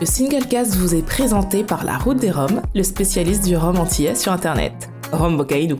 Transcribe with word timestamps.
Le 0.00 0.06
Singlecast 0.06 0.76
vous 0.76 0.94
est 0.94 1.04
présenté 1.04 1.62
par 1.62 1.84
La 1.84 1.98
Route 1.98 2.16
des 2.16 2.30
Roms, 2.30 2.62
le 2.74 2.82
spécialiste 2.82 3.44
du 3.44 3.54
rhum 3.54 3.76
antillais 3.76 4.14
sur 4.14 4.32
Internet. 4.32 4.88
Rhum 5.12 5.36
Bocaïdou. 5.36 5.78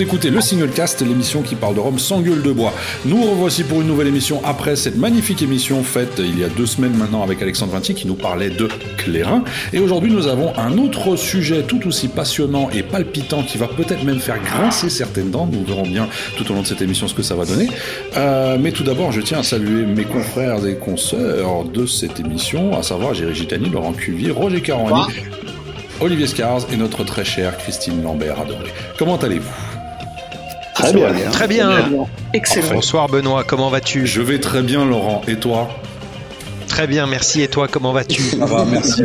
Vous 0.00 0.06
écoutez 0.06 0.30
le 0.30 0.40
Singlecast, 0.40 1.02
l'émission 1.02 1.42
qui 1.42 1.54
parle 1.54 1.74
de 1.74 1.80
Rome 1.80 1.98
sans 1.98 2.22
gueule 2.22 2.40
de 2.40 2.52
bois. 2.52 2.72
Nous 3.04 3.22
revoici 3.22 3.64
pour 3.64 3.82
une 3.82 3.86
nouvelle 3.86 4.06
émission 4.06 4.40
après 4.46 4.74
cette 4.74 4.96
magnifique 4.96 5.42
émission 5.42 5.82
faite 5.82 6.14
il 6.18 6.38
y 6.38 6.42
a 6.42 6.48
deux 6.48 6.64
semaines 6.64 6.96
maintenant 6.96 7.22
avec 7.22 7.42
Alexandre 7.42 7.72
Vinti 7.72 7.94
qui 7.94 8.06
nous 8.06 8.14
parlait 8.14 8.48
de 8.48 8.66
Clérin. 8.96 9.44
Et 9.74 9.78
aujourd'hui 9.78 10.10
nous 10.10 10.26
avons 10.26 10.56
un 10.56 10.78
autre 10.78 11.16
sujet 11.16 11.64
tout 11.64 11.86
aussi 11.86 12.08
passionnant 12.08 12.70
et 12.70 12.82
palpitant 12.82 13.42
qui 13.42 13.58
va 13.58 13.68
peut-être 13.68 14.02
même 14.02 14.20
faire 14.20 14.42
grincer 14.42 14.88
certaines 14.88 15.30
dents. 15.30 15.46
Nous 15.52 15.66
verrons 15.66 15.82
bien 15.82 16.08
tout 16.38 16.50
au 16.50 16.54
long 16.54 16.62
de 16.62 16.66
cette 16.66 16.80
émission 16.80 17.06
ce 17.06 17.12
que 17.12 17.22
ça 17.22 17.34
va 17.34 17.44
donner. 17.44 17.68
Euh, 18.16 18.56
mais 18.58 18.72
tout 18.72 18.84
d'abord 18.84 19.12
je 19.12 19.20
tiens 19.20 19.40
à 19.40 19.42
saluer 19.42 19.84
mes 19.84 20.04
confrères 20.04 20.64
et 20.64 20.76
consoeurs 20.76 21.64
de 21.64 21.84
cette 21.84 22.18
émission, 22.20 22.74
à 22.74 22.82
savoir 22.82 23.12
Géry 23.12 23.34
Gitani, 23.34 23.68
Laurent 23.68 23.92
Cuvier, 23.92 24.30
Roger 24.30 24.62
Caroni. 24.62 25.02
Olivier 26.00 26.26
Scars 26.26 26.62
et 26.72 26.78
notre 26.78 27.04
très 27.04 27.26
chère 27.26 27.58
Christine 27.58 28.02
Lambert 28.02 28.40
adorée. 28.40 28.72
Comment 28.98 29.18
allez-vous? 29.18 29.69
Très 30.80 30.92
bien. 30.92 31.30
Très 31.30 31.48
bien. 31.48 31.70
Excellent. 32.34 32.74
Bonsoir 32.74 33.08
Benoît, 33.08 33.44
comment 33.44 33.70
vas-tu 33.70 34.06
Je 34.06 34.20
vais 34.22 34.38
très 34.38 34.62
bien 34.62 34.84
Laurent, 34.84 35.22
et 35.28 35.36
toi 35.36 35.68
Très 36.68 36.86
bien, 36.86 37.08
merci. 37.08 37.42
Et 37.42 37.48
toi, 37.48 37.66
comment 37.66 37.92
vas-tu 37.92 38.22
Ça 38.22 38.46
va, 38.46 38.64
merci. 38.64 39.02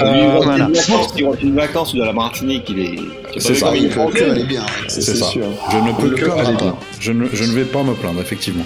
Euh, 0.00 0.38
voilà. 0.42 0.68
Il 1.16 1.24
rentre 1.24 1.42
une 1.42 1.54
vacance 1.56 1.94
de 1.94 2.02
la 2.04 2.12
Martinique, 2.12 2.64
il 2.68 2.78
est. 2.80 2.98
C'est 3.38 3.54
ça. 3.54 3.74
Il 3.74 3.88
peut 3.88 4.10
que 4.14 4.30
aller 4.30 4.44
bien. 4.44 4.64
C'est 4.88 5.00
ça. 5.02 5.26
Je 5.32 5.78
ne 5.78 5.92
peux 5.92 6.10
que 6.10 6.30
aller 6.30 6.54
bien. 6.54 6.76
Je 7.00 7.12
ne, 7.12 7.26
je 7.32 7.44
ne 7.44 7.52
vais 7.52 7.64
pas 7.64 7.82
me 7.82 7.94
plaindre, 7.94 8.20
effectivement. 8.20 8.64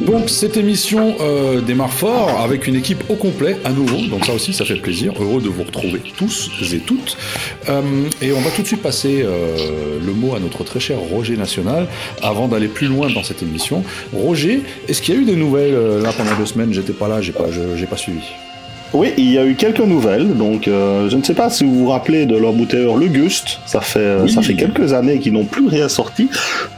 Donc 0.00 0.28
cette 0.28 0.56
émission 0.56 1.16
euh, 1.20 1.60
démarre 1.60 1.92
fort 1.92 2.40
avec 2.40 2.66
une 2.66 2.74
équipe 2.74 3.04
au 3.08 3.14
complet 3.14 3.56
à 3.64 3.70
nouveau, 3.70 3.98
donc 4.08 4.24
ça 4.24 4.32
aussi 4.32 4.52
ça 4.52 4.64
fait 4.64 4.76
plaisir, 4.76 5.12
heureux 5.20 5.40
de 5.40 5.48
vous 5.48 5.62
retrouver 5.62 6.00
tous 6.16 6.50
et 6.72 6.78
toutes. 6.78 7.16
Euh, 7.68 7.80
et 8.20 8.32
on 8.32 8.40
va 8.40 8.50
tout 8.50 8.62
de 8.62 8.66
suite 8.66 8.82
passer 8.82 9.22
euh, 9.24 9.98
le 10.04 10.12
mot 10.12 10.34
à 10.34 10.40
notre 10.40 10.64
très 10.64 10.80
cher 10.80 10.98
Roger 10.98 11.36
National 11.36 11.86
avant 12.22 12.48
d'aller 12.48 12.68
plus 12.68 12.86
loin 12.86 13.10
dans 13.10 13.22
cette 13.22 13.42
émission. 13.42 13.84
Roger, 14.12 14.62
est-ce 14.88 15.02
qu'il 15.02 15.14
y 15.14 15.18
a 15.18 15.20
eu 15.20 15.24
des 15.24 15.36
nouvelles 15.36 16.02
là 16.02 16.12
pendant 16.16 16.34
deux 16.36 16.46
semaines? 16.46 16.72
J'étais 16.72 16.92
pas 16.92 17.08
là, 17.08 17.20
j'ai 17.20 17.32
pas 17.32 17.96
suivi. 17.96 18.22
Oui, 18.94 19.12
il 19.16 19.32
y 19.32 19.38
a 19.38 19.46
eu 19.46 19.54
quelques 19.54 19.80
nouvelles. 19.80 20.36
Donc, 20.36 20.68
euh, 20.68 21.08
je 21.08 21.16
ne 21.16 21.22
sais 21.22 21.32
pas 21.32 21.48
si 21.48 21.64
vous 21.64 21.74
vous 21.74 21.88
rappelez 21.88 22.26
de 22.26 22.36
leur 22.36 22.52
bouteilleur 22.52 22.96
Le 22.96 23.06
Gust. 23.08 23.58
Ça 23.64 23.80
fait, 23.80 23.98
euh, 24.00 24.22
Oui. 24.24 24.30
ça 24.30 24.42
fait 24.42 24.52
quelques 24.54 24.92
années 24.92 25.18
qu'ils 25.18 25.32
n'ont 25.32 25.46
plus 25.46 25.66
rien 25.66 25.88
sorti. 25.88 26.28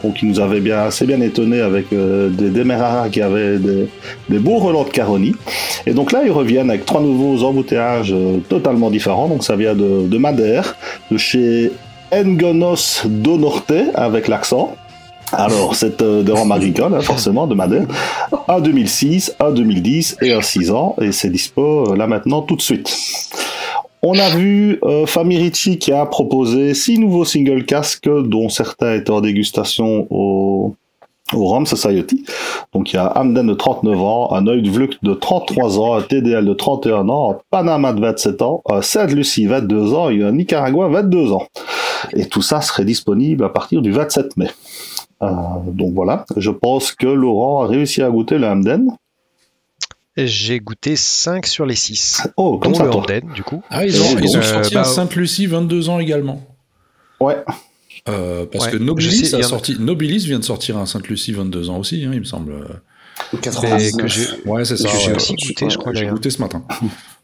Donc, 0.05 0.23
ils 0.23 0.29
nous 0.29 0.39
avaient 0.39 0.61
bien, 0.61 0.79
assez 0.83 1.07
bien 1.07 1.21
étonnés 1.21 1.61
avec 1.61 1.87
euh, 1.93 2.29
des 2.29 2.51
Demerara 2.51 3.09
qui 3.09 3.21
avaient 3.21 3.59
des, 3.59 3.89
des 4.29 4.39
beaux 4.39 4.59
relents 4.59 4.85
de 4.85 4.91
Caroni. 4.91 5.35
Et 5.87 5.93
donc 5.93 6.13
là, 6.13 6.23
ils 6.25 6.31
reviennent 6.31 6.71
avec 6.71 6.87
trois 6.87 7.01
nouveaux 7.01 7.43
embouteillages 7.45 8.13
euh, 8.13 8.39
totalement 8.49 8.91
différents. 8.91 9.27
Donc, 9.29 9.43
ça 9.43 9.57
vient 9.57 9.75
de, 9.75 10.07
de 10.07 10.19
Madère, 10.19 10.77
de 11.11 11.17
chez 11.19 11.73
Engonos 12.13 13.03
do 13.07 13.37
Norte, 13.39 13.73
avec 13.95 14.29
l'accent. 14.29 14.77
Alors, 15.37 15.75
c'est 15.75 16.01
euh, 16.03 16.23
de 16.23 16.33
rhum 16.33 16.53
agricole, 16.53 16.95
hein, 16.95 17.01
forcément, 17.01 17.47
de 17.47 17.55
Madère. 17.55 17.87
Un 18.49 18.61
2006, 18.61 19.35
un 19.41 19.51
2010 19.51 20.19
et 20.23 20.33
un 20.33 20.41
6 20.41 20.71
ans. 20.71 20.95
Et 21.01 21.13
c'est 21.13 21.31
dispo 21.31 21.93
euh, 21.93 21.97
là 21.97 22.07
maintenant 22.07 22.43
tout 22.43 22.57
de 22.57 22.63
suite. 22.63 22.95
On 24.03 24.19
a 24.19 24.29
vu 24.31 24.79
euh, 24.85 25.07
Famirici 25.07 25.79
qui 25.79 25.91
a 25.93 26.05
proposé 26.05 26.75
six 26.75 26.99
nouveaux 26.99 27.25
single 27.25 27.65
casques, 27.65 28.09
dont 28.09 28.49
certains 28.49 28.95
étaient 28.95 29.11
en 29.11 29.23
dégustation 29.23 30.07
au, 30.11 30.75
au 31.33 31.47
Rhum 31.47 31.65
Society. 31.65 32.25
Donc 32.75 32.93
il 32.93 32.97
y 32.97 32.99
a 32.99 33.19
Hamden 33.19 33.47
de 33.47 33.55
39 33.55 33.99
ans, 34.01 34.33
un 34.35 34.47
Oeil 34.47 34.63
de 34.63 34.71
Vluk 34.71 34.99
de 35.03 35.15
33 35.15 35.79
ans, 35.79 35.95
un 35.95 36.03
TDL 36.03 36.45
de 36.45 36.53
31 36.53 37.09
ans, 37.09 37.33
un 37.33 37.39
Panama 37.51 37.93
de 37.93 38.01
27 38.01 38.43
ans, 38.43 38.63
un 38.69 38.83
Sainte-Lucie 38.83 39.47
22 39.47 39.95
ans 39.95 40.11
et 40.11 40.23
un 40.23 40.33
Nicaragua 40.33 40.89
22 40.89 41.33
ans. 41.33 41.47
Et 42.13 42.27
tout 42.27 42.43
ça 42.43 42.61
serait 42.61 42.85
disponible 42.85 43.45
à 43.45 43.49
partir 43.49 43.81
du 43.81 43.91
27 43.91 44.37
mai. 44.37 44.49
Euh, 45.23 45.27
donc 45.67 45.95
voilà, 45.95 46.25
je 46.37 46.51
pense 46.51 46.93
que 46.93 47.07
Laurent 47.07 47.63
a 47.63 47.67
réussi 47.69 48.03
à 48.03 48.11
goûter 48.11 48.39
le 48.39 48.47
Hamden. 48.47 48.89
J'ai 50.17 50.61
goûté 50.61 50.95
5 50.97 51.45
sur 51.47 51.67
les 51.67 51.75
6. 51.75 52.29
Oh, 52.37 52.59
comme 52.59 52.73
Dont 52.73 52.79
ça 52.79 52.85
le. 52.85 52.91
Hamden, 52.91 53.33
du 53.35 53.43
coup. 53.43 53.63
Ah, 53.71 53.85
ils 53.85 54.01
ont, 54.01 54.17
ils 54.19 54.37
ont 54.37 54.41
Euh, 54.41 54.43
sorti 54.43 54.75
bah, 54.75 54.81
un 54.83 54.85
Sainte-Lucie 54.85 55.47
22 55.47 55.89
ans 55.89 55.99
également. 55.99 56.41
Ouais, 57.21 57.43
Euh, 58.09 58.45
parce 58.47 58.67
Ouais, 58.67 58.73
que 58.73 58.77
Nobilis, 58.77 59.27
sais, 59.27 59.37
a 59.37 59.43
sorti, 59.43 59.77
Nobilis 59.81 60.27
vient 60.27 60.39
de 60.39 60.45
sortir 60.45 60.77
un 60.77 60.87
Sainte-Lucie 60.87 61.33
22 61.33 61.71
ans 61.71 61.79
aussi, 61.79 62.05
hein, 62.05 62.11
il 62.13 62.21
me 62.21 62.25
semble. 62.25 62.53
Mais 63.33 63.39
que 63.39 63.45
99. 63.45 64.07
j'ai 64.13 64.27
Ouais, 64.49 64.65
c'est 64.65 64.77
ça. 64.77 64.89
que 64.89 64.97
j'ai 64.99 65.11
ouais. 65.11 65.17
aussi 65.17 65.35
goûté, 65.35 65.71
je 65.71 65.79
crois, 65.79 65.93
J'ai 65.95 66.07
goûté 66.07 66.31
ce 66.31 66.41
matin. 66.41 66.63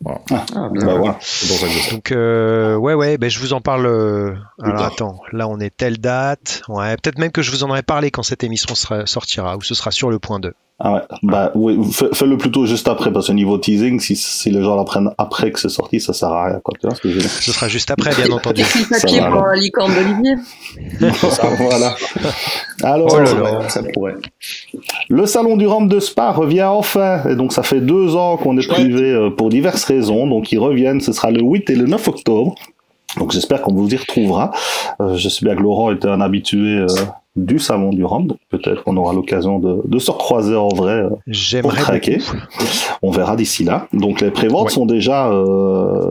Voilà. 0.02 0.22
bah 0.54 0.94
voilà. 0.96 1.16
C'est 1.20 1.48
pour 1.48 1.56
ça 1.58 1.66
que 1.66 1.72
je 1.72 1.78
sais. 1.78 1.90
Donc, 1.92 2.10
euh, 2.12 2.74
ouais, 2.76 2.94
ouais, 2.94 3.18
ben, 3.18 3.28
je 3.28 3.38
vous 3.38 3.52
en 3.52 3.60
parle. 3.60 3.84
euh, 3.86 4.34
alors, 4.62 4.82
attends, 4.84 5.20
là, 5.32 5.46
on 5.48 5.60
est 5.60 5.76
telle 5.76 5.98
date. 5.98 6.62
Ouais, 6.68 6.96
peut-être 6.96 7.18
même 7.18 7.30
que 7.32 7.42
je 7.42 7.50
vous 7.50 7.64
en 7.64 7.70
aurais 7.70 7.82
parlé 7.82 8.10
quand 8.10 8.22
cette 8.22 8.42
émission 8.42 8.74
sera- 8.74 9.04
sortira, 9.06 9.56
ou 9.56 9.62
ce 9.62 9.74
sera 9.74 9.90
sur 9.90 10.10
le 10.10 10.18
point 10.18 10.40
2. 10.40 10.54
Ah 10.82 10.94
ouais, 10.94 11.00
bah 11.22 11.52
oui, 11.54 11.78
fais- 11.92 12.08
fais-le 12.14 12.38
plutôt 12.38 12.64
juste 12.64 12.88
après, 12.88 13.12
parce 13.12 13.26
que 13.26 13.32
niveau 13.32 13.58
teasing, 13.58 14.00
si, 14.00 14.16
si 14.16 14.50
les 14.50 14.62
gens 14.62 14.76
l'apprennent 14.76 15.10
après 15.18 15.52
que 15.52 15.60
c'est 15.60 15.68
sorti, 15.68 16.00
ça 16.00 16.14
sert 16.14 16.30
à 16.32 16.46
rien, 16.46 16.60
quoi. 16.64 16.72
Tu 16.80 16.86
vois 16.86 16.96
ce 16.96 17.02
que 17.02 17.10
je 17.10 17.16
veux 17.16 17.20
dire 17.20 17.28
Ce 17.28 17.52
sera 17.52 17.68
juste 17.68 17.90
après, 17.90 18.14
bien 18.14 18.30
entendu. 18.34 18.62
Petit 18.62 18.84
papier 18.86 19.20
pour 19.30 19.44
la 19.46 19.56
licorne 19.56 19.92
d'Olivier. 19.94 20.36
voilà. 21.58 21.94
Alors, 22.82 23.08
Oh 23.12 23.20
là 23.20 23.34
là. 23.34 23.68
Ça 23.68 23.82
pourrait. 23.92 24.14
le 25.10 25.26
salon 25.26 25.58
du 25.58 25.66
Rhum 25.66 25.86
de 25.86 26.00
Spa 26.00 26.30
revient 26.32 26.62
enfin, 26.62 27.24
et 27.28 27.34
donc 27.36 27.52
ça 27.52 27.62
fait 27.62 27.82
deux 27.82 28.16
ans 28.16 28.38
qu'on 28.38 28.56
est 28.56 28.66
privé 28.66 29.10
euh, 29.12 29.28
pour 29.28 29.50
diverses 29.50 29.84
donc 29.98 30.52
ils 30.52 30.58
reviennent, 30.58 31.00
ce 31.00 31.12
sera 31.12 31.30
le 31.30 31.40
8 31.42 31.70
et 31.70 31.74
le 31.76 31.86
9 31.86 32.08
octobre. 32.08 32.54
Donc 33.18 33.32
j'espère 33.32 33.60
qu'on 33.62 33.74
vous 33.74 33.88
y 33.92 33.96
retrouvera. 33.96 34.52
Euh, 35.00 35.16
je 35.16 35.28
sais 35.28 35.44
bien 35.44 35.56
que 35.56 35.62
Laurent 35.62 35.90
était 35.90 36.06
un 36.08 36.20
habitué 36.20 36.78
euh, 36.78 36.86
du 37.34 37.58
salon 37.58 37.90
du 37.90 38.04
Rhum, 38.04 38.28
donc 38.28 38.38
peut-être 38.50 38.84
qu'on 38.84 38.96
aura 38.96 39.12
l'occasion 39.12 39.58
de, 39.58 39.82
de 39.84 39.98
se 39.98 40.12
recroiser 40.12 40.54
en 40.54 40.68
vrai 40.68 40.92
euh, 40.92 41.08
J'aimerais. 41.26 41.80
On 43.02 43.10
verra 43.10 43.34
d'ici 43.34 43.64
là. 43.64 43.88
Donc 43.92 44.20
les 44.20 44.30
préventes 44.30 44.66
Ouais. 44.66 44.70
sont 44.72 44.86
déjà 44.86 45.28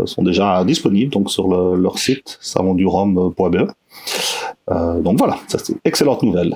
sont 0.05 0.23
déjà 0.23 0.63
disponibles 0.65 1.11
donc 1.11 1.31
sur 1.31 1.47
le- 1.47 1.81
leur 1.81 1.97
site 1.99 2.37
salondurom.be. 2.41 3.67
Euh, 4.71 4.99
donc 5.01 5.17
voilà, 5.17 5.37
ça 5.47 5.57
c'est 5.57 5.73
une 5.73 5.79
excellente 5.85 6.21
nouvelle. 6.23 6.55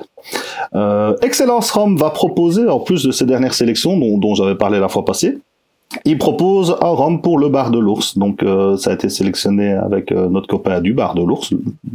Euh, 0.74 1.16
Excellence 1.22 1.70
Rhum 1.70 1.96
va 1.96 2.10
proposer 2.10 2.68
en 2.68 2.80
plus 2.80 3.02
de 3.04 3.12
ces 3.12 3.24
dernières 3.24 3.54
sélections 3.54 3.96
dont, 3.96 4.18
dont 4.18 4.34
j'avais 4.34 4.54
parlé 4.56 4.78
la 4.78 4.88
fois 4.88 5.04
passée. 5.04 5.38
Il 6.04 6.18
propose 6.18 6.76
un 6.82 6.88
rhum 6.88 7.20
pour 7.22 7.38
le 7.38 7.48
bar 7.48 7.70
de 7.70 7.78
l'ours. 7.78 8.18
Donc 8.18 8.42
euh, 8.42 8.76
ça 8.76 8.90
a 8.90 8.94
été 8.94 9.08
sélectionné 9.08 9.72
avec 9.72 10.12
euh, 10.12 10.28
notre 10.28 10.48
copain 10.48 10.80
du 10.80 10.92
bar 10.92 11.14
de 11.14 11.22
l'ours. 11.22 11.52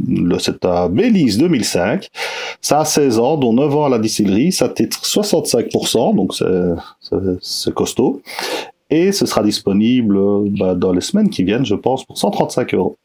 Le- 0.08 0.40
C'est 0.40 0.64
à 0.66 0.88
Belize 0.88 1.38
2005. 1.38 2.08
Ça 2.62 2.80
a 2.80 2.86
16 2.86 3.20
ans, 3.20 3.38
dont 3.38 3.54
9 3.54 3.76
ans 3.76 3.86
à 3.86 3.90
la 3.90 4.00
distillerie. 4.00 4.52
Ça 4.52 4.70
titre 4.70 5.00
65%, 5.04 6.16
donc 6.16 6.34
c'est- 6.34 7.72
costaud. 7.74 8.22
Et 8.90 9.12
ce 9.12 9.26
sera 9.28 9.44
disponible 9.44 10.18
euh, 10.18 10.48
bah, 10.60 10.74
dans 10.74 10.92
les 10.92 11.02
semaines 11.02 11.30
qui 11.30 11.44
viennent, 11.44 11.66
je 11.66 11.76
pense, 11.76 12.04
pour 12.06 12.18
135 12.18 12.74
euros. 12.74 12.96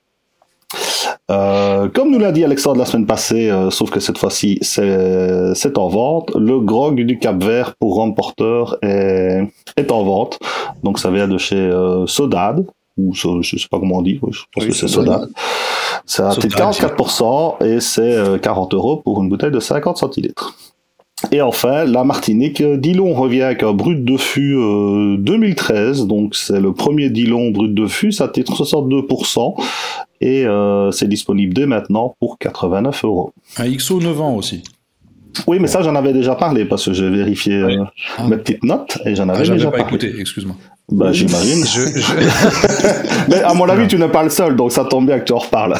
Euh, 1.30 1.88
comme 1.88 2.10
nous 2.10 2.18
l'a 2.18 2.32
dit 2.32 2.44
Alexandre 2.44 2.78
la 2.78 2.84
semaine 2.84 3.06
passée, 3.06 3.50
euh, 3.50 3.70
sauf 3.70 3.90
que 3.90 3.98
cette 3.98 4.18
fois-ci 4.18 4.58
c'est 4.60 5.78
en 5.78 5.88
vente, 5.88 6.30
le 6.34 6.60
grog 6.60 7.00
du 7.00 7.18
Cap 7.18 7.42
Vert 7.42 7.74
pour 7.80 7.96
Rhum 7.96 8.14
Porter 8.14 8.64
est, 8.82 9.40
est 9.78 9.90
en 9.90 10.02
vente. 10.04 10.38
Donc 10.82 10.98
ça 10.98 11.10
vient 11.10 11.26
de 11.26 11.38
chez 11.38 11.56
euh, 11.56 12.06
Sodade, 12.06 12.66
ou 12.98 13.14
So- 13.14 13.40
je 13.40 13.56
sais 13.56 13.68
pas 13.70 13.78
comment 13.78 13.96
on 13.98 14.02
dit, 14.02 14.20
je 14.30 14.40
pense 14.52 14.64
Oui, 14.64 14.68
que 14.68 14.74
c'est 14.74 14.86
Sodade. 14.88 15.30
Un 16.18 16.34
titre 16.34 16.58
Sodade, 16.74 16.98
44% 16.98 17.64
et 17.64 17.80
c'est 17.80 18.02
euh, 18.02 18.36
40 18.36 18.74
euros 18.74 18.96
pour 18.98 19.22
une 19.22 19.30
bouteille 19.30 19.50
de 19.50 19.60
50 19.60 19.96
centilitres. 19.96 20.54
Et 21.32 21.40
enfin, 21.40 21.84
la 21.86 22.04
Martinique, 22.04 22.60
euh, 22.60 22.76
Dillon 22.76 23.14
revient 23.14 23.42
avec 23.42 23.62
un 23.62 23.72
brut 23.72 24.04
de 24.04 24.18
fût 24.18 24.56
euh, 24.58 25.16
2013, 25.18 26.06
donc 26.06 26.34
c'est 26.34 26.60
le 26.60 26.72
premier 26.74 27.08
Dillon 27.08 27.50
brut 27.50 27.72
de 27.74 27.86
fût, 27.86 28.12
ça 28.12 28.28
titre 28.28 28.52
62%, 28.62 29.54
et 30.26 30.46
euh, 30.46 30.90
c'est 30.90 31.08
disponible 31.08 31.52
dès 31.54 31.66
maintenant 31.66 32.14
pour 32.18 32.38
89 32.38 33.04
euros. 33.04 33.32
Un 33.58 33.70
XO 33.70 34.00
9 34.00 34.20
ans 34.20 34.34
aussi. 34.36 34.62
Oui, 35.48 35.58
mais 35.60 35.66
ça, 35.66 35.82
j'en 35.82 35.96
avais 35.96 36.12
déjà 36.12 36.34
parlé 36.36 36.64
parce 36.64 36.84
que 36.84 36.92
j'ai 36.92 37.10
vérifié 37.10 37.54
euh, 37.54 37.84
Ah. 38.18 38.26
mes 38.28 38.36
petites 38.36 38.62
notes 38.62 38.98
et 39.04 39.14
j'en 39.16 39.28
Ah, 39.28 39.32
avais 39.34 39.44
J'avais 39.44 39.58
déjà 39.58 39.70
pas 39.70 39.78
parlé. 39.78 39.96
écouté, 39.96 40.20
excuse-moi. 40.20 40.54
Bah, 40.92 41.12
j'imagine. 41.12 41.64
Je, 41.66 41.80
je- 41.98 43.26
Mais 43.28 43.40
à 43.42 43.52
mon 43.54 43.68
avis, 43.68 43.88
tu 43.88 43.96
n'es 43.98 44.08
pas 44.08 44.22
le 44.22 44.30
seul, 44.30 44.54
donc 44.54 44.70
ça 44.70 44.84
tombe 44.84 45.06
bien 45.06 45.18
que 45.18 45.24
tu 45.24 45.32
en 45.32 45.38
reparles. 45.38 45.76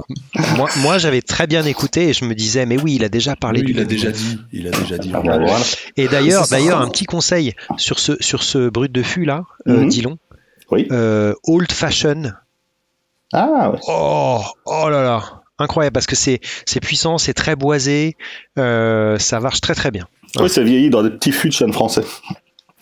moi, 0.56 0.68
moi, 0.82 0.98
j'avais 0.98 1.22
très 1.22 1.46
bien 1.46 1.64
écouté 1.64 2.08
et 2.08 2.12
je 2.12 2.24
me 2.26 2.34
disais, 2.34 2.66
mais 2.66 2.76
oui, 2.80 2.96
il 2.96 3.04
a 3.04 3.08
déjà 3.08 3.36
parlé 3.36 3.60
Oui, 3.60 3.66
du 3.66 3.72
il 3.72 3.80
a 3.80 3.84
déjà 3.84 4.10
dit. 4.10 4.38
Il 4.52 4.66
a 4.68 4.70
déjà 4.70 4.98
dit. 4.98 5.10
Ah, 5.14 5.22
bah, 5.24 5.38
voilà. 5.38 5.56
Et 5.96 6.06
d'ailleurs, 6.08 6.44
ça. 6.44 6.56
d'ailleurs, 6.56 6.80
un 6.80 6.88
petit 6.88 7.04
conseil 7.06 7.54
sur 7.78 7.98
ce 7.98 8.12
sur 8.20 8.42
ce 8.42 8.68
brut 8.68 8.92
de 8.92 9.02
fût 9.02 9.24
là, 9.24 9.44
euh, 9.68 9.78
Mhm. 9.82 9.88
Dillon. 9.88 10.18
Oui. 10.70 10.86
Euh, 10.92 11.32
old 11.46 11.72
fashion. 11.72 12.32
Ah, 13.32 13.70
ouais. 13.70 13.78
Oh, 13.88 14.40
oh 14.66 14.88
là 14.88 15.02
là, 15.02 15.22
incroyable 15.58 15.94
parce 15.94 16.06
que 16.06 16.16
c'est 16.16 16.40
c'est 16.66 16.80
puissant, 16.80 17.18
c'est 17.18 17.34
très 17.34 17.54
boisé, 17.56 18.16
euh, 18.58 19.18
ça 19.18 19.40
marche 19.40 19.60
très 19.60 19.74
très 19.74 19.90
bien. 19.90 20.06
Oui, 20.38 20.48
c'est 20.48 20.64
vieilli 20.64 20.90
dans 20.90 21.02
des 21.02 21.10
petits 21.10 21.32
fûts 21.32 21.48
de 21.48 21.52
chêne 21.54 21.72
français. 21.72 22.02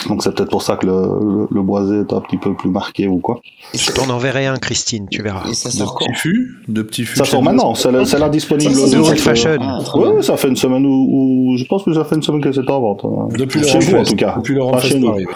Donc 0.08 0.22
c'est 0.22 0.32
peut-être 0.32 0.50
pour 0.50 0.62
ça 0.62 0.76
que 0.76 0.86
le, 0.86 0.92
le, 0.92 1.48
le 1.50 1.62
boisé 1.62 1.96
est 2.00 2.12
un 2.12 2.20
petit 2.20 2.36
peu 2.36 2.54
plus 2.54 2.70
marqué 2.70 3.08
ou 3.08 3.18
quoi. 3.18 3.40
Je 3.74 3.90
t'en 3.90 4.08
enverrai 4.10 4.46
un, 4.46 4.56
Christine, 4.56 5.08
tu 5.10 5.22
verras. 5.22 5.48
Et 5.50 5.54
ça 5.54 5.70
De 5.70 5.74
sort 5.74 5.96
quand 5.98 6.06
petits 6.06 6.14
fûts, 6.20 6.56
de 6.68 6.82
petits 6.82 7.04
fûts. 7.04 7.16
Ça 7.16 7.24
sort 7.24 7.42
maintenant, 7.42 7.74
c'est 7.74 7.90
là, 7.90 8.28
disponible. 8.28 8.72
Ça, 8.74 8.96
De 8.96 9.00
old 9.02 9.18
fashion. 9.18 9.58
Ah, 9.60 9.80
Oui, 9.96 10.22
ça 10.22 10.36
fait 10.36 10.46
une 10.48 10.56
semaine 10.56 10.86
où, 10.86 11.52
où- 11.52 11.56
je 11.56 11.64
pense 11.64 11.82
que 11.82 11.92
ça 11.92 12.04
fait 12.04 12.14
une 12.14 12.22
semaine 12.22 12.40
que 12.40 12.52
c'est 12.52 12.70
en 12.70 12.80
vente. 12.80 13.04
hein. 13.04 13.26
Depuis 13.36 13.58
le 13.58 13.66
Chez 13.66 13.80
vous, 13.80 13.96
en 13.96 14.04
tout 14.04 14.14
cas. 14.14 14.36
Depuis 14.36 14.54
le 14.54 14.62
oui. 14.62 15.26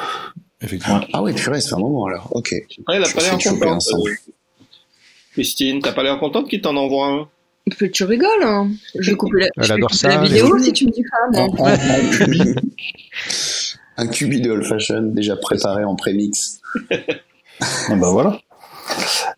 Effectivement. 0.60 1.00
Ah 1.12 1.22
ouais, 1.22 1.32
purée, 1.32 1.60
c'est 1.60 1.74
un 1.74 1.78
moment 1.78 2.06
alors. 2.06 2.28
Ok. 2.30 2.54
Ah, 2.86 2.94
il 2.96 3.02
a 3.02 3.08
pas 3.08 3.20
l'air 3.20 3.36
que 3.36 3.42
je 3.42 3.48
suis 3.48 3.58
contente. 3.58 3.68
ensemble. 3.78 4.10
euh, 4.10 4.32
Christine, 5.32 5.80
t'as 5.80 5.92
pas 5.92 6.02
l'air 6.02 6.18
contente 6.18 6.48
qu'il 6.48 6.60
t'en 6.60 6.76
envoie 6.76 7.06
un 7.08 7.28
Que 7.78 7.84
tu 7.86 8.04
rigoles, 8.04 8.42
hein. 8.42 8.70
Je 8.98 9.10
vais 9.10 9.16
couper 9.16 9.40
la, 9.40 9.46
Elle 9.56 9.62
je 9.64 9.68
vais 9.68 9.74
adore 9.74 9.88
couper 9.90 9.98
ça, 9.98 10.08
la 10.08 10.20
mais- 10.20 10.28
vidéo 10.28 10.58
si 10.58 10.72
tu 10.72 10.86
me 10.86 10.90
dis 10.90 11.02
pas. 11.02 11.38
En, 11.40 11.46
non. 11.46 11.54
en, 11.58 11.68
en 11.72 12.10
cubi. 12.10 12.42
Un 13.96 14.06
cubi 14.08 14.40
de 14.40 14.50
old 14.50 14.64
fashion 14.64 15.02
déjà 15.02 15.36
préparé 15.36 15.84
en 15.84 15.94
prémix. 15.96 16.60
Ah 17.60 17.94
bah 17.94 18.10
voilà. 18.10 18.40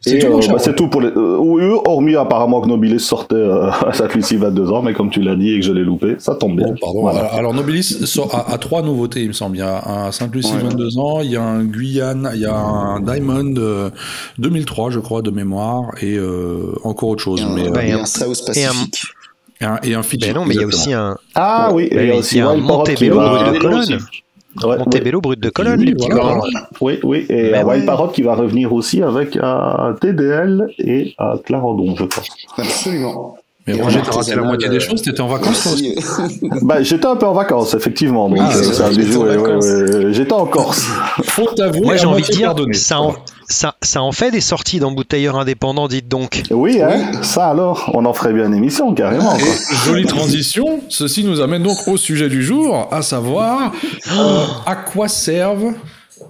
C'est 0.01 0.17
Et 0.19 0.25
euh, 0.27 0.41
bah, 0.49 0.73
tout 0.73 0.89
pour 0.89 1.01
les. 1.01 1.09
euh, 1.09 1.37
oui, 1.39 1.63
hormis 1.87 2.17
apparemment 2.17 2.61
que 2.61 2.69
Nobilis 2.69 3.01
sortait 3.01 3.35
euh, 3.37 3.71
à 4.01 4.07
Lucie 4.15 4.37
22 4.37 4.71
ans, 4.73 4.83
mais 4.83 4.93
comme 4.95 5.11
tu 5.11 5.21
l'as 5.23 5.35
dit 5.37 5.55
et 5.55 5.61
que 5.61 5.67
je 5.67 5.73
l'ai 5.73 5.83
loupé, 5.85 6.17
ça 6.19 6.35
tombe 6.35 6.57
bien. 6.57 6.69
Bon, 6.69 6.75
pardon. 6.81 7.01
Voilà. 7.03 7.21
Alors, 7.21 7.35
alors, 7.35 7.55
Nobilis 7.55 7.83
sort 8.07 8.35
à, 8.35 8.53
à 8.53 8.59
trois 8.59 8.83
nouveautés, 8.83 9.23
il 9.23 9.29
me 9.29 9.33
semble. 9.33 9.57
Il 9.57 9.61
y 9.61 9.63
a 9.63 9.83
un 9.87 10.13
Sainte-Lucie, 10.13 10.53
Ouais. 10.55 10.63
22 10.63 10.99
ans, 10.99 11.21
il 11.21 11.31
y 11.31 11.37
a 11.37 11.43
un 11.43 11.65
Guyane, 11.65 12.31
il 12.35 12.41
y 12.41 12.47
a 12.47 12.55
un 12.57 13.01
Diamond 13.01 13.55
euh, 13.59 13.91
2003, 14.39 14.91
je 14.91 14.99
crois, 15.01 15.23
de 15.23 15.31
mémoire, 15.31 15.91
et 16.01 16.17
euh, 16.17 16.73
encore 16.85 17.11
autre 17.11 17.23
chose. 17.23 17.41
Et 17.41 17.45
un, 17.45 17.49
mais, 17.55 17.69
bah, 17.71 17.81
euh, 17.81 17.83
et 17.85 17.89
et 17.89 17.93
un 17.93 18.01
un- 18.01 18.07
South 18.07 18.37
et 18.55 18.65
un- 18.65 18.69
Pacific. 18.69 19.03
et 19.61 19.65
un, 19.65 19.79
et 19.83 19.95
un 19.95 20.03
Fidji. 20.03 20.27
Ben 20.29 20.35
non, 20.35 20.45
mais 20.47 20.55
il 20.55 20.61
y 20.61 20.65
a 20.65 20.67
aussi 20.67 20.93
un 20.93 21.17
Ah 21.35 21.71
oui, 21.73 21.85
et 21.85 21.95
il 21.95 21.97
y 21.97 22.11
a 22.11 22.15
il 22.15 22.19
aussi 22.19 22.39
y 22.39 22.41
a 22.41 22.49
un 22.49 22.57
Montebello 22.57 23.21
de 23.21 23.51
Vélo 23.53 23.59
colonne. 23.61 23.99
Ouais, 24.63 24.79
Montebello 24.79 25.21
brut 25.21 25.41
de 25.41 25.51
colonne, 25.51 25.81
Oui, 25.81 25.87
les 25.87 25.95
petits 25.95 26.09
voilà. 26.11 26.41
Oui, 26.81 27.01
oui, 27.03 27.27
et 27.29 27.51
Ben 27.51 27.65
euh, 27.67 27.71
Wild. 27.71 27.87
Parrot 27.87 28.09
qui 28.09 28.23
va 28.23 28.35
revenir 28.35 28.73
aussi 28.73 29.03
avec 29.03 29.37
un 29.41 29.95
TDL 30.01 30.69
et 30.79 31.15
un 31.19 31.39
Clarendon, 31.39 31.95
je 31.97 32.05
crois. 32.05 32.23
Absolument. 32.59 33.37
Mais 33.67 33.81
Roger, 33.81 34.01
t'as 34.05 34.13
raté 34.13 34.35
la 34.35 34.43
moitié 34.43 34.69
des 34.69 34.77
euh, 34.77 34.81
choses, 34.81 35.01
t'étais 35.01 35.23
en 35.23 35.27
vacances, 35.27 35.67
aussi 35.67 35.97
Bah, 36.63 36.83
j'étais 36.83 37.07
un 37.07 37.17
peu 37.17 37.27
en 37.27 37.33
vacances, 37.33 37.73
effectivement. 37.73 38.29
Donc, 38.29 38.39
Ah, 38.41 38.53
euh, 38.55 38.93
j'étais 38.93 40.33
en 40.33 40.43
ouais, 40.43 40.45
ouais, 40.45 40.51
Corse. 40.51 40.87
Faut 41.23 41.47
t'avouer, 41.47 41.81
Moi, 41.81 41.97
j'ai 41.97 42.07
envie 42.07 42.23
de 42.23 42.29
dire, 42.29 42.55
ça 42.73 43.01
en, 43.01 43.15
ça, 43.49 43.77
ça 43.83 44.03
en 44.03 44.13
fait 44.13 44.31
des 44.31 44.41
sorties 44.41 44.79
d'embouteilleurs 44.79 45.37
indépendants, 45.37 45.89
dites 45.89 46.09
donc. 46.09 46.43
Oui, 46.51 46.81
hein, 46.83 47.23
ça 47.23 47.49
alors, 47.49 47.91
on 47.95 48.05
en 48.05 48.13
ferait 48.13 48.33
bien 48.33 48.47
une 48.47 48.55
émission, 48.55 48.95
carrément. 48.95 49.37
Et 49.37 49.75
jolie 49.87 50.07
transition, 50.07 50.81
ceci 50.89 51.25
nous 51.25 51.41
amène 51.41 51.63
donc 51.63 51.87
au 51.87 51.97
sujet 51.97 52.29
du 52.29 52.43
jour, 52.43 52.89
à 52.91 53.03
savoir 53.03 53.73
euh, 54.13 54.45
à 54.67 54.77
quoi 54.77 55.09
servent 55.09 55.73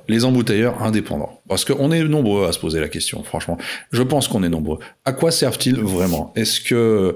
les 0.09 0.25
embouteilleurs 0.25 0.83
indépendants? 0.83 1.41
Parce 1.49 1.65
qu'on 1.65 1.93
est 1.93 2.03
nombreux 2.05 2.47
à 2.47 2.53
se 2.53 2.59
poser 2.59 2.81
la 2.81 2.89
question, 2.89 3.23
franchement. 3.23 3.59
Je 3.93 4.03
pense 4.03 4.29
qu'on 4.29 4.43
est 4.43 4.49
nombreux. 4.49 4.79
À 5.05 5.13
quoi 5.13 5.31
servent-ils 5.31 5.81
vraiment? 5.81 6.33
Est-ce 6.37 6.61
que 6.61 7.15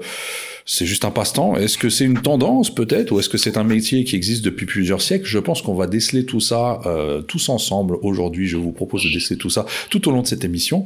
c'est 0.71 0.85
juste 0.85 1.03
un 1.03 1.09
passe-temps 1.09 1.55
Est-ce 1.55 1.79
que 1.79 1.89
c'est 1.89 2.05
une 2.05 2.21
tendance 2.21 2.73
peut-être 2.73 3.11
Ou 3.11 3.19
est-ce 3.19 3.27
que 3.27 3.39
c'est 3.39 3.57
un 3.57 3.63
métier 3.63 4.03
qui 4.03 4.15
existe 4.15 4.45
depuis 4.45 4.67
plusieurs 4.67 5.01
siècles? 5.01 5.25
Je 5.25 5.39
pense 5.39 5.63
qu'on 5.63 5.73
va 5.73 5.87
déceler 5.87 6.25
tout 6.25 6.39
ça 6.39 6.79
euh, 6.85 7.21
tous 7.23 7.49
ensemble 7.49 7.97
aujourd'hui. 8.03 8.47
Je 8.47 8.55
vous 8.55 8.71
propose 8.71 9.03
de 9.03 9.09
déceler 9.11 9.35
tout 9.37 9.49
ça 9.49 9.65
tout 9.89 10.07
au 10.07 10.11
long 10.11 10.21
de 10.21 10.27
cette 10.27 10.45
émission. 10.45 10.85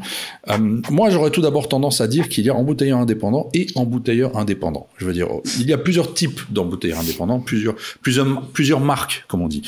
Euh, 0.49 0.57
moi, 0.89 1.09
j'aurais 1.09 1.31
tout 1.31 1.41
d'abord 1.41 1.67
tendance 1.67 1.99
à 1.99 2.07
dire 2.07 2.29
qu'il 2.29 2.45
y 2.45 2.49
a 2.49 2.55
embouteilleurs 2.55 2.99
indépendants 2.99 3.49
et 3.53 3.67
embouteilleurs 3.75 4.37
indépendants. 4.37 4.87
Je 4.97 5.05
veux 5.05 5.13
dire, 5.13 5.27
il 5.59 5.67
y 5.67 5.73
a 5.73 5.77
plusieurs 5.77 6.13
types 6.13 6.39
d'embouteilleurs 6.49 6.99
indépendants, 7.01 7.41
plusieurs, 7.41 7.75
plusieurs, 8.01 8.41
plusieurs 8.53 8.79
marques, 8.79 9.25
comme 9.27 9.41
on 9.41 9.49
dit. 9.49 9.63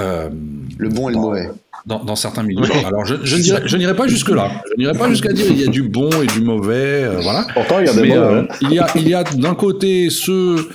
Euh, 0.00 0.30
Le 0.78 0.88
bon 0.88 1.08
et 1.08 1.12
le 1.12 1.14
dans- 1.14 1.22
mauvais. 1.22 1.48
Dans, 1.86 2.04
dans 2.04 2.16
certains 2.16 2.42
milieux. 2.42 2.62
Alors, 2.86 3.06
je, 3.06 3.14
je 3.24 3.76
n'irai 3.76 3.96
pas 3.96 4.06
jusque-là. 4.06 4.50
Je 4.70 4.74
n'irai 4.78 4.92
pas 4.98 5.08
jusqu'à 5.08 5.32
dire 5.32 5.46
il 5.50 5.58
y 5.60 5.64
a 5.64 5.68
du 5.68 5.82
bon 5.82 6.10
et 6.22 6.26
du 6.26 6.42
mauvais. 6.42 7.04
euh, 7.04 7.20
voilà. 7.22 7.46
Pourtant, 7.54 7.78
il 7.78 7.86
y 7.86 7.88
a 7.88 7.94
des 7.94 8.02
Mais 8.02 8.16
euh, 8.16 8.44
il 8.60 8.72
y 8.72 8.78
a, 8.78 8.86
il 8.96 9.08
y 9.08 9.14
a 9.14 9.24
d'un 9.24 9.54
côté 9.54 10.10
ceux 10.10 10.68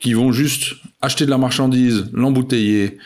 qui 0.00 0.14
vont 0.14 0.32
juste 0.32 0.74
acheter 1.02 1.26
de 1.26 1.30
la 1.30 1.36
marchandise, 1.38 2.06
l'embouteiller 2.14 2.96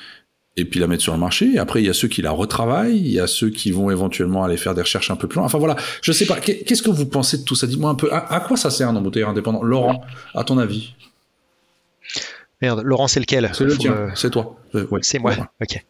et 0.56 0.64
puis 0.67 0.79
la 0.79 0.87
mettre 0.87 1.02
sur 1.02 1.14
le 1.14 1.19
marché. 1.19 1.58
Après, 1.58 1.82
il 1.82 1.87
y 1.87 1.88
a 1.90 1.94
ceux 1.94 2.06
qui 2.08 2.23
la 2.23 2.31
retravaillent, 2.31 2.99
il 2.99 3.11
y 3.11 3.19
a 3.19 3.26
ceux 3.26 3.50
qui 3.50 3.70
vont 3.73 3.90
éventuellement 3.90 4.44
aller 4.44 4.56
faire 4.58 4.75
des 4.75 4.82
recherches 4.82 5.11
un 5.11 5.17
peu 5.17 5.26
plus 5.26 5.38
loin. 5.38 5.46
Enfin 5.46 5.58
voilà, 5.58 5.76
je 6.02 6.12
sais 6.12 6.26
pas. 6.26 6.38
Qu'est- 6.38 6.62
Qu'est-ce 6.64 6.82
que 6.82 6.90
vous 6.90 7.06
pensez 7.06 7.38
de 7.38 7.43
tout 7.44 7.55
ça? 7.56 7.67
Dis-moi 7.67 7.90
un 7.90 7.94
peu. 7.96 8.12
À, 8.12 8.32
à 8.35 8.40
quoi 8.40 8.56
ça 8.56 8.70
sert 8.70 8.88
un 8.88 8.94
embouteilleur 8.94 9.31
indépendant? 9.31 9.62
Laurent, 9.62 10.02
à 10.35 10.44
ton 10.44 10.58
avis? 10.58 10.93
Merde, 12.62 12.81
Laurent, 12.85 13.09
c'est 13.09 13.19
lequel? 13.20 13.50
C'est 13.55 13.64
le 13.64 13.76
tien, 13.76 13.91
me- 13.93 14.11
c'est 14.14 14.31
toi. 14.31 14.56
Euh, 14.76 14.87
ouais. 14.93 15.00
C'est 15.03 15.19
moi. 15.19 15.32
Ok. 15.61 15.85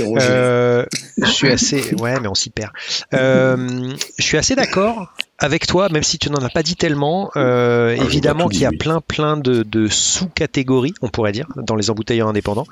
Roger. 0.00 0.04
Euh, 0.20 0.84
je 1.22 1.30
suis 1.30 1.50
assez, 1.50 1.94
ouais, 1.94 2.18
mais 2.20 2.26
on 2.28 2.34
s'y 2.34 2.50
perd. 2.50 2.70
Euh, 3.14 3.56
je 4.18 4.22
suis 4.24 4.36
assez 4.36 4.54
d'accord 4.56 5.14
avec 5.38 5.66
toi, 5.68 5.88
même 5.90 6.02
si 6.02 6.18
tu 6.18 6.28
n'en 6.30 6.44
as 6.44 6.48
pas 6.50 6.64
dit 6.64 6.74
tellement. 6.76 7.30
Euh, 7.36 7.96
Ah, 7.98 8.04
évidemment 8.04 8.48
qu'il 8.48 8.62
y 8.62 8.66
a 8.66 8.70
oui. 8.70 8.76
plein, 8.76 9.00
plein 9.00 9.36
de, 9.36 9.62
de 9.62 9.86
sous-catégories, 9.86 10.92
on 11.02 11.08
pourrait 11.08 11.30
dire, 11.32 11.46
dans 11.56 11.76
les 11.76 11.88
embouteilleurs 11.88 12.26
indépendants. 12.28 12.66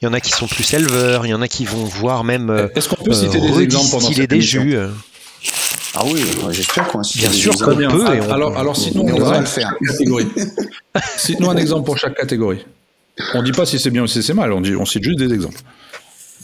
Il 0.00 0.04
y 0.04 0.08
en 0.08 0.12
a 0.12 0.20
qui 0.20 0.30
sont 0.30 0.46
plus 0.46 0.72
éleveurs, 0.72 1.26
il 1.26 1.30
y 1.30 1.34
en 1.34 1.42
a 1.42 1.48
qui 1.48 1.64
vont 1.64 1.84
voir 1.84 2.22
même 2.24 2.70
Est-ce 2.76 2.88
qu'on 2.88 3.02
peut 3.02 3.10
euh, 3.10 3.14
citer 3.14 3.40
des 3.40 3.60
exemples 3.60 3.90
pendant 3.90 4.12
cette 4.12 4.30
des 4.30 4.40
jus. 4.40 4.76
Ah 5.94 6.02
oui, 6.06 6.24
j'espère 6.52 6.86
qu'on 6.86 6.98
va 6.98 7.04
citer 7.04 7.20
Bien 7.26 7.30
des 7.30 7.36
sûr 7.36 7.52
qu'on 7.58 7.74
peut. 7.74 7.82
et 7.82 8.20
on- 8.20 8.30
alors, 8.32 8.56
alors, 8.56 8.76
cite-nous 8.76 9.02
Mais 9.04 9.10
un 9.10 9.14
on 9.16 9.18
va 9.24 9.40
le 9.40 9.44
exemple 9.44 9.48
faire. 9.48 9.74
pour 9.76 9.86
chaque 9.88 9.96
catégorie. 9.98 10.28
Cite-nous 11.16 11.50
un 11.50 11.56
exemple 11.56 11.84
pour 11.84 11.98
chaque 11.98 12.14
catégorie. 12.16 12.64
On 13.34 13.42
dit 13.42 13.52
pas 13.52 13.66
si 13.66 13.78
c'est 13.78 13.90
bien 13.90 14.02
ou 14.02 14.06
si 14.06 14.22
c'est 14.22 14.34
mal, 14.34 14.52
on, 14.52 14.62
on 14.62 14.84
cite 14.84 15.04
juste 15.04 15.18
des 15.18 15.32
exemples. 15.32 15.58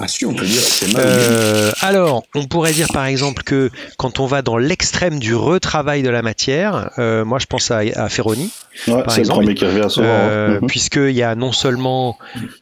Ah 0.00 0.09
si, 0.09 0.25
on 0.26 0.33
peut 0.35 0.45
dire 0.45 0.61
que 0.61 0.67
c'est 0.67 0.93
mal. 0.93 1.02
ou 1.02 1.07
bien. 1.07 1.14
Euh, 1.17 1.73
alors, 1.81 2.23
on 2.35 2.45
pourrait 2.45 2.73
dire 2.73 2.88
par 2.93 3.07
exemple 3.07 3.43
que 3.43 3.71
quand 3.97 4.21
on 4.21 4.26
va 4.26 4.43
dans 4.43 4.57
l'extrême 4.57 5.19
du 5.19 5.35
retravail 5.35 6.02
de 6.02 6.11
la 6.11 6.23
matière, 6.23 6.90
euh, 6.99 7.25
moi 7.25 7.38
je 7.38 7.47
pense 7.47 7.71
à, 7.71 7.78
à 7.78 8.09
Ferroni, 8.09 8.50
Ouais, 8.87 9.02
par 9.02 9.11
c'est 9.11 9.17
le 9.17 9.21
exemple, 9.23 9.40
premier 9.40 9.55
qui 9.57 9.64
revient 9.64 9.90
souvent. 9.90 10.07
euh, 10.09 10.57
hein. 10.57 10.59
Mhm. 10.62 10.69
puisqu'il 10.69 11.11
y 11.11 11.23
a 11.25 11.35
non 11.35 11.50
seulement 11.50 12.17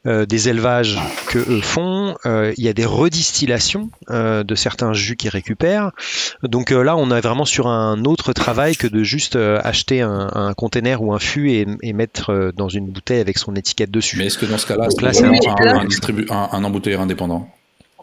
euh, 0.07 0.25
des 0.25 0.49
élevages 0.49 0.99
que 1.29 1.39
eux 1.39 1.61
font, 1.61 2.17
euh, 2.25 2.55
il 2.57 2.65
y 2.65 2.69
a 2.69 2.73
des 2.73 2.87
redistillations 2.87 3.91
euh, 4.11 4.43
de 4.43 4.55
certains 4.55 4.95
jus 4.95 5.17
qu'ils 5.17 5.29
récupèrent. 5.31 5.91
Donc 6.43 6.73
euh, 6.73 6.83
là, 6.83 6.97
on 6.97 7.11
est 7.11 7.21
vraiment 7.21 7.45
sur 7.45 7.67
un 7.67 8.05
autre 8.05 8.33
travail 8.33 8.77
que 8.77 8.87
de 8.87 9.03
juste 9.03 9.37
euh, 9.37 9.61
acheter 9.63 10.01
un, 10.01 10.31
un 10.35 10.55
container 10.55 11.03
ou 11.03 11.13
un 11.13 11.19
fût 11.19 11.51
et, 11.51 11.67
et 11.83 11.93
mettre 11.93 12.31
euh, 12.33 12.53
dans 12.57 12.69
une 12.71 12.87
bouteille 12.87 13.21
avec 13.21 13.37
son 13.37 13.55
étiquette 13.55 13.91
dessus. 13.91 14.17
Mais 14.17 14.27
est-ce 14.27 14.39
que 14.39 14.47
dans 14.47 14.57
ce 14.59 14.67
cas-là, 14.67 14.89
c'est 15.13 15.25
un, 16.31 16.49
un 16.53 16.65
embouteilleur 16.65 17.01
indépendant 17.03 17.26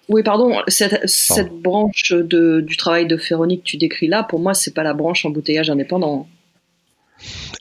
Oui, 0.09 0.21
pardon, 0.21 0.57
cette, 0.67 1.07
cette 1.07 1.51
branche 1.51 2.11
de, 2.11 2.59
du 2.61 2.75
travail 2.75 3.07
de 3.07 3.15
Ferroni 3.15 3.59
que 3.59 3.63
tu 3.63 3.77
décris 3.77 4.07
là, 4.07 4.23
pour 4.23 4.39
moi, 4.39 4.53
c'est 4.53 4.73
pas 4.73 4.83
la 4.83 4.93
branche 4.93 5.25
embouteillage 5.25 5.69
indépendant. 5.69 6.27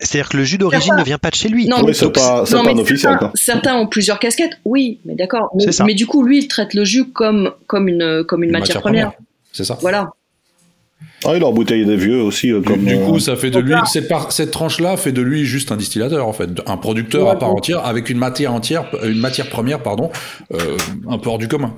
C'est-à-dire 0.01 0.29
que 0.29 0.37
le 0.37 0.45
jus 0.45 0.59
d'origine 0.59 0.95
ne 0.97 1.05
vient 1.05 1.19
pas 1.19 1.31
de 1.31 1.37
chez 1.37 1.49
lui. 1.49 1.69
Non, 1.69 1.77
Oui, 1.79 1.85
mais 1.87 1.93
c'est 1.93 2.11
pas, 2.11 2.45
c'est 2.45 2.55
non, 2.57 2.65
pas 2.65 2.73
mais 2.75 2.81
un 2.81 2.83
officiel. 2.83 3.17
certains, 3.35 3.77
ont 3.77 3.87
plusieurs 3.87 4.19
casquettes, 4.19 4.59
oui, 4.65 4.99
mais 5.05 5.15
d'accord. 5.15 5.51
Mais, 5.55 5.65
C'est 5.65 5.73
ça. 5.73 5.85
mais 5.85 5.95
du 5.95 6.07
coup, 6.07 6.25
lui, 6.25 6.39
il 6.39 6.49
traite 6.49 6.75
le 6.75 6.85
jus 6.85 7.05
comme, 7.13 7.53
comme 7.69 7.87
une, 7.87 8.25
comme 8.25 8.43
une, 8.43 8.51
matière, 8.51 8.81
première. 8.81 9.13
C'est 9.53 9.65
ça. 9.65 9.79
Voilà. 9.81 10.11
Ah, 11.25 11.37
il 11.37 11.43
a 11.43 11.47
embouteillé 11.47 11.85
des 11.85 11.97
vieux 11.97 12.21
aussi. 12.21 12.51
euh, 12.51 12.61
Du, 12.61 12.65
comme, 12.69 12.85
du 12.85 12.95
euh, 12.95 13.07
coup, 13.07 13.19
ça 13.21 13.37
fait 13.37 13.51
de 13.51 13.61
lui 13.61 13.75
cette, 13.87 14.09
par- 14.09 14.33
cette 14.33 14.51
tranche-là 14.51 14.97
fait 14.97 15.13
de 15.13 15.23
lui 15.23 15.45
juste 15.45 15.71
un 15.71 15.77
distillateur 15.77 16.27
en 16.27 16.33
fait, 16.33 16.49
un 16.67 16.77
producteur 16.77 17.27
Ouais, 17.27 17.31
à 17.33 17.37
part 17.37 17.51
entière 17.51 17.85
avec 17.87 18.11
une 18.11 18.19
matière 18.19 18.53
entière, 18.53 18.87
une 19.05 19.21
matière 19.21 19.49
première 19.49 19.83
pardon, 19.83 20.11
euh, 20.53 20.77
un 21.09 21.19
peu 21.19 21.29
hors 21.29 21.39
du 21.39 21.47
commun. 21.49 21.75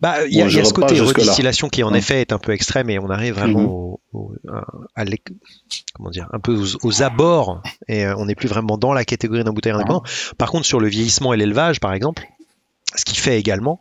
Bah, 0.00 0.26
il 0.26 0.34
y 0.34 0.40
a, 0.40 0.44
Bon, 0.44 0.48
il 0.50 0.54
y 0.56 0.58
a 0.58 0.62
j'irai 0.62 0.64
ce 0.64 0.72
côté 0.74 1.00
redistillation 1.00 1.68
qui 1.68 1.82
en 1.82 1.92
Ouais. 1.92 1.98
effet 1.98 2.20
est 2.20 2.32
un 2.32 2.38
peu 2.38 2.52
extrême 2.52 2.90
et 2.90 2.98
on 2.98 3.08
arrive 3.08 3.34
vraiment 3.34 3.60
Mhm. 3.60 3.66
au, 3.66 4.00
au- 4.12 4.34
à, 4.96 5.04
comment 5.94 6.10
dire, 6.10 6.28
un 6.32 6.40
peu 6.40 6.54
aux, 6.54 6.86
aux 6.86 7.02
abords 7.02 7.62
et 7.88 8.04
euh, 8.06 8.14
on 8.16 8.26
n'est 8.26 8.34
plus 8.34 8.48
vraiment 8.48 8.76
dans 8.78 8.92
la 8.92 9.04
catégorie 9.04 9.44
d'un 9.44 9.52
bouteilleur 9.52 9.78
indépendant. 9.78 10.02
Par 10.38 10.50
contre, 10.50 10.66
sur 10.66 10.80
le 10.80 10.88
vieillissement 10.88 11.32
et 11.32 11.36
l'élevage, 11.36 11.80
par 11.80 11.94
exemple, 11.94 12.24
ce 12.94 13.04
qui 13.04 13.16
fait 13.16 13.38
également, 13.38 13.80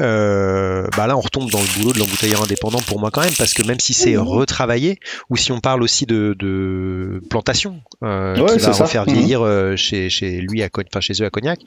euh, 0.00 0.86
bah 0.96 1.06
là 1.06 1.16
on 1.16 1.20
retombe 1.20 1.50
dans 1.50 1.60
le 1.60 1.78
boulot 1.80 1.92
de 1.92 1.98
l'embouteilleur 1.98 2.42
indépendant 2.42 2.80
pour 2.80 3.00
moi 3.00 3.10
quand 3.10 3.22
même, 3.22 3.34
parce 3.36 3.54
que 3.54 3.62
même 3.66 3.80
si 3.80 3.92
c'est 3.92 4.16
retravaillé, 4.16 4.98
ou 5.30 5.36
si 5.36 5.52
on 5.52 5.60
parle 5.60 5.82
aussi 5.82 6.06
de, 6.06 6.36
de 6.38 7.22
plantation, 7.28 7.80
euh, 8.02 8.38
Ouais, 8.38 8.52
qui 8.54 8.58
va 8.60 8.72
refaire 8.72 9.06
Mhm. 9.06 9.14
vieillir 9.14 9.42
euh, 9.42 9.76
chez, 9.76 10.08
chez 10.10 10.40
lui 10.40 10.62
à 10.62 10.68
enfin 10.74 11.00
chez 11.00 11.14
eux 11.22 11.24
à 11.26 11.30
Cognac, 11.30 11.60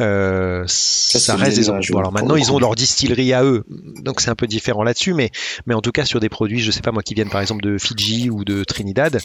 euh, 0.00 0.64
ça, 0.66 1.36
reste 1.36 1.58
des 1.58 1.66
Bon, 1.90 1.98
alors 1.98 2.12
maintenant 2.12 2.36
ils 2.36 2.52
ont 2.52 2.58
leur 2.58 2.74
distillerie 2.74 3.32
à 3.32 3.42
eux, 3.44 3.64
donc 4.02 4.20
c'est 4.20 4.30
un 4.30 4.34
peu 4.34 4.46
différent 4.46 4.82
là-dessus, 4.82 5.14
mais, 5.14 5.30
mais 5.66 5.74
en 5.74 5.80
tout 5.80 5.92
cas 5.92 6.04
sur 6.04 6.20
des 6.20 6.28
produits, 6.28 6.60
je 6.60 6.70
sais 6.70 6.80
pas 6.82 6.92
moi, 6.92 7.02
qui 7.02 7.14
viennent 7.14 7.30
par 7.30 7.40
exemple 7.40 7.62
de 7.62 7.78
Fidji 7.78 8.30
ou 8.30 8.44
de 8.44 8.64
Trinidad, 8.64 9.20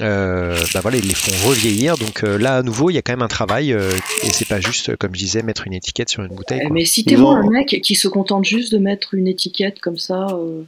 euh, 0.00 0.58
bah 0.74 0.80
voilà, 0.80 0.96
ils 0.98 1.06
les 1.06 1.14
font 1.14 1.48
revieillir, 1.48 1.96
donc 1.98 2.22
là 2.22 2.56
à 2.56 2.62
nouveau 2.62 2.90
il 2.90 2.94
y 2.94 2.98
a 2.98 3.02
quand 3.02 3.12
même 3.12 3.22
un 3.22 3.28
travail, 3.28 3.70
et 3.70 4.32
c'est 4.32 4.48
pas 4.48 4.60
juste, 4.60 4.96
comme 4.96 5.14
je 5.14 5.18
disais, 5.20 5.42
mettre 5.42 5.66
une 5.66 5.72
étiquette 5.74 6.08
sur 6.08 6.22
une 6.22 6.32
bouteille. 6.38 6.60
Eh, 6.62 6.66
quoi. 6.66 6.74
Mais 6.74 6.84
citez-moi 6.84 7.34
un 7.36 7.50
mec 7.50 7.80
qui 7.82 7.94
se 7.94 8.08
contente 8.08 8.44
juste 8.44 8.72
de 8.72 8.78
mettre 8.78 9.14
une 9.14 9.26
étiquette 9.28 9.80
comme 9.80 9.98
ça 9.98 10.26
euh, 10.32 10.62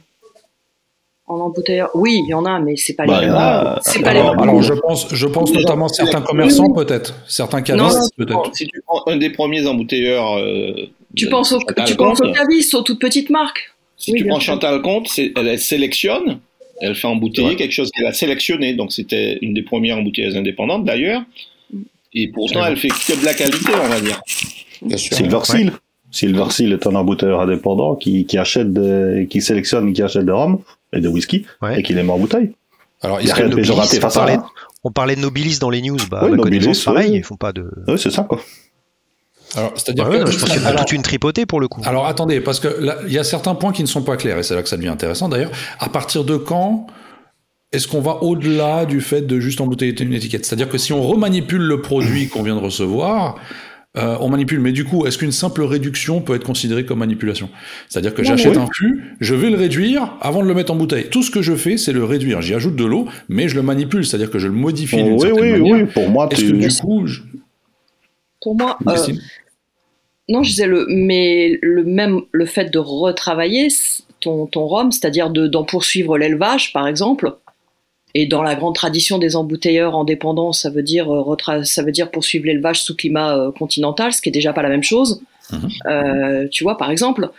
en 1.27 1.39
embouteilleur. 1.39 1.89
Oui, 1.93 2.19
il 2.25 2.29
y 2.29 2.33
en 2.33 2.45
a, 2.45 2.59
mais 2.59 2.75
c'est 2.75 2.93
pas 2.93 3.05
Bah, 3.05 3.21
les 3.21 3.29
en 3.29 3.35
a- 3.35 3.79
C'est 3.83 4.01
pas 4.01 4.13
les 4.13 4.19
Alors, 4.19 4.35
mêmes. 4.35 4.49
alors, 4.49 4.61
je 4.61 4.73
pense, 4.73 5.07
je 5.13 5.27
pense 5.27 5.53
notamment 5.53 5.87
certains 5.87 6.21
commerçants 6.21 6.71
peut-être, 6.73 7.15
certains 7.27 7.61
cavistes 7.61 8.11
peut-être. 8.17 8.55
Si 8.55 8.67
tu 8.67 8.81
prends 8.85 9.01
un 9.07 9.17
des 9.17 9.29
premiers 9.29 9.65
embouteilleurs. 9.65 10.37
euh, 10.37 10.73
Tu 11.15 11.25
de 11.25 11.29
penses, 11.29 11.51
au, 11.53 11.59
tu 11.85 11.95
penses 11.95 12.19
aux 12.21 12.31
cavistes, 12.31 12.73
aux 12.73 12.81
toutes 12.83 12.99
petites 12.99 13.29
marques 13.29 13.73
Si 13.97 14.11
Oui, 14.11 14.19
tu 14.19 14.25
prends 14.27 14.39
sûr. 14.39 14.53
Chantal 14.53 14.81
Comte, 14.81 15.07
c'est- 15.07 15.31
elle, 15.37 15.47
elle 15.47 15.59
sélectionne, 15.59 16.39
elle 16.81 16.95
fait 16.95 17.07
embouteiller 17.07 17.49
Ouais. 17.49 17.55
quelque 17.55 17.71
chose 17.73 17.91
qu'elle 17.91 18.07
a 18.07 18.13
sélectionné. 18.13 18.73
Donc 18.73 18.91
c'était 18.91 19.37
une 19.41 19.53
des 19.53 19.61
premières 19.61 19.97
embouteilleuses 19.97 20.35
indépendantes 20.35 20.83
d'ailleurs. 20.85 21.21
Et 22.13 22.29
pourtant, 22.31 22.65
elle 22.65 22.77
fait 22.77 22.89
que 22.89 23.19
de 23.19 23.25
la 23.25 23.33
qualité, 23.33 23.71
on 23.83 23.87
va 23.87 23.99
dire. 24.01 24.21
Silver 24.97 25.39
Seal. 25.43 25.71
Silver 26.11 26.45
Seal 26.49 26.73
est 26.73 26.85
un 26.87 26.95
embouteilleur 26.95 27.39
indépendant 27.41 27.95
qui, 27.95 28.25
qui 28.25 28.37
achète 28.37 28.73
des, 28.73 29.27
qui 29.29 29.41
sélectionne, 29.41 29.93
qui 29.93 30.01
achète 30.01 30.25
des 30.25 30.31
rhum 30.31 30.59
et 30.91 30.99
des 30.99 31.07
whisky 31.07 31.45
Ouais. 31.61 31.79
et 31.79 31.83
qui 31.83 31.93
les 31.93 32.03
met 32.03 32.11
en 32.11 32.17
bouteille. 32.19 32.51
Alors, 33.01 33.21
Il 33.21 33.27
y 33.27 33.31
a 33.31 33.33
rien 33.35 33.45
de 33.45 33.49
Nobilis, 33.51 33.67
péjoratif 33.69 34.03
on 34.03 34.07
à 34.07 34.09
ça. 34.09 34.19
parlait- 34.19 34.33
hein. 34.35 34.45
On 34.83 34.91
parlait 34.91 35.15
de 35.15 35.21
Nobilis 35.21 35.59
dans 35.59 35.69
les 35.69 35.81
news, 35.81 35.97
bah, 36.09 36.21
Oui, 36.25 36.31
ma 36.31 36.37
Nobilis, 36.37 36.81
pareil, 36.83 37.11
oui. 37.11 37.17
ils 37.17 37.23
font 37.23 37.37
pas 37.37 37.53
de. 37.53 37.69
Oui, 37.87 37.97
c'est 37.97 38.11
ça, 38.11 38.23
quoi. 38.23 38.41
alors, 39.55 39.71
c'est-à-dire 39.75 40.09
que- 40.09 40.17
non, 40.17 40.25
je 40.25 40.37
pense 40.39 40.49
qu'il 40.49 40.61
y 40.61 40.65
a 40.65 40.73
toute 40.73 40.91
une 40.91 41.01
tripotée 41.03 41.45
pour 41.45 41.59
le 41.61 41.67
coup. 41.67 41.81
Alors 41.85 42.07
attendez, 42.07 42.41
parce 42.41 42.59
que 42.59 42.67
là, 42.67 42.97
il 43.07 43.13
y 43.13 43.19
a 43.19 43.23
certains 43.23 43.55
points 43.55 43.71
qui 43.71 43.81
ne 43.83 43.87
sont 43.87 44.01
pas 44.03 44.17
clairs, 44.17 44.37
et 44.39 44.43
c'est 44.43 44.55
là 44.55 44.63
que 44.63 44.69
ça 44.69 44.77
devient 44.77 44.89
intéressant 44.89 45.29
d'ailleurs. 45.29 45.51
À 45.79 45.87
partir 45.89 46.23
de 46.23 46.35
quand 46.37 46.87
est-ce 47.71 47.87
qu'on 47.87 48.01
va 48.01 48.21
au-delà 48.23 48.85
du 48.85 48.99
fait 49.01 49.21
de 49.21 49.39
juste 49.39 49.61
embouteiller 49.61 49.95
une 50.01 50.13
étiquette? 50.13 50.45
C'est-à-dire 50.45 50.69
que 50.69 50.77
si 50.77 50.91
on 50.93 51.01
remanipule 51.01 51.61
le 51.61 51.81
produit 51.81 52.27
qu'on 52.27 52.43
vient 52.43 52.55
de 52.55 52.61
recevoir, 52.61 53.39
euh, 53.97 54.15
on 54.21 54.29
manipule, 54.29 54.59
mais 54.59 54.71
du 54.71 54.85
coup, 54.85 55.05
est-ce 55.05 55.17
qu'une 55.17 55.31
simple 55.33 55.63
réduction 55.63 56.21
peut 56.21 56.35
être 56.35 56.45
considérée 56.45 56.85
comme 56.85 56.99
manipulation? 56.99 57.49
C'est-à-dire 57.89 58.13
que 58.13 58.23
j'achète 58.23 58.55
oui. 58.55 58.61
un 58.61 58.67
fût, 58.73 59.15
je 59.19 59.35
vais 59.35 59.49
le 59.49 59.57
réduire 59.57 60.15
avant 60.21 60.41
de 60.41 60.47
le 60.47 60.53
mettre 60.53 60.71
en 60.71 60.75
bouteille. 60.75 61.09
Tout 61.09 61.23
ce 61.23 61.31
que 61.31 61.41
je 61.41 61.55
fais, 61.55 61.77
c'est 61.77 61.91
le 61.91 62.03
réduire. 62.05 62.41
J'y 62.41 62.53
ajoute 62.53 62.75
de 62.75 62.85
l'eau, 62.85 63.07
mais 63.27 63.49
je 63.49 63.55
le 63.55 63.61
manipule, 63.61 64.05
c'est-à-dire 64.05 64.31
que 64.31 64.39
je 64.39 64.47
le 64.47 64.53
modifie 64.53 64.95
d'une 64.97 65.13
oui, 65.13 65.19
certaine 65.19 65.43
oui, 65.43 65.51
manière. 65.51 65.85
oui. 65.87 65.91
Pour 65.93 66.09
moi, 66.09 66.27
Est-ce 66.31 66.43
que 66.43 66.51
du 66.51 66.69
coup, 66.79 67.05
je... 67.07 67.21
Pour 68.41 68.55
moi, 68.55 68.77
euh, 68.87 68.95
non, 70.29 70.43
je 70.43 70.49
disais 70.49 70.67
le, 70.67 70.85
mais 70.89 71.59
le 71.61 71.83
même, 71.83 72.21
le 72.31 72.45
fait 72.45 72.71
de 72.71 72.79
retravailler 72.79 73.67
ton, 74.21 74.45
ton 74.45 74.65
rhum, 74.67 74.91
c'est-à-dire 74.91 75.29
de- 75.29 75.47
d'en 75.47 75.63
poursuivre 75.65 76.17
l'élevage, 76.17 76.71
par 76.71 76.87
exemple, 76.87 77.35
et 78.13 78.25
dans 78.25 78.43
la 78.43 78.55
grande 78.55 78.75
tradition 78.75 79.17
des 79.17 79.35
embouteilleurs 79.35 79.95
indépendants, 79.95 80.53
ça 80.53 80.69
veut 80.69 80.83
dire, 80.83 81.09
euh, 81.13 81.21
retra- 81.21 81.63
ça 81.63 81.83
veut 81.83 81.91
dire 81.91 82.11
poursuivre 82.11 82.45
l'élevage 82.45 82.81
sous 82.83 82.95
climat 82.95 83.37
euh, 83.37 83.51
continental, 83.51 84.13
ce 84.13 84.21
qui 84.21 84.29
est 84.29 84.31
déjà 84.31 84.53
pas 84.53 84.63
la 84.63 84.69
même 84.69 84.83
chose. 84.83 85.21
Mhm. 85.51 85.69
Euh, 85.87 86.47
tu 86.49 86.63
vois, 86.63 86.77
par 86.77 86.91
exemple, 86.91 87.29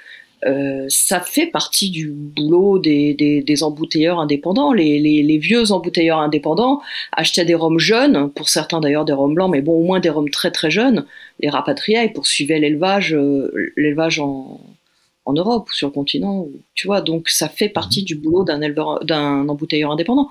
euh, 0.45 0.87
ça 0.89 1.21
fait 1.21 1.47
partie 1.47 1.91
du 1.91 2.11
boulot 2.11 2.81
des, 2.81 3.15
des, 3.15 3.43
des 3.43 3.63
embouteilleurs 3.63 4.19
indépendants. 4.19 4.73
Les, 4.73 4.99
les, 4.99 5.23
les 5.23 5.39
vieux 5.39 5.71
embouteilleurs 5.71 6.19
indépendants 6.19 6.81
achetaient 7.13 7.45
des 7.45 7.55
rhums 7.55 7.79
jeunes, 7.79 8.29
pour 8.31 8.49
certains 8.49 8.81
d'ailleurs 8.81 9.05
des 9.05 9.13
rhums 9.13 9.35
blancs, 9.35 9.51
mais 9.53 9.63
bon, 9.63 9.75
au 9.75 9.85
moins 9.85 10.01
des 10.01 10.11
rhums 10.11 10.31
très 10.31 10.51
très 10.51 10.71
jeunes, 10.71 11.07
les 11.39 11.49
rapatriaient 11.49 12.07
et 12.07 12.09
poursuivaient 12.09 12.59
l'élevage, 12.59 13.15
euh, 13.15 13.73
l'élevage 13.77 14.19
en, 14.19 14.61
en 15.25 15.33
Europe 15.33 15.69
ou 15.71 15.73
sur 15.73 15.87
le 15.87 15.93
continent. 15.93 16.49
Tu 16.75 16.89
vois, 16.89 17.03
donc 17.03 17.29
ça 17.29 17.49
fait 17.49 17.69
partie 17.69 18.03
du 18.03 18.17
boulot 18.17 18.43
d'un 18.43 18.63
éleveur, 18.63 19.05
d'un 19.05 19.49
embouteilleur 19.49 19.93
indépendant, 19.93 20.29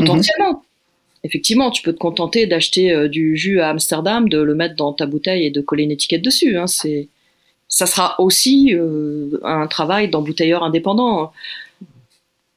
potentiellement. 0.00 0.62
Effectivement, 1.24 1.70
tu 1.70 1.82
peux 1.82 1.92
te 1.92 1.98
contenter 1.98 2.46
d'acheter 2.46 2.92
euh, 2.92 3.08
du 3.08 3.36
jus 3.36 3.60
à 3.60 3.70
Amsterdam, 3.70 4.28
de 4.28 4.38
le 4.38 4.54
mettre 4.54 4.76
dans 4.76 4.92
ta 4.92 5.06
bouteille 5.06 5.46
et 5.46 5.50
de 5.50 5.60
coller 5.60 5.84
une 5.84 5.90
étiquette 5.90 6.22
dessus. 6.22 6.56
Hein, 6.56 6.66
c'est, 6.66 7.08
ça 7.68 7.86
sera 7.86 8.20
aussi 8.20 8.74
euh, 8.74 9.40
un 9.42 9.66
travail 9.66 10.08
d'embouteilleur 10.08 10.62
indépendant. 10.62 11.32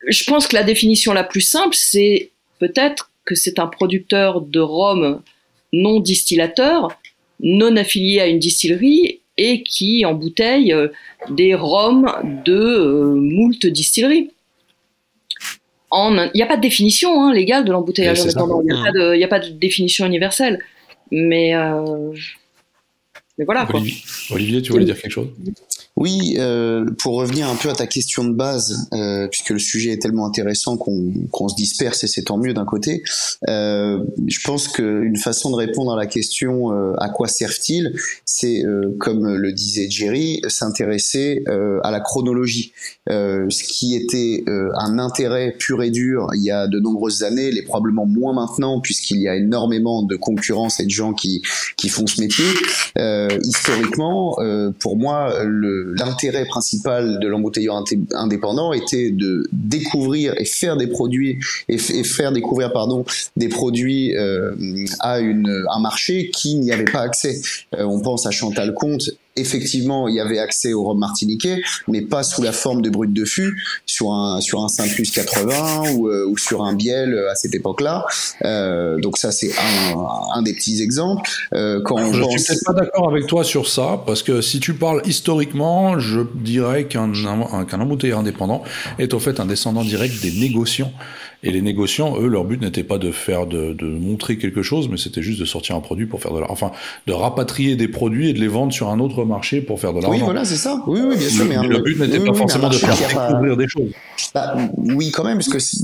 Je 0.08 0.24
pense 0.26 0.48
que 0.48 0.56
la 0.56 0.64
définition 0.64 1.14
la 1.14 1.24
plus 1.24 1.42
simple, 1.42 1.76
c'est 1.76 2.32
peut-être 2.60 3.12
que 3.26 3.36
c'est 3.36 3.60
un 3.60 3.68
producteur 3.68 4.42
de 4.42 4.60
rhum 4.60 5.22
non 5.74 6.00
distillateur, 6.00 7.00
non 7.42 7.76
affilié 7.76 8.20
à 8.20 8.28
une 8.28 8.40
distillerie 8.40 9.20
et 9.38 9.64
qui 9.64 10.06
embouteille 10.06 10.74
euh, 10.74 10.90
des 11.30 11.56
rhums 11.56 12.12
de 12.46 12.54
euh, 12.54 13.16
moult 13.16 13.66
distilleries. 13.66 14.32
Il 15.92 16.32
n'y 16.36 16.42
a 16.42 16.46
pas 16.46 16.56
de 16.58 16.62
définition 16.62 17.24
hein, 17.24 17.34
légale 17.34 17.66
de 17.66 17.72
l'embouteillage 17.72 18.20
indépendant. 18.22 18.62
Il 18.62 18.66
n'y 18.68 18.80
a, 18.80 18.84
pas 18.84 18.92
de- 18.92 19.16
il 19.16 19.20
y 19.20 19.24
a 19.24 19.28
pas 19.28 19.40
de 19.40 19.50
définition 19.50 20.06
universelle. 20.06 20.60
Mais, 21.12 21.56
euh, 21.56 22.12
mais 23.38 23.46
voilà. 23.46 23.66
Quoi. 23.66 23.80
Olivier, 23.80 24.02
Olivier, 24.32 24.62
tu 24.62 24.72
voulais 24.72 24.86
dire 24.86 25.00
quelque 25.02 25.12
chose? 25.12 25.30
Oui, 26.00 26.36
euh, 26.38 26.86
pour 26.98 27.16
revenir 27.16 27.50
un 27.50 27.56
peu 27.56 27.70
à 27.70 27.74
ta 27.74 27.86
question 27.86 28.24
de 28.24 28.32
base, 28.32 28.88
euh, 28.94 29.28
puisque 29.28 29.50
le 29.50 29.60
sujet 29.60 29.92
est 29.92 30.02
tellement 30.02 30.26
intéressant 30.26 30.78
qu'on 30.78 31.12
qu'on 31.30 31.50
se 31.50 31.56
disperse 31.58 32.06
et 32.06 32.08
c'est 32.08 32.22
tant 32.24 32.38
mieux 32.38 32.54
d'un 32.54 32.64
côté, 32.64 33.04
euh, 33.50 34.00
je 34.26 34.40
pense 34.46 34.70
qu'une 34.70 35.18
façon 35.18 35.52
de 35.52 35.58
répondre 35.58 35.92
à 35.92 35.98
la 35.98 36.06
question 36.06 36.72
euh, 36.72 36.94
à 37.00 37.10
quoi 37.10 37.28
servent-ils, 37.28 37.94
c'est, 38.24 38.64
euh, 38.66 38.96
comme 38.98 39.36
le 39.36 39.52
disait 39.52 39.90
Jerry, 39.90 40.42
s'intéresser 40.48 41.44
euh, 41.50 41.82
à 41.84 41.92
la 41.92 42.00
chronologie. 42.00 42.72
Ce 43.10 43.64
qui 43.64 43.96
était 43.96 44.44
un 44.48 45.00
intérêt 45.00 45.56
pur 45.58 45.82
et 45.82 45.90
dur 45.90 46.28
il 46.36 46.44
y 46.44 46.52
a 46.52 46.68
de 46.68 46.80
nombreuses 46.80 47.24
années, 47.24 47.52
l'est 47.52 47.64
probablement 47.64 48.06
moins 48.06 48.34
maintenant, 48.34 48.80
puisqu'il 48.80 49.20
y 49.20 49.28
a 49.28 49.36
énormément 49.36 50.04
de 50.04 50.16
concurrence 50.16 50.80
et 50.80 50.86
de 50.86 50.92
gens 50.92 51.14
qui, 51.14 51.42
qui 51.76 51.90
font 51.90 52.06
ce 52.06 52.22
métier. 52.22 52.46
Historiquement, 53.44 54.38
pour 54.80 54.96
moi, 54.96 55.44
le- 55.44 55.89
l'intérêt 55.98 56.46
principal 56.46 57.20
de 57.20 57.28
l'embouteilleur 57.28 57.84
indépendant 58.14 58.74
était 58.74 59.12
de 59.12 59.48
découvrir 59.52 60.34
et 60.38 60.46
faire 60.46 60.78
des 60.78 60.88
produits 60.88 61.40
et, 61.68 61.76
et 61.76 62.04
faire 62.04 62.32
découvrir 62.32 62.72
pardon 62.72 63.06
des 63.38 63.50
produits 63.50 64.16
euh, 64.16 64.54
à 65.00 65.20
une, 65.20 65.66
un 65.70 65.80
marché 65.80 66.30
qui 66.32 66.56
n'y 66.56 66.72
avait 66.72 66.86
pas 66.86 67.02
accès. 67.02 67.40
Euh, 67.76 67.84
on 67.84 68.00
pense 68.00 68.26
à 68.26 68.32
Chantal 68.32 68.74
Comte. 68.74 69.10
Effectivement, 69.36 70.08
il 70.10 70.16
y 70.16 70.20
avait 70.20 70.40
accès 70.40 70.74
au 70.74 70.84
rhum 70.84 71.00
martiniquais, 71.00 71.62
mais 71.88 72.02
pas 72.02 72.24
sous 72.24 72.42
la 72.42 72.52
forme 72.52 72.82
de 72.82 72.90
brut 72.90 73.14
de 73.14 73.24
fût, 73.26 73.62
sur 73.86 74.12
un 74.12 74.42
sur 74.42 74.62
un 74.64 74.68
Saint-Plus 74.68 75.12
80 75.12 75.94
ou, 75.94 76.10
euh, 76.10 76.26
ou 76.28 76.38
sur 76.38 76.64
un 76.64 76.74
Biel 76.74 77.14
euh, 77.14 77.32
à 77.32 77.36
cette 77.36 77.56
époque-là. 77.56 78.06
Euh, 78.44 78.98
donc 79.00 79.18
ça, 79.18 79.32
c'est 79.32 79.52
un, 79.58 79.96
un 80.34 80.42
des 80.42 80.54
petits 80.54 80.82
exemples. 80.82 81.30
Euh, 81.54 81.80
quand 81.86 81.96
on 81.96 82.12
Je 82.12 82.22
pense... 82.22 82.32
suis 82.34 82.44
peut-être 82.48 82.66
pas 82.66 82.74
d'accord 82.74 83.10
avec 83.10 83.28
toi 83.28 83.44
sur 83.44 83.68
ça, 83.70 84.02
parce 84.06 84.24
que 84.24 84.42
si 84.42 84.60
tu 84.60 84.74
parles 84.74 85.02
historiquement, 85.06 86.00
je 86.00 86.22
dirais 86.36 86.86
qu'un 86.88 87.10
un- 87.14 87.66
qu'un 87.66 87.80
embouteilleur 87.80 88.20
indépendant 88.20 88.64
est 88.98 89.14
au 89.14 89.20
fait 89.20 89.40
un 89.40 89.46
descendant 89.46 89.84
direct 89.84 90.22
des 90.22 90.32
négociants. 90.32 90.92
Et 91.42 91.52
les 91.52 91.62
négociants, 91.62 92.20
eux, 92.20 92.28
leur 92.28 92.44
but 92.44 92.62
n'était 92.62 92.84
pas 92.84 92.98
de 92.98 93.12
faire, 93.12 93.48
de, 93.48 93.72
de 93.74 93.86
montrer 93.86 94.38
quelque 94.38 94.62
chose, 94.62 94.90
mais 94.90 94.98
c'était 94.98 95.22
juste 95.22 95.40
de 95.40 95.46
sortir 95.46 95.76
un 95.76 95.80
produit 95.80 96.06
pour 96.06 96.22
faire 96.22 96.34
de 96.34 96.40
l'argent. 96.40 96.52
Enfin, 96.52 96.72
de 97.08 97.14
rapatrier 97.14 97.78
des 97.78 97.88
produits 97.88 98.30
et 98.30 98.34
de 98.34 98.40
les 98.40 98.48
vendre 98.50 98.74
sur 98.74 98.90
un 98.90 99.00
autre 99.00 99.24
marché 99.24 99.62
pour 99.62 99.80
faire 99.80 99.94
de 99.94 100.02
l'argent. 100.02 100.12
Oui, 100.18 100.22
voilà, 100.24 100.44
c'est 100.44 100.58
ça. 100.58 100.84
Oui, 100.86 101.00
oui, 101.02 101.16
bien 101.18 101.30
sûr. 101.30 101.44
Le, 101.46 101.50
mais 101.50 101.56
un- 101.56 101.64
le 101.64 101.80
but 101.80 101.98
n'était 101.98 102.20
oui, 102.20 102.26
pas 102.26 102.32
oui, 102.34 102.38
forcément 102.38 102.68
de 102.68 102.76
faire 102.76 103.14
pas- 103.16 103.28
découvrir 103.30 103.56
des 103.56 103.68
choses. 103.70 103.92
Bah, 104.34 104.58
oui, 104.78 105.12
quand 105.12 105.24
même, 105.24 105.38
parce 105.38 105.48
que 105.50 105.60
c'est- 105.60 105.84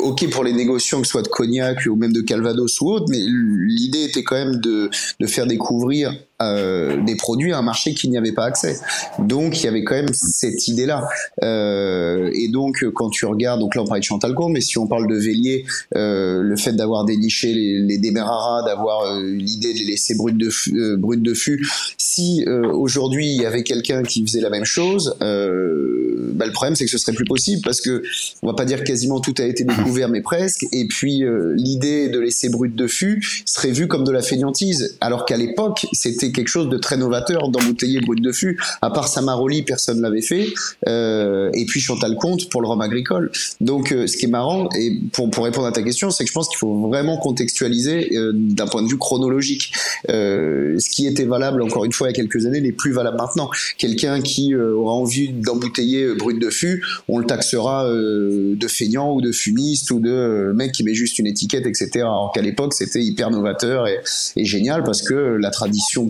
ok 0.00 0.28
pour 0.30 0.44
les 0.44 0.52
négociants, 0.52 1.00
que 1.00 1.06
ce 1.06 1.12
soit 1.12 1.22
de 1.22 1.28
cognac 1.28 1.86
ou 1.90 1.96
même 1.96 2.12
de 2.12 2.20
Calvados 2.20 2.80
ou 2.82 2.90
autre, 2.90 3.06
mais 3.08 3.18
l'idée 3.18 4.04
était 4.04 4.22
quand 4.22 4.36
même 4.36 4.56
de, 4.60 4.90
de 5.18 5.26
faire 5.26 5.46
découvrir 5.46 6.12
euh, 6.40 7.02
des 7.02 7.16
produits 7.16 7.52
à 7.52 7.58
un 7.58 7.62
marché 7.62 7.94
qui 7.94 8.08
n'y 8.08 8.16
avait 8.16 8.32
pas 8.32 8.44
accès. 8.44 8.78
Donc 9.18 9.60
il 9.60 9.64
y 9.64 9.68
avait 9.68 9.84
quand 9.84 9.96
même 9.96 10.12
cette 10.12 10.68
idée-là. 10.68 11.08
Euh, 11.42 12.30
et 12.34 12.48
donc 12.48 12.84
quand 12.94 13.10
tu 13.10 13.26
regardes, 13.26 13.60
donc 13.60 13.74
là 13.74 13.82
on 13.82 13.86
parlait 13.86 14.00
de 14.00 14.04
Chantal 14.04 14.34
Gourde, 14.34 14.52
mais 14.52 14.60
si 14.60 14.78
on 14.78 14.86
parle 14.86 15.08
de 15.08 15.16
Vélier, 15.16 15.64
euh, 15.96 16.42
le 16.42 16.56
fait 16.56 16.72
d'avoir 16.72 17.04
déniché 17.04 17.52
les, 17.52 17.80
les 17.80 17.98
Demerara, 17.98 18.62
d'avoir 18.64 19.02
euh, 19.02 19.22
l'idée 19.24 19.72
de 19.72 19.78
les 19.78 19.84
laisser 19.84 20.14
brut 20.14 20.36
de 20.36 20.50
euh, 20.74 20.96
brut 20.96 21.22
de 21.22 21.34
fût 21.34 21.66
si 21.96 22.44
euh, 22.46 22.70
aujourd'hui 22.72 23.26
il 23.26 23.42
y 23.42 23.46
avait 23.46 23.62
quelqu'un 23.62 24.02
qui 24.02 24.22
faisait 24.24 24.40
la 24.40 24.50
même 24.50 24.64
chose, 24.64 25.14
bah, 25.18 26.46
le 26.46 26.52
problème 26.52 26.76
c'est 26.76 26.84
que 26.84 26.90
ce 26.90 26.98
serait 26.98 27.12
plus 27.12 27.24
possible 27.24 27.62
parce 27.64 27.80
que 27.80 28.02
on 28.42 28.46
va 28.46 28.54
pas 28.54 28.64
dire 28.64 28.84
quasiment 28.84 29.20
tout 29.20 29.34
a 29.38 29.44
été 29.44 29.64
découvert, 29.64 30.08
mais 30.08 30.20
presque. 30.20 30.64
Et 30.72 30.86
puis 30.86 31.22
l'idée 31.54 32.08
de 32.08 32.18
laisser 32.18 32.48
brut 32.48 32.74
de 32.74 32.86
fût 32.86 33.42
serait 33.44 33.70
vue 33.70 33.88
comme 33.88 34.04
de 34.04 34.12
la 34.12 34.22
fainéantise, 34.22 34.96
alors 35.00 35.24
qu'à 35.24 35.36
l'époque 35.36 35.86
c'était 35.92 36.27
quelque 36.32 36.48
chose 36.48 36.68
de 36.68 36.78
très 36.78 36.96
novateur 36.96 37.48
d'embouteiller 37.48 38.00
brut 38.00 38.22
de 38.22 38.32
fût. 38.32 38.58
À 38.82 38.90
part 38.90 39.08
Samaroli, 39.08 39.62
personne 39.62 40.00
l'avait 40.00 40.22
fait. 40.22 40.48
Euh, 40.86 41.50
et 41.54 41.64
puis 41.66 41.80
Chantal 41.80 42.16
Comte 42.16 42.48
pour 42.50 42.62
le 42.62 42.68
rhum 42.68 42.80
agricole. 42.80 43.30
Donc 43.60 43.88
ce 43.88 44.16
qui 44.16 44.26
est 44.26 44.28
marrant 44.28 44.68
et 44.78 44.98
pour 45.12 45.30
pour 45.30 45.44
répondre 45.44 45.66
à 45.66 45.72
ta 45.72 45.82
question, 45.82 46.10
c'est 46.10 46.24
que 46.24 46.28
je 46.28 46.34
pense 46.34 46.48
qu'il 46.48 46.58
faut 46.58 46.88
vraiment 46.88 47.18
contextualiser 47.18 48.10
d'un 48.32 48.66
point 48.66 48.82
de 48.82 48.88
vue 48.88 48.98
chronologique. 48.98 49.72
ce 50.08 50.90
qui 50.90 51.06
était 51.06 51.24
valable 51.24 51.62
encore 51.62 51.84
une 51.84 51.92
fois 51.92 52.08
il 52.08 52.10
y 52.10 52.14
a 52.14 52.16
quelques 52.16 52.46
années 52.46 52.60
n'est 52.60 52.72
plus 52.72 52.92
valable 52.92 53.16
maintenant. 53.16 53.50
Quelqu'un 53.76 54.20
qui 54.20 54.54
aura 54.54 54.92
envie 54.92 55.28
d'embouteiller 55.30 56.14
brut 56.14 56.38
de 56.38 56.50
fût, 56.50 56.84
on 57.08 57.18
le 57.18 57.26
taxera 57.26 57.86
euh, 57.86 58.54
de 58.54 58.68
feignant 58.68 59.14
ou 59.14 59.20
de 59.20 59.32
fumiste 59.32 59.90
ou 59.90 60.00
de 60.00 60.10
euh, 60.10 60.52
mec 60.52 60.72
qui 60.72 60.84
met 60.84 60.94
juste 60.94 61.18
une 61.18 61.26
étiquette, 61.26 61.66
etc. 61.66 61.90
Alors 62.00 62.32
qu'à 62.34 62.42
l'époque, 62.42 62.74
c'était 62.74 63.02
hyper 63.02 63.30
novateur 63.30 63.86
et, 63.86 64.00
génial 64.36 64.82
parce 64.82 65.02
que 65.02 65.14
la 65.14 65.50
tradition 65.50 66.06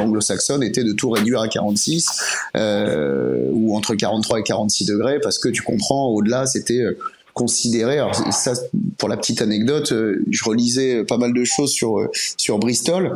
anglo-saxonne 0.00 0.62
était 0.62 0.84
de 0.84 0.92
tout 0.92 1.10
réduire 1.10 1.40
à 1.40 1.48
46 1.48 2.08
euh, 2.56 3.46
ou 3.52 3.76
entre 3.76 3.94
43 3.94 4.40
et 4.40 4.42
46 4.42 4.86
degrés 4.86 5.20
parce 5.20 5.38
que 5.38 5.48
tu 5.48 5.62
comprends, 5.62 6.06
au-delà, 6.08 6.46
c'était 6.46 6.84
considéré. 7.34 7.98
Alors 7.98 8.14
ça, 8.32 8.52
pour 8.98 9.08
la 9.08 9.16
petite 9.16 9.42
anecdote, 9.42 9.92
je 9.92 10.44
relisais 10.44 11.04
pas 11.04 11.16
mal 11.16 11.32
de 11.32 11.44
choses 11.44 11.72
sur 11.72 12.08
sur 12.36 12.58
Bristol 12.58 13.14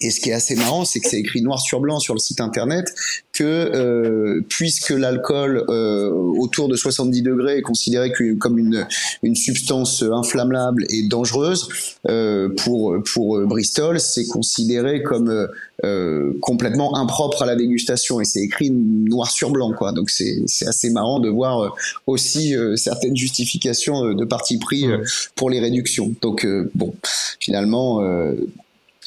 et 0.00 0.10
ce 0.10 0.20
qui 0.20 0.30
est 0.30 0.34
assez 0.34 0.56
marrant, 0.56 0.84
c'est 0.84 1.00
que 1.00 1.08
c'est 1.08 1.20
écrit 1.20 1.40
noir 1.42 1.60
sur 1.60 1.80
blanc 1.80 2.00
sur 2.00 2.14
le 2.14 2.18
site 2.18 2.40
internet 2.40 2.86
que 3.32 3.44
euh, 3.44 4.42
puisque 4.48 4.90
l'alcool 4.90 5.64
euh, 5.68 6.10
autour 6.10 6.68
de 6.68 6.76
70 6.76 7.22
degrés 7.22 7.58
est 7.58 7.62
considéré 7.62 8.12
comme 8.38 8.58
une, 8.58 8.86
une 9.22 9.36
substance 9.36 10.02
inflammable 10.02 10.84
et 10.90 11.04
dangereuse 11.04 11.68
euh, 12.08 12.48
pour 12.64 12.96
pour 13.12 13.40
Bristol, 13.46 14.00
c'est 14.00 14.26
considéré 14.26 15.02
comme 15.02 15.48
euh, 15.82 16.32
complètement 16.40 16.96
impropre 16.96 17.42
à 17.42 17.46
la 17.46 17.56
dégustation 17.56 18.20
et 18.20 18.24
c'est 18.24 18.40
écrit 18.40 18.70
noir 18.70 19.28
sur 19.28 19.50
blanc 19.50 19.72
quoi. 19.76 19.90
Donc 19.90 20.08
c'est 20.08 20.42
c'est 20.46 20.68
assez 20.68 20.88
marrant 20.90 21.18
de 21.18 21.28
voir 21.28 21.64
euh, 21.64 21.68
aussi 22.06 22.54
euh, 22.54 22.76
certaines 22.76 23.16
justifications 23.16 24.14
de 24.14 24.24
parti 24.24 24.58
pris 24.58 24.86
pour 25.34 25.50
les 25.50 25.58
réductions. 25.58 26.14
Donc 26.22 26.46
bon, 26.74 26.94
finalement 27.40 28.00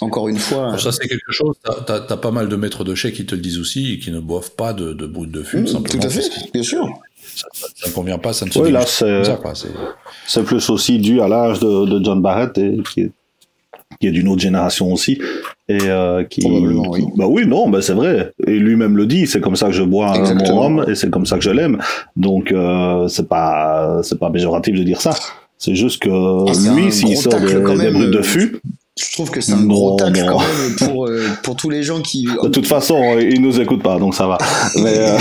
encore 0.02 0.30
une 0.30 0.38
fois. 0.38 0.78
ça, 0.78 0.92
c'est 0.92 1.08
quelque 1.08 1.32
chose. 1.32 1.56
Tu 1.64 1.92
as, 1.92 2.18
pas 2.18 2.32
mal 2.32 2.50
de 2.50 2.56
maîtres 2.56 2.84
de 2.84 2.96
chais 2.96 3.12
qui 3.12 3.26
te 3.26 3.36
le 3.36 3.42
disent 3.42 3.60
aussi 3.60 3.94
et 3.94 4.00
qui 4.00 4.12
ne 4.12 4.20
boivent 4.20 4.52
pas 4.52 4.74
de, 4.74 4.94
de 4.94 5.06
brut 5.06 5.32
de 5.32 5.44
fume. 5.44 5.64
Mmh, 5.64 5.84
tout 5.84 6.00
à 6.02 6.10
fait, 6.10 6.30
bien 6.54 6.64
sûr. 6.64 6.88
Ça 7.36 7.90
ne 7.90 7.94
convient 7.94 8.18
pas, 8.18 8.34
ça 8.34 8.46
ne 8.46 8.52
se 8.52 8.60
Oui, 8.60 8.72
là, 8.72 8.84
c'est 8.86 10.44
plus 10.44 10.70
aussi 10.70 10.98
dû 11.00 11.22
à 11.22 11.28
l'âge 11.28 11.60
de, 11.60 11.86
de, 11.86 12.04
John 12.04 12.22
Barrett, 12.22 12.58
et, 12.58 12.78
qui 12.94 13.02
est, 13.02 13.12
qui 14.00 14.08
est 14.08 14.12
d'une 14.12 14.28
autre 14.28 14.42
génération 14.42 14.92
aussi. 14.92 15.20
Et 15.68 15.78
euh, 15.84 16.24
qui, 16.24 16.46
oui. 16.46 17.06
Bah 17.16 17.26
oui, 17.28 17.46
non, 17.46 17.70
bah 17.70 17.82
c'est 17.82 17.94
vrai. 17.94 18.32
Et 18.46 18.58
lui-même 18.58 18.96
le 18.96 19.06
dit, 19.06 19.28
c'est 19.28 19.42
comme 19.42 19.56
ça 19.56 19.68
que 19.68 19.74
je 19.74 19.84
bois 19.84 20.18
mon 20.34 20.60
rhum 20.60 20.86
et 20.88 20.96
c'est 20.96 21.10
comme 21.10 21.26
ça 21.26 21.38
que 21.38 21.44
je 21.44 21.52
l'aime. 21.52 21.80
Donc, 22.16 22.52
euh, 22.52 23.08
c'est 23.08 23.28
pas, 23.28 24.02
c'est 24.04 24.20
pas 24.20 24.30
péjoratif 24.30 24.78
de 24.78 24.84
dire 24.84 25.02
ça. 25.02 25.14
C'est 25.58 25.76
juste 25.76 26.02
que 26.02 26.10
ah, 26.10 26.76
lui, 26.76 26.92
s'il 26.92 27.18
sort 27.18 27.40
des, 27.40 27.54
des 27.54 27.92
brutes 27.92 28.12
de 28.12 28.22
fût, 28.22 28.62
je 28.98 29.12
trouve 29.12 29.30
que 29.30 29.42
c'est 29.42 29.54
un 29.54 29.66
gros 29.66 29.96
tacle 29.96 30.26
quand 30.28 30.40
même 30.40 30.76
pour, 30.76 31.08
euh, 31.08 31.28
pour 31.44 31.56
tous 31.56 31.70
les 31.70 31.84
gens 31.84 32.02
qui. 32.02 32.26
De 32.26 32.50
toute 32.50 32.66
façon, 32.66 33.18
il 33.20 33.42
nous 33.42 33.60
écoute 33.62 33.84
pas, 33.84 34.00
donc 34.00 34.16
ça 34.16 34.28
va. 34.28 34.38
mais, 34.76 34.98
euh, 34.98 35.18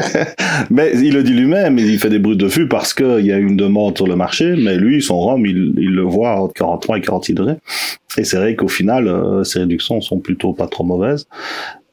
mais 0.70 0.92
il 0.94 1.14
le 1.14 1.22
dit 1.22 1.32
lui-même, 1.32 1.78
il 1.78 1.98
fait 1.98 2.10
des 2.10 2.18
brutes 2.18 2.38
de 2.38 2.48
fût 2.48 2.68
parce 2.68 2.94
qu'il 2.94 3.26
y 3.26 3.32
a 3.32 3.38
une 3.38 3.56
demande 3.56 3.96
sur 3.96 4.06
le 4.06 4.16
marché, 4.16 4.54
mais 4.56 4.76
lui, 4.76 5.02
son 5.02 5.18
rhum, 5.20 5.44
il, 5.44 5.74
il 5.78 5.90
le 5.90 6.02
voit 6.02 6.40
entre 6.40 6.54
43 6.54 6.98
et 6.98 7.00
46 7.00 7.34
degrés. 7.34 7.56
Et 8.16 8.24
c'est 8.24 8.36
vrai 8.36 8.56
qu'au 8.56 8.68
final, 8.68 9.08
euh, 9.08 9.44
ces 9.44 9.60
réductions 9.60 10.00
sont 10.00 10.18
plutôt 10.18 10.52
pas 10.52 10.66
trop 10.66 10.84
mauvaises. 10.84 11.26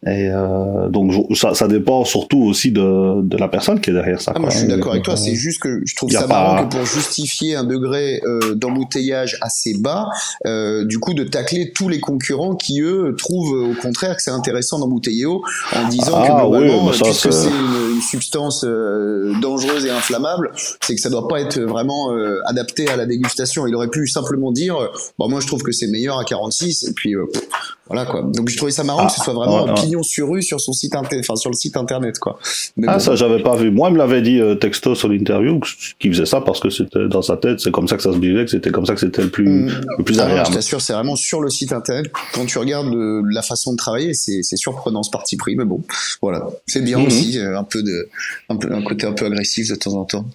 Et 0.07 0.29
euh, 0.29 0.87
donc 0.89 1.11
ça, 1.35 1.55
ça 1.55 1.67
dépend 1.67 2.05
surtout 2.05 2.43
aussi 2.43 2.71
de, 2.71 3.23
de 3.23 3.37
la 3.37 3.47
personne 3.47 3.81
qui 3.81 3.89
est 3.89 3.93
derrière 3.93 4.21
ça. 4.21 4.33
Ah, 4.35 4.39
moi 4.39 4.51
je 4.51 4.59
suis 4.59 4.67
d'accord 4.67 4.91
avec 4.91 5.03
toi, 5.03 5.17
c'est 5.17 5.33
juste 5.33 5.59
que 5.59 5.81
je 5.83 5.95
trouve 5.95 6.11
ça 6.11 6.27
marrant 6.27 6.67
que 6.67 6.75
pour 6.75 6.85
justifier 6.85 7.55
un 7.55 7.63
degré 7.63 8.21
euh, 8.23 8.53
d'embouteillage 8.53 9.39
assez 9.41 9.73
bas, 9.79 10.09
euh, 10.45 10.85
du 10.85 10.99
coup 10.99 11.15
de 11.15 11.23
tacler 11.23 11.71
tous 11.73 11.89
les 11.89 11.99
concurrents 11.99 12.55
qui 12.55 12.81
eux 12.81 13.15
trouvent 13.17 13.71
au 13.71 13.73
contraire 13.81 14.15
que 14.15 14.21
c'est 14.21 14.29
intéressant 14.29 14.77
d'embouteiller 14.77 15.25
haut 15.25 15.43
en 15.75 15.87
disant 15.87 16.21
que 16.21 16.27
ah 16.29 16.41
globalement, 16.41 16.85
oui, 16.85 16.91
puisque 17.01 17.33
c'est 17.33 17.47
une, 17.47 17.95
une, 17.95 18.01
substance 18.01 18.63
euh, 18.63 19.33
dangereuse 19.41 19.87
et 19.87 19.89
inflammable, 19.89 20.51
c'est 20.81 20.93
que 20.93 21.01
ça 21.01 21.09
doit 21.09 21.27
pas 21.27 21.41
être 21.41 21.59
vraiment 21.59 22.11
euh, 22.11 22.41
adapté 22.45 22.87
à 22.89 22.95
la 22.95 23.07
dégustation. 23.07 23.65
Il 23.65 23.73
aurait 23.73 23.89
pu 23.89 24.05
simplement 24.07 24.51
dire, 24.51 24.75
bon 25.17 25.29
moi 25.29 25.39
je 25.39 25.47
trouve 25.47 25.63
que 25.63 25.71
c'est 25.71 25.87
meilleur 25.87 26.19
à 26.19 26.25
46 26.25 26.83
et 26.83 26.93
puis 26.93 27.15
voilà 27.87 28.05
quoi. 28.05 28.21
Donc 28.21 28.49
je 28.49 28.57
trouvais 28.57 28.71
ça 28.71 28.83
marrant 28.83 29.07
que 29.07 29.13
ce 29.13 29.21
soit 29.21 29.33
vraiment 29.33 29.65
un 29.67 29.73
sur 30.03 30.29
rue 30.29 30.41
sur 30.41 30.59
son 30.59 30.73
site 30.73 30.95
enfin 30.95 31.35
sur 31.35 31.49
le 31.49 31.55
site 31.55 31.77
internet 31.77 32.19
quoi. 32.19 32.39
ah 32.87 32.99
ça 32.99 33.15
j'avais 33.15 33.41
pas 33.41 33.55
vu. 33.55 33.71
Moi 33.71 33.89
il 33.89 33.93
me 33.93 33.97
l'avait 33.97 34.21
dit 34.21 34.39
euh, 34.39 34.55
texto 34.55 34.95
sur 34.95 35.07
l'interview 35.07 35.59
qu'il 35.99 36.13
faisait 36.13 36.25
ça 36.25 36.41
parce 36.41 36.59
que 36.59 36.69
c'était 36.69 37.07
dans 37.07 37.21
sa 37.21 37.37
tête, 37.37 37.59
c'est 37.59 37.71
comme 37.71 37.87
ça 37.87 37.97
que 37.97 38.03
ça 38.03 38.13
se 38.13 38.19
vivait, 38.19 38.45
que 38.45 38.51
c'était 38.51 38.71
comme 38.71 38.85
ça 38.85 38.93
que 38.93 38.99
c'était 38.99 39.21
le 39.21 39.29
plus 39.29 39.47
mm. 39.47 39.81
le 39.97 40.03
plus 40.03 40.19
ah 40.19 40.25
agréable. 40.25 40.49
je 40.49 40.53
t'assure, 40.55 40.81
c'est 40.81 40.93
vraiment 40.93 41.15
sur 41.15 41.41
le 41.41 41.49
site 41.49 41.73
internet. 41.73 42.11
Quand 42.33 42.45
tu 42.45 42.57
regardes 42.57 42.93
la 43.29 43.41
façon 43.41 43.73
de 43.73 43.77
travailler, 43.77 44.13
c'est 44.13 44.43
surprenant 44.55 45.03
ce 45.03 45.11
parti 45.11 45.37
pris, 45.37 45.55
mais 45.55 45.65
bon, 45.65 45.81
voilà, 46.21 46.47
c'est 46.67 46.81
bien 46.81 46.99
mm-hmm. 46.99 47.07
aussi 47.07 47.39
euh, 47.39 47.57
un 47.57 47.63
peu 47.63 47.83
de 47.83 48.09
un, 48.49 48.55
peu, 48.55 48.71
un 48.71 48.81
côté 48.81 49.05
un 49.05 49.13
peu 49.13 49.25
agressif 49.25 49.69
de 49.69 49.75
temps 49.75 49.93
en 49.93 50.05
temps. 50.05 50.25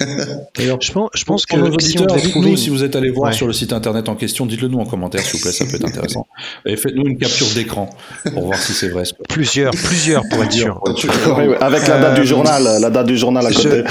D'ailleurs, 0.56 0.80
je 0.80 0.92
pense, 0.92 1.10
je 1.14 1.24
pense 1.24 1.46
que 1.46 1.56
nos 1.56 1.70
auditeurs, 1.70 2.18
si 2.18 2.32
vous, 2.32 2.56
si 2.56 2.70
vous 2.70 2.84
êtes 2.84 2.96
allé 2.96 3.10
voir 3.10 3.32
sur 3.32 3.46
le 3.46 3.52
site 3.52 3.72
internet 3.72 4.08
en 4.08 4.16
question, 4.16 4.46
dites-le 4.46 4.68
nous 4.68 4.78
en 4.78 4.86
commentaire 4.86 5.22
s'il 5.22 5.36
vous 5.36 5.42
plaît, 5.42 5.52
ça 5.52 5.64
peut 5.64 5.76
être 5.76 5.86
intéressant. 5.86 6.26
Et 6.66 6.76
nous 6.94 7.06
une 7.06 7.18
capture 7.18 7.46
d'écran 7.54 7.90
pour 8.32 8.46
voir 8.46 8.58
si 8.58 8.72
c'est 8.72 8.88
vrai. 8.88 8.99
Plusieurs, 9.28 9.72
plusieurs 9.72 10.22
pour 10.28 10.42
être 10.42 10.52
sûr. 10.52 10.82
Avec 11.60 11.86
la 11.86 12.00
date 12.00 12.20
du 12.20 12.26
journal, 12.26 12.80
la 12.80 12.90
date 12.90 13.06
du 13.06 13.16
journal 13.16 13.46
à 13.46 13.52
côté. 13.52 13.84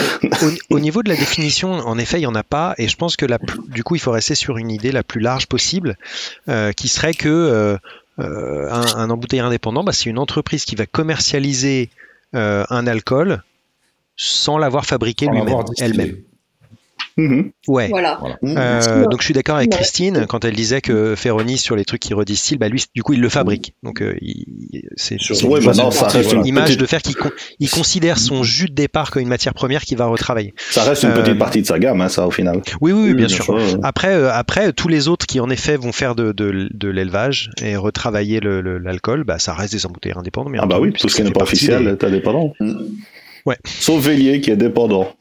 au, 0.70 0.80
niveau 0.80 1.04
de 1.04 1.10
la 1.10 1.16
définition, 1.16 1.72
en 1.74 1.98
effet, 1.98 2.18
il 2.18 2.22
n'y 2.22 2.28
en 2.28 2.36
a 2.36 2.44
pas, 2.44 2.76
et 2.78 2.88
je 2.88 2.96
pense 2.96 3.16
que 3.16 3.26
la, 3.26 3.38
du 3.68 3.84
coup, 3.84 3.96
il 3.96 4.00
faut 4.00 4.12
rester 4.12 4.36
sur 4.36 4.58
une 4.58 4.72
idée 4.72 4.92
la 4.92 5.04
plus 5.04 5.22
large 5.22 5.48
possible, 5.48 5.98
euh, 6.48 6.72
qui 6.72 6.88
serait 6.88 7.14
que 7.14 7.30
euh, 7.30 7.78
euh, 8.20 8.70
un, 8.72 8.98
un, 8.98 9.10
embouteilleur 9.10 9.48
indépendant, 9.48 9.84
bah, 9.84 9.94
c'est 9.94 10.10
une 10.10 10.20
entreprise 10.20 10.66
qui 10.66 10.76
va 10.76 10.86
commercialiser 10.86 11.90
un 12.34 12.86
alcool 12.86 13.42
sans 14.16 14.60
l'avoir 14.60 14.86
fabriqué 14.86 15.26
lui-même, 15.26 15.64
elle-même. 15.80 16.18
Mhm. 17.20 17.52
Ouais. 17.68 17.90
Voilà. 17.90 18.20
Euh, 18.44 19.06
donc 19.08 19.20
je 19.20 19.26
suis 19.26 19.34
d'accord 19.34 19.58
avec 19.58 19.72
Christine 19.72 20.26
quand 20.28 20.46
elle 20.46 20.56
disait 20.56 20.80
que 20.80 21.16
Ferroni 21.16 21.58
sur 21.58 21.76
les 21.76 21.84
trucs 21.84 22.00
qui 22.00 22.14
redistille, 22.14 22.58
bah 22.58 22.70
lui 22.70 22.84
du 22.96 23.04
coup 23.04 23.14
il 23.14 23.20
le 23.20 23.28
fabrique. 23.28 23.74
Donc 23.84 24.02
euh, 24.02 24.16
c'est 24.96 25.18
ouais, 25.44 25.60
bah 25.60 25.74
une 26.34 26.46
image 26.46 26.78
de 26.78 26.86
faire 26.86 27.02
qu'il 27.02 27.16
il 27.60 27.70
considère 27.70 28.18
son 28.18 28.44
jus 28.44 28.68
de 28.68 28.74
départ 28.74 29.12
comme 29.12 29.22
une 29.22 29.28
matière 29.28 29.54
première 29.54 29.84
qu'il 29.84 29.98
va 29.98 30.06
retravailler. 30.06 30.54
Ça 30.70 30.84
reste 30.84 31.04
une 31.04 31.14
petite 31.14 31.36
euh, 31.36 31.38
partie 31.38 31.62
de 31.62 31.68
sa 31.68 31.78
gamme, 31.78 32.00
hein, 32.00 32.08
ça 32.08 32.26
au 32.26 32.32
final. 32.32 32.62
Oui, 32.80 32.94
oui, 32.94 33.14
bien, 33.14 33.28
sûr. 33.28 33.60
Après, 33.84 34.14
après 34.30 34.72
tous 34.72 34.88
les 34.88 35.10
autres 35.10 35.26
qui 35.26 35.42
en 35.42 35.50
effet 35.50 35.76
vont 35.76 35.92
faire 35.92 36.16
de, 36.16 36.32
de, 36.32 36.70
de 36.74 36.90
l'élevage 36.90 37.52
et 37.62 37.76
retravailler 37.76 38.40
l'alcool, 38.42 39.26
bah 39.26 39.40
ça 39.40 39.54
reste 39.54 39.74
des 39.74 39.86
embouteilleurs 39.86 40.20
indépendants. 40.20 40.52
ah 40.58 40.66
bah 40.66 40.80
oui, 40.80 40.94
tout 40.94 41.10
ce 41.10 41.18
qui 41.18 41.24
n'est 41.24 41.32
pas 41.32 41.44
officiel 41.44 41.88
est 41.88 42.04
indépendant. 42.04 42.54
Ouais. 43.46 43.58
Sauf 43.66 44.06
Vélier 44.06 44.42
qui 44.42 44.52
est 44.52 44.58
dépendant. 44.58 45.16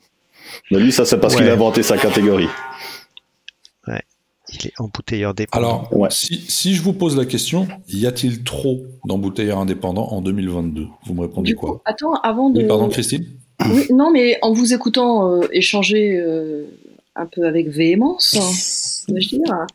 Mais 0.71 0.79
lui, 0.79 0.93
ça, 0.93 1.05
c'est 1.05 1.19
parce 1.19 1.37
qu'il 1.37 1.49
a 1.49 1.53
inventé 1.53 1.83
sa 1.83 1.97
catégorie. 1.97 2.49
Ouais. 3.87 4.03
Il 4.53 4.67
est 4.67 4.73
embouteilleur 4.79 5.35
dépendant. 5.35 5.89
Alors, 5.91 6.13
si, 6.13 6.45
si, 6.49 6.75
je 6.75 6.83
vous 6.83 6.93
pose 6.93 7.17
la 7.17 7.27
question, 7.27 7.69
y 7.89 8.07
a-t-il 8.07 8.43
trop 8.45 8.83
d'embouteilleurs 9.05 9.59
indépendants 9.59 10.09
en 10.09 10.23
2022 10.23 10.87
Vous 11.07 11.15
me 11.15 11.23
répondez 11.23 11.55
quoi? 11.55 11.83
Attends, 11.85 12.15
avant 12.23 12.51
de. 12.51 12.63
pardon, 12.63 12.89
Christine? 12.89 13.27
Oui, 13.67 13.87
Non, 13.91 14.11
mais 14.11 14.39
en 14.43 14.53
vous 14.53 14.73
écoutant 14.73 15.31
euh, 15.31 15.49
échanger 15.53 16.17
euh, 16.19 16.67
un 17.17 17.27
peu 17.27 17.47
avec 17.47 17.69
véhémence, 17.69 18.37
hein, 18.39 19.15
je 19.17 19.29
dire. 19.29 19.67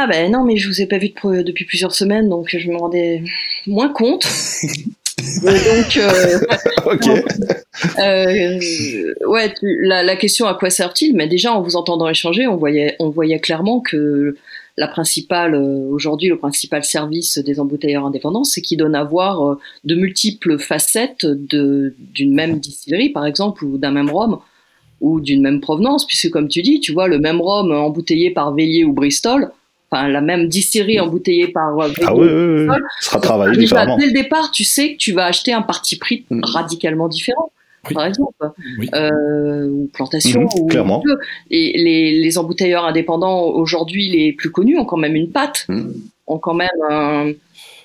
Ah 0.00 0.06
ben 0.06 0.30
non, 0.30 0.44
mais 0.44 0.56
je 0.56 0.68
vous 0.68 0.80
ai 0.80 0.86
pas 0.86 0.98
vu 0.98 1.12
depuis 1.44 1.64
plusieurs 1.64 1.92
semaines, 1.92 2.28
donc 2.28 2.56
je 2.56 2.70
me 2.70 2.76
rendais 2.76 3.24
moins 3.66 3.88
compte. 3.88 4.26
donc, 5.42 5.96
euh, 5.96 6.40
euh, 7.98 9.14
ouais, 9.26 9.54
la, 9.62 10.02
la, 10.02 10.16
question 10.16 10.46
à 10.46 10.54
quoi 10.54 10.70
sert-il? 10.70 11.14
Mais 11.14 11.26
déjà, 11.26 11.52
en 11.52 11.62
vous 11.62 11.76
entendant 11.76 12.08
échanger, 12.08 12.46
on 12.46 12.56
voyait, 12.56 12.96
on 12.98 13.10
voyait 13.10 13.38
clairement 13.38 13.80
que 13.80 14.36
la 14.76 14.88
principale, 14.88 15.54
euh, 15.54 15.88
aujourd'hui, 15.90 16.28
le 16.28 16.38
principal 16.38 16.84
service 16.84 17.38
des 17.38 17.60
embouteilleurs 17.60 18.04
indépendants, 18.06 18.44
c'est 18.44 18.60
qu'ils 18.60 18.78
donnent 18.78 18.94
à 18.94 19.04
voir 19.04 19.58
de 19.84 19.94
multiples 19.94 20.58
facettes 20.58 21.26
d'une 21.26 22.34
même 22.34 22.58
distillerie, 22.58 23.10
par 23.10 23.26
exemple, 23.26 23.64
ou 23.64 23.78
d'un 23.78 23.90
même 23.90 24.10
rhum, 24.10 24.38
ou 25.00 25.20
d'une 25.20 25.42
même 25.42 25.60
provenance, 25.60 26.06
puisque 26.06 26.30
comme 26.30 26.48
tu 26.48 26.62
dis, 26.62 26.80
tu 26.80 26.92
vois, 26.92 27.08
le 27.08 27.18
même 27.18 27.40
rhum 27.40 27.72
embouteillé 27.72 28.30
par 28.30 28.54
Veillier 28.54 28.84
ou 28.84 28.92
Bristol, 28.92 29.50
enfin 29.90 30.08
la 30.08 30.20
même 30.20 30.48
distillerie 30.48 31.00
embouteillée 31.00 31.48
par 31.48 31.78
euh, 31.78 31.88
ah 32.06 32.14
oui, 32.14 32.26
oui, 32.28 32.66
oui. 32.68 32.76
sera 33.00 33.20
travaillé 33.20 33.56
déjà, 33.56 33.86
dès 33.96 34.06
le 34.06 34.12
départ 34.12 34.50
tu 34.50 34.64
sais 34.64 34.92
que 34.92 34.96
tu 34.98 35.12
vas 35.12 35.26
acheter 35.26 35.52
un 35.52 35.62
parti 35.62 35.96
pris 35.96 36.24
mm. 36.30 36.40
radicalement 36.44 37.08
différent 37.08 37.50
par 37.94 38.06
exemple, 38.06 38.32
Oui. 38.78 38.90
euh, 38.94 39.68
ou 39.68 39.90
plantation. 39.92 40.48
Ou 40.56 40.66
clairement. 40.66 41.02
Et 41.50 41.72
les, 41.76 42.20
les 42.20 42.38
embouteilleurs 42.38 42.84
indépendants 42.84 43.42
aujourd'hui, 43.44 44.10
les 44.10 44.32
plus 44.32 44.50
connus, 44.50 44.78
ont 44.78 44.84
quand 44.84 44.96
même 44.96 45.14
une 45.14 45.30
patte, 45.30 45.64
Mhm. 45.68 45.94
ont 46.26 46.38
quand 46.38 46.54
même 46.54 46.68
un, 46.90 47.32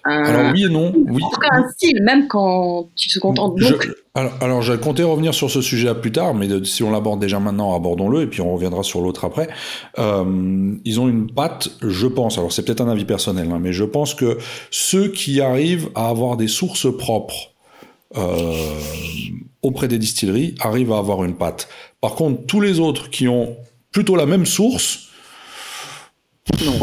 un- 0.05 0.23
Alors 0.23 0.51
oui 0.53 0.65
et 0.65 0.69
non, 0.69 0.93
oui. 0.95 1.23
en 1.23 1.29
tout 1.29 1.39
cas 1.39 1.49
un 1.53 1.69
style, 1.71 2.01
même 2.03 2.27
quand 2.27 2.89
ils 2.97 3.09
se 3.09 3.19
contentent. 3.19 3.53
Je- 3.57 3.69
Donc, 3.71 3.87
alors, 4.15 4.33
alors, 4.41 4.61
je 4.61 4.73
comptais 4.73 5.03
revenir 5.03 5.33
sur 5.33 5.49
ce 5.49 5.61
sujet 5.61 5.93
plus 5.95 6.11
tard, 6.11 6.33
mais 6.35 6.47
de- 6.47 6.63
si 6.63 6.83
on 6.83 6.91
l'aborde 6.91 7.19
déjà 7.19 7.39
maintenant, 7.39 7.75
abordons-le, 7.75 8.21
et 8.21 8.27
puis 8.27 8.41
on 8.41 8.53
reviendra 8.53 8.83
sur 8.83 9.01
l'autre 9.01 9.25
après. 9.25 9.47
Euh, 9.99 10.73
ils 10.85 10.99
ont 10.99 11.07
une 11.07 11.31
patte, 11.31 11.69
je 11.81 12.07
pense, 12.07 12.37
alors 12.37 12.51
c'est 12.51 12.63
peut-être 12.63 12.81
un 12.81 12.89
avis 12.89 13.05
personnel, 13.05 13.49
hein, 13.51 13.59
mais 13.61 13.73
je 13.73 13.83
pense 13.85 14.13
que 14.13 14.37
ceux 14.71 15.07
qui 15.07 15.41
arrivent 15.41 15.89
à 15.95 16.09
avoir 16.09 16.37
des 16.37 16.47
sources 16.47 16.87
propres 16.95 17.51
euh, 18.15 18.53
auprès 19.63 19.87
des 19.87 19.97
distilleries 19.97 20.53
arrivent 20.59 20.91
à 20.91 20.97
avoir 20.99 21.23
une 21.23 21.35
patte. 21.35 21.67
Par 22.01 22.13
contre, 22.13 22.45
tous 22.45 22.61
les 22.61 22.79
autres 22.79 23.09
qui 23.09 23.27
ont 23.27 23.55
plutôt 23.91 24.15
la 24.15 24.25
même 24.27 24.45
source, 24.45 25.07
non. 26.65 26.73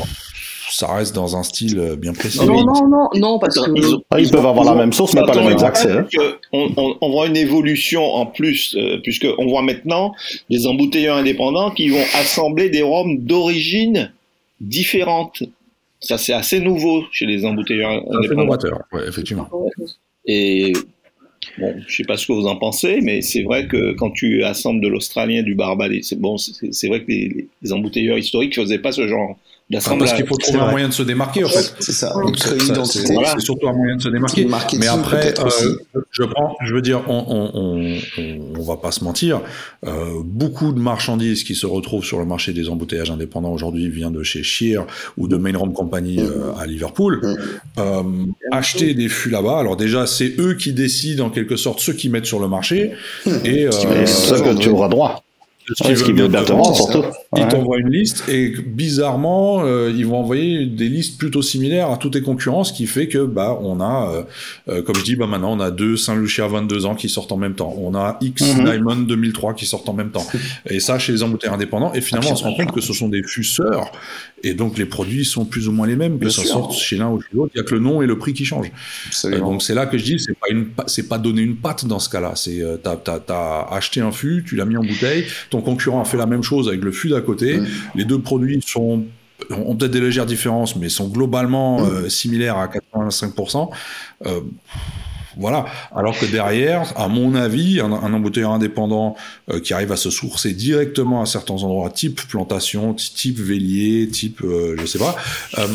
Ça 0.70 0.92
reste 0.94 1.14
dans 1.14 1.36
un 1.36 1.42
style 1.42 1.78
euh, 1.78 1.96
bien 1.96 2.12
précis. 2.12 2.38
non, 2.46 2.64
non, 2.64 2.88
non, 2.88 3.08
non, 3.14 3.38
parce 3.38 3.58
que 3.58 3.70
Ils 3.76 3.94
ont- 3.94 4.02
Ah, 4.10 4.20
ils 4.20 4.30
peuvent 4.30 4.46
avoir 4.46 4.64
la 4.64 4.74
même 4.74 4.92
source, 4.92 5.14
mais 5.14 5.22
pas 5.22 5.34
les 5.34 5.48
mêmes 5.48 5.64
accès. 5.64 5.90
hein. 5.92 6.06
On, 6.52 6.70
on- 6.76 6.96
on 7.00 7.10
voit 7.10 7.26
une 7.26 7.36
évolution 7.36 8.02
en 8.02 8.26
plus, 8.26 8.74
euh, 8.76 8.98
puisque 9.02 9.26
on 9.38 9.46
voit 9.48 9.62
maintenant 9.62 10.14
des 10.48 10.66
embouteilleurs 10.66 11.16
indépendants 11.16 11.70
qui 11.70 11.88
vont 11.90 12.02
assembler 12.14 12.70
des 12.70 12.82
rhums 12.82 13.18
d'origine 13.18 14.12
différente. 14.60 15.42
Ça, 16.00 16.16
c'est 16.18 16.32
assez 16.32 16.60
nouveau 16.60 17.04
chez 17.12 17.26
les 17.26 17.44
embouteilleurs 17.44 18.02
indépendants. 18.12 18.56
ouais, 18.92 19.06
effectivement. 19.08 19.48
Et 20.26 20.72
bon, 21.58 21.74
je 21.86 21.96
sais 21.96 22.04
pas 22.04 22.16
ce 22.16 22.26
que 22.26 22.32
vous 22.32 22.46
en 22.46 22.56
pensez, 22.56 23.00
mais 23.02 23.20
c'est 23.22 23.42
vrai 23.42 23.66
que 23.66 23.92
quand 23.94 24.10
tu 24.10 24.42
assembles 24.44 24.80
de 24.80 24.88
l'australien, 24.88 25.42
du 25.42 25.54
barbadé, 25.54 26.00
c'est 26.02 26.18
bon, 26.20 26.36
c'est 26.36 26.72
c'est 26.72 26.88
vrai 26.88 27.00
que 27.02 27.10
les, 27.10 27.48
les 27.62 27.72
embouteilleurs 27.72 28.18
historiques 28.18 28.54
faisaient 28.54 28.78
pas 28.78 28.92
ce 28.92 29.06
genre 29.08 29.36
Enfin, 29.76 29.96
parce 29.98 30.12
qu'il 30.14 30.26
faut 30.26 30.36
trouver 30.36 30.58
un 30.58 30.62
vrai. 30.62 30.70
moyen 30.72 30.88
de 30.88 30.92
se 30.92 31.02
démarquer, 31.02 31.44
en 31.44 31.48
fait. 31.48 31.74
C'est 31.78 31.92
ça. 31.92 32.12
Donc, 32.14 32.24
On 32.26 32.32
crée 32.32 32.54
une 32.54 32.60
ça, 32.60 32.72
identité. 32.74 33.06
c'est 33.06 33.14
voilà, 33.14 33.32
c'est 33.34 33.40
surtout 33.40 33.68
un 33.68 33.72
moyen 33.72 33.96
de 33.96 34.02
se 34.02 34.08
démarquer. 34.08 34.46
Mais 34.78 34.88
après, 34.88 35.34
euh, 35.38 35.76
je 36.10 36.24
prends, 36.24 36.56
je 36.64 36.74
veux 36.74 36.82
dire, 36.82 37.02
on, 37.08 37.24
on, 37.28 37.50
on, 37.54 38.58
on, 38.58 38.62
va 38.62 38.76
pas 38.76 38.90
se 38.90 39.04
mentir. 39.04 39.40
Euh, 39.86 40.20
beaucoup 40.24 40.72
de 40.72 40.80
marchandises 40.80 41.44
qui 41.44 41.54
se 41.54 41.66
retrouvent 41.66 42.04
sur 42.04 42.18
le 42.18 42.24
marché 42.24 42.52
des 42.52 42.68
embouteillages 42.68 43.10
indépendants 43.10 43.52
aujourd'hui 43.52 43.88
vient 43.88 44.10
de 44.10 44.22
chez 44.22 44.42
Shear 44.42 44.86
ou 45.16 45.28
de 45.28 45.36
Main 45.36 45.56
Rum 45.56 45.72
Company 45.72 46.18
euh, 46.18 46.52
à 46.58 46.66
Liverpool. 46.66 47.20
Mm. 47.22 47.36
Euh, 47.78 48.02
acheter 48.52 48.94
des 48.94 49.08
fûts 49.08 49.30
là-bas. 49.30 49.58
Alors 49.58 49.76
déjà, 49.76 50.06
c'est 50.06 50.34
eux 50.38 50.54
qui 50.54 50.72
décident 50.72 51.26
en 51.26 51.30
quelque 51.30 51.56
sorte 51.56 51.80
ce 51.80 51.92
qu'ils 51.92 52.10
mettent 52.10 52.26
sur 52.26 52.40
le 52.40 52.48
marché 52.48 52.92
et 53.44 53.66
euh, 53.66 53.70
Et 54.02 54.06
c'est 54.06 54.36
ça 54.36 54.40
que 54.40 54.56
tu 54.58 54.68
auras 54.68 54.88
droit. 54.88 55.22
Ce 55.68 56.04
qu'ils 56.04 56.14
veulent 56.14 56.30
vendre, 56.30 56.74
surtout. 56.74 57.04
ils 57.36 57.46
t'envoient 57.48 57.78
une 57.78 57.90
liste 57.90 58.28
et 58.28 58.50
bizarrement, 58.66 59.62
euh, 59.64 59.92
ils 59.94 60.06
vont 60.06 60.18
envoyer 60.18 60.66
des 60.66 60.88
listes 60.88 61.18
plutôt 61.18 61.42
similaires 61.42 61.90
à 61.90 61.96
toutes 61.96 62.14
tes 62.14 62.22
concurrents, 62.22 62.64
ce 62.64 62.72
qui 62.72 62.86
fait 62.86 63.06
que 63.08 63.24
bah 63.24 63.56
on 63.62 63.80
a, 63.80 64.10
euh, 64.12 64.22
euh, 64.68 64.82
comme 64.82 64.96
je 64.96 65.04
dis, 65.04 65.16
bah 65.16 65.26
maintenant 65.26 65.52
on 65.52 65.60
a 65.60 65.70
deux 65.70 65.96
Saint 65.96 66.16
Lucia 66.16 66.46
22 66.48 66.86
ans 66.86 66.94
qui 66.94 67.08
sortent 67.08 67.32
en 67.32 67.36
même 67.36 67.54
temps, 67.54 67.74
on 67.78 67.94
a 67.94 68.18
X 68.20 68.42
Mhm. 68.56 68.64
Diamond 68.64 68.96
2003 68.96 69.54
qui 69.54 69.66
sortent 69.66 69.88
en 69.88 69.92
même 69.92 70.10
temps, 70.10 70.26
et 70.68 70.80
ça 70.80 70.98
chez 70.98 71.12
les 71.12 71.22
embouteilleurs 71.22 71.54
indépendants. 71.54 71.92
Et 71.94 72.00
finalement, 72.00 72.30
on 72.32 72.36
se 72.36 72.44
rend 72.44 72.54
compte 72.54 72.72
que 72.72 72.80
ce 72.80 72.92
sont 72.92 73.08
des 73.08 73.22
fûts-sœurs, 73.22 73.92
et 74.42 74.54
donc 74.54 74.76
les 74.78 74.86
produits 74.86 75.24
sont 75.24 75.44
plus 75.44 75.68
ou 75.68 75.72
moins 75.72 75.86
les 75.86 75.96
mêmes, 75.96 76.14
que 76.14 76.20
Bien 76.24 76.30
ça 76.30 76.42
sûr. 76.42 76.50
sorte 76.50 76.72
chez 76.74 76.96
l'un 76.96 77.10
ou 77.10 77.20
chez 77.20 77.28
l'autre. 77.34 77.52
Il 77.54 77.58
y 77.58 77.60
a 77.60 77.64
que 77.64 77.74
le 77.74 77.80
nom 77.80 78.02
et 78.02 78.06
le 78.06 78.18
prix 78.18 78.32
qui 78.32 78.44
changent. 78.44 78.70
Euh, 79.26 79.38
donc 79.38 79.62
c'est 79.62 79.74
là 79.74 79.86
que 79.86 79.98
je 79.98 80.04
dis, 80.04 80.18
c'est 80.18 80.32
pas 80.38 80.48
une, 80.50 80.68
c'est 80.86 81.08
pas 81.08 81.18
donner 81.18 81.42
une 81.42 81.56
patte 81.56 81.84
dans 81.84 81.98
ce 81.98 82.08
cas-là. 82.08 82.32
C'est 82.34 82.60
euh, 82.62 82.76
t'as 82.76 83.66
acheté 83.70 84.00
un 84.00 84.10
fût, 84.12 84.44
tu 84.46 84.56
l'as 84.56 84.64
mis 84.64 84.76
en 84.76 84.82
bouteille, 84.82 85.24
ton 85.50 85.60
concurrent 85.60 86.00
a 86.00 86.04
fait 86.04 86.16
la 86.16 86.26
même 86.26 86.42
chose 86.42 86.68
avec 86.68 86.82
le 86.82 86.92
fût 86.92 87.08
d'à 87.08 87.20
côté. 87.20 87.60
Les 87.94 88.04
deux 88.04 88.20
produits 88.20 88.62
sont 88.66 89.04
ont 89.50 89.74
peut-être 89.74 89.90
des 89.92 90.00
légères 90.02 90.26
différences, 90.26 90.76
mais 90.76 90.88
sont 90.90 91.08
globalement 91.08 91.80
euh, 91.82 92.08
similaires 92.10 92.58
à 92.58 92.68
85%. 92.68 93.70
Euh, 94.26 94.40
voilà. 95.36 95.64
Alors 95.94 96.18
que 96.18 96.26
derrière, 96.26 96.92
à 96.96 97.08
mon 97.08 97.34
avis, 97.34 97.80
un, 97.80 97.90
un 97.90 98.12
embouteilleur 98.12 98.50
indépendant 98.50 99.16
euh, 99.50 99.60
qui 99.60 99.72
arrive 99.72 99.92
à 99.92 99.96
se 99.96 100.10
sourcer 100.10 100.52
directement 100.52 101.22
à 101.22 101.26
certains 101.26 101.54
endroits, 101.54 101.88
type 101.90 102.20
plantation, 102.28 102.94
type 102.94 103.38
vélier, 103.38 104.08
type, 104.08 104.42
euh, 104.42 104.76
je 104.78 104.84
sais 104.86 104.98
pas, 104.98 105.16
euh, 105.58 105.66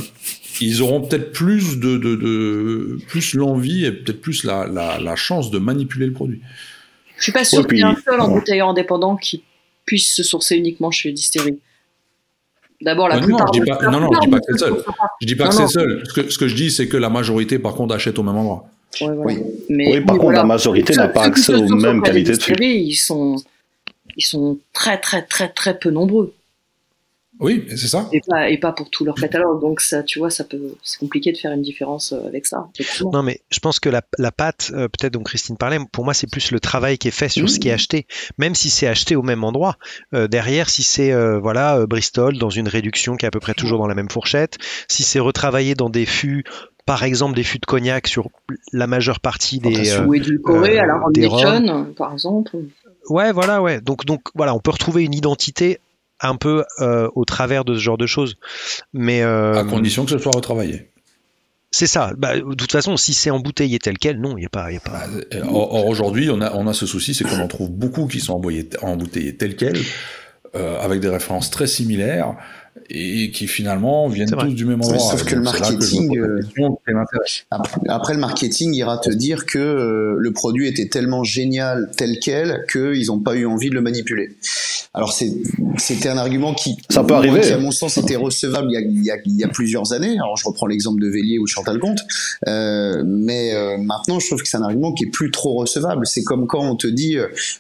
ils 0.62 0.82
auront 0.82 1.02
peut-être 1.02 1.32
plus 1.32 1.80
de, 1.80 1.98
de, 1.98 2.16
de 2.16 2.98
plus 3.08 3.34
l'envie 3.34 3.86
et 3.86 3.92
peut-être 3.92 4.22
plus 4.22 4.44
la, 4.44 4.68
la, 4.68 5.00
la 5.00 5.16
chance 5.16 5.50
de 5.52 5.58
manipuler 5.58 6.06
le 6.06 6.14
produit. 6.14 6.42
je 7.18 7.24
suis 7.24 7.32
pas 7.32 7.44
sûr 7.44 7.60
Ouais, 7.62 7.66
qu'il 7.68 7.78
y 7.78 7.82
ait 7.82 7.84
un 7.86 7.96
seul 8.06 8.22
embouteilleur 8.22 8.70
indépendant 8.70 9.16
qui 9.16 9.44
puisse 9.86 10.14
se 10.16 10.24
sourcer 10.24 10.56
uniquement 10.58 10.92
chez 10.92 11.10
les 11.10 11.14
distilleries. 11.14 11.60
D'abord, 12.82 13.08
la 13.08 13.20
non, 13.20 13.24
plupart 13.26 13.48
je 13.48 13.52
dis 13.54 13.60
de- 13.62 13.66
pas- 13.66 13.80
la 13.82 13.90
non, 13.90 14.00
non, 14.02 14.10
je 14.14 14.20
dis 14.20 14.28
pas 14.28 14.38
ne 14.38 14.42
que 14.42 14.46
c'est 14.48 14.54
se 14.54 14.66
seul. 14.66 14.84
Je 15.22 15.28
dis 15.28 15.36
pas 15.36 15.44
Non, 15.46 15.50
que 15.52 15.56
non. 15.56 15.68
c'est 15.68 15.74
seul. 15.74 16.04
Ce 16.06 16.14
que, 16.14 16.30
ce 16.30 16.38
que 16.38 16.48
je 16.48 16.56
dis, 16.56 16.72
c'est 16.72 16.88
que 16.88 16.98
la 16.98 17.10
majorité, 17.10 17.58
par 17.58 17.74
contre, 17.74 17.96
achète 17.96 18.20
au 18.20 18.24
même 18.24 18.36
endroit. 18.36 18.68
Ouais, 19.02 19.08
voilà. 19.08 19.24
Oui. 19.26 19.40
Mais, 19.70 19.94
Oui, 19.94 20.02
par 20.02 20.16
contre, 20.16 20.24
voilà. 20.24 20.40
la 20.40 20.44
majorité 20.46 20.94
n'a 20.96 21.08
pas 21.08 21.24
accès 21.24 21.54
aux 21.54 21.68
mêmes 21.76 22.02
qualités 22.02 22.32
de 22.32 22.36
distilleries, 22.36 22.82
Ils 22.84 22.96
sont, 22.96 23.38
ils 24.18 24.24
sont 24.24 24.60
très, 24.74 24.98
très, 25.00 25.22
très, 25.24 25.50
très 25.50 25.78
peu 25.80 25.90
nombreux. 25.90 26.34
Oui, 27.40 27.66
c'est 27.70 27.88
ça. 27.88 28.08
Et 28.14 28.22
pas, 28.26 28.50
et 28.50 28.58
pas 28.58 28.72
pour 28.72 28.90
tout 28.90 29.04
leur 29.04 29.16
catalogue. 29.16 29.60
Donc, 29.60 29.82
ça, 29.82 30.04
tu 30.04 30.20
vois, 30.20 30.30
ça 30.30 30.44
peut, 30.46 30.76
c'est 30.84 31.00
compliqué 31.00 31.32
de 31.34 31.38
faire 31.38 31.52
une 31.52 31.62
différence 31.62 32.14
euh, 32.14 32.26
avec 32.28 32.46
ça. 32.46 32.68
Non, 33.12 33.24
mais 33.24 33.42
je 33.50 33.60
pense 33.60 33.80
que 33.80 33.90
la, 33.90 34.02
la 34.18 34.32
pâte, 34.32 34.72
euh, 34.74 34.88
peut-être 34.88 35.14
dont 35.14 35.24
Christine 35.24 35.58
parlait, 35.58 35.80
pour 35.92 36.06
moi, 36.06 36.14
c'est 36.14 36.30
plus 36.30 36.52
le 36.52 36.60
travail 36.60 36.98
qui 36.98 37.10
est 37.10 37.12
fait 37.12 37.30
sur 37.30 37.50
ce 37.50 37.60
qui 37.60 37.68
est 37.70 37.74
acheté. 37.74 38.08
Même 38.38 38.56
si 38.56 38.70
c'est 38.70 38.88
acheté 38.88 39.16
au 39.16 39.22
même 39.22 39.44
endroit, 39.44 39.78
euh, 40.14 40.28
derrière, 40.28 40.70
si 40.70 40.82
c'est 40.84 41.12
euh, 41.12 41.40
voilà 41.40 41.78
euh, 41.80 41.86
Bristol 41.88 42.38
dans 42.38 42.50
une 42.50 42.68
réduction 42.70 43.18
qui 43.18 43.26
est 43.26 43.28
à 43.28 43.32
peu 43.32 43.40
près 43.42 43.54
toujours 43.54 43.80
dans 43.80 43.88
la 43.88 43.96
même 43.96 44.10
fourchette, 44.10 44.58
si 44.88 45.04
c'est 45.04 45.20
retravaillé 45.20 45.76
dans 45.76 45.90
des 45.90 46.06
fûts, 46.06 46.46
par 46.86 47.04
exemple 47.04 47.36
des 47.36 47.44
fûts 47.44 47.60
de 47.60 47.66
cognac 47.66 48.08
sur 48.08 48.30
la 48.72 48.88
majeure 48.88 49.20
partie 49.20 49.60
des. 49.60 49.92
euh, 49.92 50.06
Ou 50.06 50.14
édulcoré 50.14 50.78
euh, 50.80 50.84
à 50.84 50.86
la 50.86 50.98
Ron 51.00 51.10
des 51.12 51.28
Nation, 51.28 51.94
par 51.98 52.14
exemple. 52.14 52.56
Ouais, 53.10 53.32
voilà, 53.32 53.62
ouais. 53.62 53.82
Donc, 53.82 54.06
donc 54.06 54.22
voilà, 54.36 54.56
on 54.56 54.60
peut 54.60 54.72
retrouver 54.72 55.04
une 55.04 55.14
identité 55.14 55.80
un 56.22 56.36
peu 56.36 56.64
euh, 56.80 57.10
au 57.16 57.26
travers 57.26 57.66
de 57.66 57.76
ce 57.76 57.80
genre 57.80 57.98
de 57.98 58.06
choses. 58.08 58.36
Mais 58.94 59.22
euh, 59.22 59.54
À 59.54 59.64
condition 59.64 60.06
que 60.06 60.12
ce 60.12 60.18
soit 60.18 60.32
retravaillé. 60.36 60.92
c'est 61.72 61.88
ça. 61.88 62.12
Bah, 62.18 62.36
de 62.40 62.54
toute 62.56 62.72
façon, 62.72 62.96
si 62.98 63.14
c'est 63.14 63.30
embouteillé 63.30 63.80
tel 63.80 63.98
quel, 63.98 64.20
non, 64.20 64.38
il 64.38 64.42
n'y 64.42 64.46
a 64.46 64.50
pas. 64.50 64.72
Y 64.72 64.78
a 64.78 64.80
pas... 64.80 65.04
Euh, 65.34 65.44
Or, 65.50 65.86
aujourd'hui, 65.88 66.30
on 66.30 66.40
a, 66.42 66.54
on 66.54 66.68
a 66.68 66.74
ce 66.74 66.86
souci, 66.86 67.14
c'est 67.14 67.26
qu'on 67.26 67.40
en 67.40 67.48
trouve 67.48 67.70
beaucoup 67.70 68.08
qui 68.08 68.20
sont 68.22 68.34
embouteillés, 68.34 68.70
embouteillés 68.82 69.36
tels 69.36 69.56
quels, 69.56 69.80
euh, 70.56 70.80
avec 70.82 71.02
des 71.02 71.10
références 71.10 71.52
très 71.52 71.68
similaires, 71.68 72.36
et 72.90 73.32
qui 73.32 73.48
finalement 73.48 74.08
viennent 74.08 74.30
tous 74.30 74.54
du 74.54 74.66
même 74.66 74.82
endroit. 74.82 75.00
sauf 75.00 75.24
que 75.24 75.36
le 75.36 75.42
marketing, 75.42 76.18
euh, 76.18 76.42
Après, 77.52 77.82
après, 77.88 78.14
le 78.14 78.20
marketing 78.20 78.74
ira 78.74 78.98
te 78.98 79.10
dire 79.10 79.46
que 79.46 79.60
euh, 79.60 80.16
le 80.18 80.32
produit 80.34 80.68
était 80.68 80.88
tellement 80.88 81.24
génial 81.24 81.90
tel 81.98 82.20
quel 82.22 82.66
qu'ils 82.72 83.08
n'ont 83.08 83.20
pas 83.20 83.36
eu 83.36 83.46
envie 83.46 83.70
de 83.70 83.76
le 83.76 83.82
manipuler. 83.82 84.36
Alors 84.96 85.12
c'est 85.12 85.30
c'était 85.78 86.08
un 86.08 86.18
argument 86.18 86.54
qui, 86.54 86.78
Ça 86.90 87.04
peut 87.04 87.16
arriver. 87.16 87.42
qui, 87.42 87.52
à 87.52 87.58
mon 87.58 87.72
sens 87.72 87.98
était 87.98 88.16
recevable 88.16 88.70
il 88.70 88.74
y 88.74 88.78
a, 88.78 88.80
il 88.80 89.04
y 89.04 89.12
a, 89.12 89.18
il 89.26 89.40
y 89.40 89.44
a 89.44 89.50
plusieurs 89.50 89.92
années. 89.92 90.14
Alors 90.14 90.38
je 90.38 90.46
reprends 90.46 90.68
l'exemple 90.68 91.02
de 91.02 91.10
Vélier 91.10 91.38
ou 91.38 91.44
de 91.44 91.50
Chantal 91.50 91.80
Comte, 91.80 92.00
euh, 92.48 93.04
mais 93.06 93.54
euh, 93.54 93.78
maintenant 93.78 94.20
je 94.22 94.28
trouve 94.28 94.42
que 94.42 94.48
c'est 94.48 94.56
un 94.56 94.64
argument 94.64 94.94
qui 94.94 95.04
est 95.04 95.10
plus 95.10 95.32
trop 95.32 95.56
recevable. 95.56 96.08
C'est 96.08 96.24
comme 96.24 96.48
quand 96.48 96.62
on 96.62 96.78
te 96.78 96.88
dit 96.88 97.18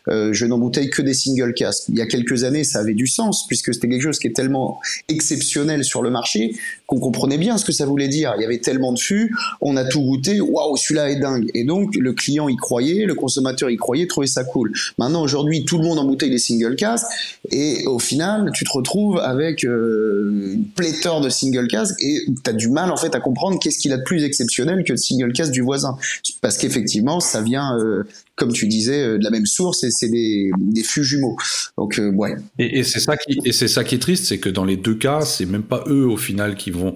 euh, 0.07 0.31
je 0.31 0.45
n'embouteille 0.45 0.89
que 0.89 1.01
des 1.01 1.13
single 1.13 1.53
casques. 1.53 1.89
Il 1.89 1.97
y 1.97 2.01
a 2.01 2.05
quelques 2.05 2.45
années 2.45 2.63
ça 2.63 2.79
avait 2.79 2.93
du 2.93 3.07
sens 3.07 3.45
puisque 3.47 3.73
c'était 3.73 3.89
quelque 3.89 4.03
chose 4.03 4.19
qui 4.19 4.27
est 4.27 4.35
tellement 4.35 4.79
exceptionnel 5.07 5.83
sur 5.83 6.01
le 6.01 6.09
marché 6.09 6.51
qu'on 6.87 6.99
comprenait 6.99 7.37
bien 7.37 7.57
ce 7.57 7.65
que 7.65 7.71
ça 7.71 7.85
voulait 7.85 8.07
dire. 8.07 8.33
Il 8.37 8.41
y 8.41 8.45
avait 8.45 8.59
tellement 8.59 8.93
de 8.93 8.99
fûts, 8.99 9.35
on 9.61 9.75
a 9.77 9.83
tout 9.83 10.01
goûté, 10.01 10.41
waouh, 10.41 10.77
celui-là 10.77 11.09
est 11.09 11.19
dingue. 11.19 11.49
Et 11.53 11.63
donc, 11.63 11.95
le 11.95 12.13
client 12.13 12.47
y 12.47 12.55
croyait, 12.55 13.05
le 13.05 13.15
consommateur 13.15 13.69
y 13.69 13.77
croyait, 13.77 14.07
trouvait 14.07 14.27
ça 14.27 14.43
cool. 14.43 14.71
Maintenant, 14.97 15.23
aujourd'hui, 15.23 15.65
tout 15.65 15.77
le 15.77 15.83
monde 15.83 15.99
embouteille 15.99 16.29
les 16.29 16.39
single 16.39 16.75
casques, 16.75 17.07
et 17.51 17.85
au 17.87 17.99
final, 17.99 18.51
tu 18.53 18.65
te 18.65 18.71
retrouves 18.71 19.19
avec 19.19 19.63
euh, 19.63 20.53
une 20.55 20.65
pléthore 20.65 21.21
de 21.21 21.29
single 21.29 21.67
casques, 21.67 22.01
et 22.01 22.21
tu 22.43 22.49
as 22.49 22.53
du 22.53 22.69
mal, 22.69 22.91
en 22.91 22.97
fait, 22.97 23.15
à 23.15 23.19
comprendre 23.19 23.59
qu'est-ce 23.59 23.79
qu'il 23.79 23.93
a 23.93 23.97
de 23.97 24.03
plus 24.03 24.23
exceptionnel 24.23 24.83
que 24.83 24.93
le 24.93 24.97
single 24.97 25.33
casque 25.33 25.51
du 25.51 25.61
voisin. 25.61 25.97
Parce 26.41 26.57
qu'effectivement, 26.57 27.19
ça 27.19 27.41
vient, 27.41 27.77
euh, 27.79 28.03
comme 28.35 28.53
tu 28.53 28.67
disais, 28.67 29.01
euh, 29.01 29.17
de 29.17 29.23
la 29.23 29.31
même 29.31 29.45
source, 29.45 29.83
et 29.83 29.91
c'est 29.91 30.09
des, 30.09 30.51
des 30.57 30.83
fûts 30.83 31.03
jumeaux. 31.03 31.35
Donc, 31.77 31.99
ouais. 32.13 32.35
Et, 32.59 32.83
c'est 32.83 32.99
ça 32.99 33.17
qui 33.17 33.53
ça 33.53 33.83
qui 33.83 33.95
est 33.95 33.99
triste, 33.99 34.25
c'est 34.25 34.37
que 34.37 34.49
dans 34.49 34.63
les 34.65 34.77
deux 34.77 34.95
cas, 34.95 35.21
c'est 35.21 35.45
même 35.45 35.63
pas 35.63 35.83
eux 35.87 36.05
au 36.07 36.17
final 36.17 36.55
qui 36.55 36.71
vont 36.75 36.95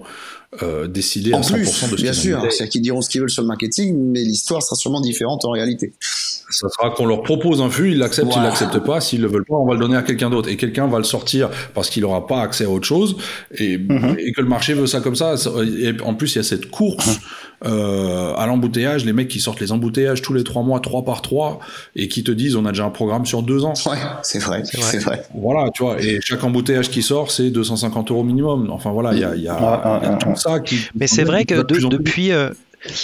euh, 0.62 0.86
décider 0.88 1.32
à 1.32 1.36
En 1.38 1.40
100% 1.42 1.52
plus, 1.52 1.62
de 1.64 1.66
ce 1.68 1.94
bien 1.96 2.10
qu'ils 2.12 2.20
sûr, 2.20 2.40
c'est-à-dire 2.50 2.68
qu'ils 2.68 2.82
diront 2.82 3.00
ce 3.02 3.08
qu'ils 3.08 3.20
veulent 3.20 3.30
sur 3.30 3.42
le 3.42 3.48
marketing, 3.48 3.96
mais 3.96 4.20
l'histoire 4.22 4.62
sera 4.62 4.74
sûrement 4.76 5.00
différente 5.00 5.44
en 5.44 5.50
réalité. 5.50 5.92
Ça 6.00 6.68
sera 6.68 6.90
qu'on 6.90 7.06
leur 7.06 7.22
propose 7.22 7.60
un 7.62 7.70
fût, 7.70 7.92
ils 7.92 7.98
l'acceptent, 7.98 8.32
Voilà. 8.32 8.42
ils 8.42 8.50
l'acceptent 8.50 8.84
pas. 8.84 9.00
S'ils 9.00 9.20
le 9.20 9.28
veulent 9.28 9.44
pas, 9.44 9.54
on 9.54 9.64
va 9.66 9.74
le 9.74 9.78
donner 9.80 9.96
à 9.96 10.02
quelqu'un 10.02 10.28
d'autre. 10.30 10.48
Et 10.48 10.56
quelqu'un 10.56 10.88
va 10.88 10.98
le 10.98 11.04
sortir 11.04 11.48
parce 11.74 11.88
qu'il 11.90 12.04
aura 12.04 12.26
pas 12.26 12.42
accès 12.42 12.64
à 12.64 12.68
autre 12.70 12.86
chose. 12.88 13.16
Et, 13.54 13.78
Mhm. 13.78 14.16
et 14.18 14.32
que 14.32 14.40
le 14.40 14.48
marché 14.48 14.74
veut 14.74 14.88
ça 14.88 14.98
comme 15.00 15.14
ça. 15.14 15.36
Ça- 15.36 15.50
Et 15.80 15.94
en 16.02 16.14
plus, 16.14 16.34
il 16.34 16.38
y 16.38 16.40
a 16.40 16.42
cette 16.42 16.68
course 16.68 17.20
euh, 17.64 18.34
à 18.36 18.46
l'embouteillage, 18.46 19.04
les 19.04 19.12
mecs 19.12 19.28
qui 19.28 19.40
sortent 19.40 19.60
les 19.60 19.70
embouteillages 19.72 20.22
tous 20.22 20.32
les 20.32 20.44
trois 20.44 20.62
mois, 20.62 20.80
trois 20.80 21.04
par 21.04 21.20
trois, 21.22 21.58
et 21.94 22.08
qui 22.08 22.24
te 22.24 22.30
disent 22.30 22.56
on 22.56 22.64
a 22.66 22.70
déjà 22.70 22.84
un 22.84 22.90
programme 22.90 23.26
sur 23.26 23.42
deux 23.42 23.64
ans. 23.64 23.74
Ouais, 23.86 23.96
c'est 24.22 24.38
vrai, 24.38 24.62
c'est 24.64 24.98
vrai. 24.98 25.22
Voilà, 25.34 25.70
tu 25.74 25.82
vois, 25.82 26.00
et 26.02 26.20
chaque 26.22 26.42
embouteillage 26.44 26.90
qui 26.90 27.02
sort, 27.02 27.30
c'est 27.30 27.50
250 27.50 28.10
euros 28.10 28.24
minimum. 28.24 28.70
Enfin 28.70 28.90
voilà, 28.92 29.12
il 29.12 29.18
y 29.20 29.24
a, 29.24 29.34
y 29.36 29.48
a, 29.48 29.54
Ah, 29.60 29.82
ah, 29.84 30.00
y 30.02 30.06
a 30.06 30.12
ah, 30.12 30.16
tout 30.16 30.30
ah. 30.32 30.36
ça 30.36 30.60
qui. 30.60 30.78
Mais 30.94 31.06
c'est 31.06 31.24
vrai 31.24 31.44
que 31.44 31.56
de 31.56 31.62
de- 31.78 31.88
depuis. 31.88 32.32
euh, 32.32 32.50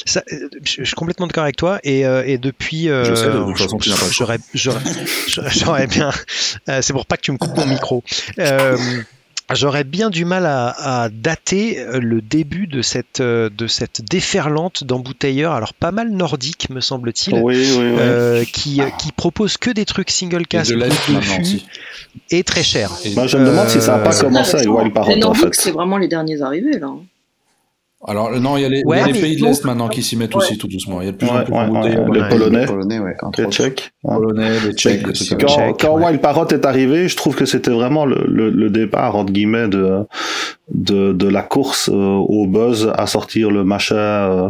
ça, 0.07 0.23
euh, 0.33 0.49
je 0.65 0.85
suis 0.85 0.95
complètement 0.95 1.27
d'accord 1.27 1.43
avec 1.45 1.57
toi 1.57 1.79
et, 1.85 2.07
euh, 2.07 2.23
et 2.25 2.39
depuis 2.39 2.89
euh, 2.89 3.03
de 3.05 3.55
j'aurais 4.11 4.39
j'aurais 4.55 4.81
j'aurais 5.27 5.87
bien 5.87 6.11
euh, 6.71 6.79
c'est 6.81 6.95
pour 6.95 7.05
pas 7.05 7.19
que 7.19 7.23
tu 7.23 7.31
me 7.33 7.37
coupes 7.37 7.55
mon 7.59 7.67
micro 7.67 8.03
euh, 8.39 8.79
J'aurais 9.55 9.85
bien 9.85 10.11
du 10.11 10.25
mal 10.25 10.45
à, 10.45 11.05
à 11.05 11.09
dater 11.09 11.79
euh, 11.79 12.01
le 12.01 12.21
début 12.21 12.67
de 12.67 12.83
cette, 12.83 13.21
euh, 13.21 13.49
de 13.49 13.69
cette 13.69 14.03
déferlante 14.03 14.83
d'embouteilleurs, 14.83 15.53
alors 15.53 15.73
pas 15.73 15.93
mal 15.93 16.11
nordique 16.11 16.69
me 16.71 16.81
semble-t-il, 16.81 17.35
Oui, 17.35 17.55
oui, 17.55 17.77
oui. 17.79 17.97
euh, 18.01 18.45
qui, 18.45 18.81
qui 18.99 19.13
propose 19.13 19.57
que 19.57 19.71
des 19.71 19.85
trucs 19.85 20.11
single 20.11 20.43
Et 20.43 20.45
cast 20.47 20.71
de 20.71 20.77
l'aide 20.77 20.89
de 20.91 20.95
fût 20.95 21.41
aussi. 21.41 21.67
et 22.31 22.43
très 22.43 22.65
cher. 22.65 22.91
Et- 23.05 23.15
Moi, 23.15 23.29
je 23.29 23.37
me 23.37 23.47
demande 23.47 23.69
si 23.69 23.81
ça 23.81 23.99
n'a 23.99 24.03
pas 24.03 24.17
Euh, 24.19 24.23
commencé 24.23 24.57
avec 24.57 24.69
Wild 24.69 24.85
les 24.87 24.91
Parrot, 24.93 25.13
en 25.13 25.17
Nordiques, 25.17 25.55
c'est 25.55 25.63
fait. 25.65 25.71
vraiment 25.71 25.99
les 25.99 26.09
derniers 26.09 26.43
arrivés 26.43 26.79
là. 26.81 26.89
Alors 28.05 28.31
non, 28.39 28.57
il 28.57 28.63
y 28.63 28.65
a 28.65 28.69
les, 28.69 28.83
Ouais, 28.85 28.99
il 28.99 29.07
y 29.07 29.11
a 29.11 29.13
les 29.13 29.21
pays 29.21 29.37
de 29.37 29.45
l'Est 29.45 29.65
maintenant 29.65 29.89
qui 29.89 30.03
s'y 30.03 30.17
mettent 30.17 30.37
aussi 30.37 30.59
tout 30.59 30.69
doucement. 30.69 31.01
Il 31.01 31.07
y 31.07 31.09
a 31.09 31.13
de 31.13 31.17
plus 31.17 31.29
en 31.29 31.43
plus 31.45 31.53
ouais. 31.55 31.89
Les. 31.89 31.97
Polonais, 31.97 32.61
Les 32.61 32.67
Polonais, 32.67 32.99
ouais, 32.99 33.15
entre 33.23 33.41
les 33.41 33.47
autres. 33.47 33.57
Tchèques. 33.57 33.91
Polonais, 34.03 34.61
les 34.67 34.73
Tchèques. 34.75 35.03
Quand, 35.03 35.47
Tchèques, 35.49 35.77
quand 35.81 35.97
ouais. 35.99 36.07
Wild 36.07 36.21
Parrot 36.21 36.47
est 36.49 36.67
arrivé, 36.67 37.09
je 37.09 37.17
trouve 37.17 37.35
que 37.35 37.47
c'était 37.47 37.71
vraiment 37.71 38.05
le, 38.05 38.25
le, 38.29 38.51
le 38.51 38.71
départ 38.71 39.17
entre 39.17 39.33
guillemets 39.33 39.69
de 39.69 40.01
de, 40.73 41.13
de 41.13 41.29
la 41.29 41.43
course 41.43 41.89
euh, 41.89 41.95
au 41.95 42.47
buzz 42.47 42.93
à 42.97 43.07
sortir 43.07 43.51
le 43.51 43.65
machin 43.65 43.97
euh, 43.97 44.49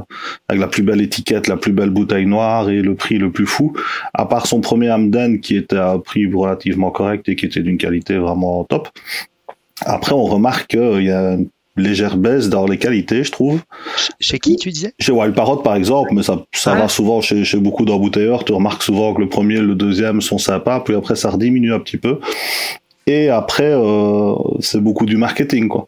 avec 0.49 0.61
la 0.61 0.67
plus 0.67 0.83
belle 0.83 1.03
étiquette, 1.03 1.47
la 1.47 1.57
plus 1.57 1.73
belle 1.73 1.91
bouteille 1.91 2.27
noire 2.27 2.71
et 2.71 2.81
le 2.81 2.95
prix 2.95 3.19
le 3.19 3.31
plus 3.31 3.47
fou. 3.47 3.75
À 4.15 4.27
part 4.27 4.47
son 4.47 4.61
premier 4.61 4.91
Hamden 4.91 5.41
qui 5.41 5.57
était 5.57 5.77
à 5.77 5.91
un 5.91 5.99
prix 5.99 6.27
relativement 6.33 6.91
correct 6.91 7.29
et 7.29 7.37
qui 7.37 7.47
était 7.47 7.61
d'une 7.61 7.79
qualité 7.79 8.17
vraiment 8.17 8.65
top. 8.65 8.89
Après, 9.85 10.13
on 10.13 10.25
remarque 10.25 10.69
qu'il 10.69 11.03
y 11.03 11.11
a 11.11 11.35
une 11.35 11.49
légère 11.77 12.17
baisse 12.17 12.49
dans 12.49 12.67
les 12.67 12.79
qualités, 12.79 13.23
je 13.25 13.33
trouve. 13.33 13.61
Chez 14.21 14.39
qui 14.39 14.57
tu 14.57 14.71
disais? 14.71 14.95
Chez 14.99 15.12
Wild 15.12 15.35
Parrot, 15.35 15.57
par 15.59 15.75
exemple, 15.77 16.11
mais 16.12 16.23
ça, 16.23 16.43
ça 16.53 16.73
Ah. 16.73 16.81
va 16.81 16.89
souvent 16.89 17.21
chez, 17.21 17.45
chez 17.45 17.59
beaucoup 17.59 17.85
d'embouteilleurs. 17.85 18.45
Tu 18.45 18.53
remarques 18.53 18.83
souvent 18.83 19.15
que 19.15 19.21
le 19.21 19.29
premier 19.29 19.57
et 19.57 19.61
le 19.62 19.75
deuxième 19.75 20.21
sont 20.21 20.39
sympas, 20.39 20.81
puis 20.81 20.95
après 20.95 21.17
ça 21.17 21.31
rediminue 21.31 21.73
un 21.73 21.81
petit 21.81 21.97
peu. 21.99 22.19
Et 23.07 23.29
après, 23.29 23.71
euh, 23.73 24.35
c'est 24.61 24.81
beaucoup 24.81 25.07
du 25.07 25.17
marketing, 25.17 25.69
quoi. 25.69 25.87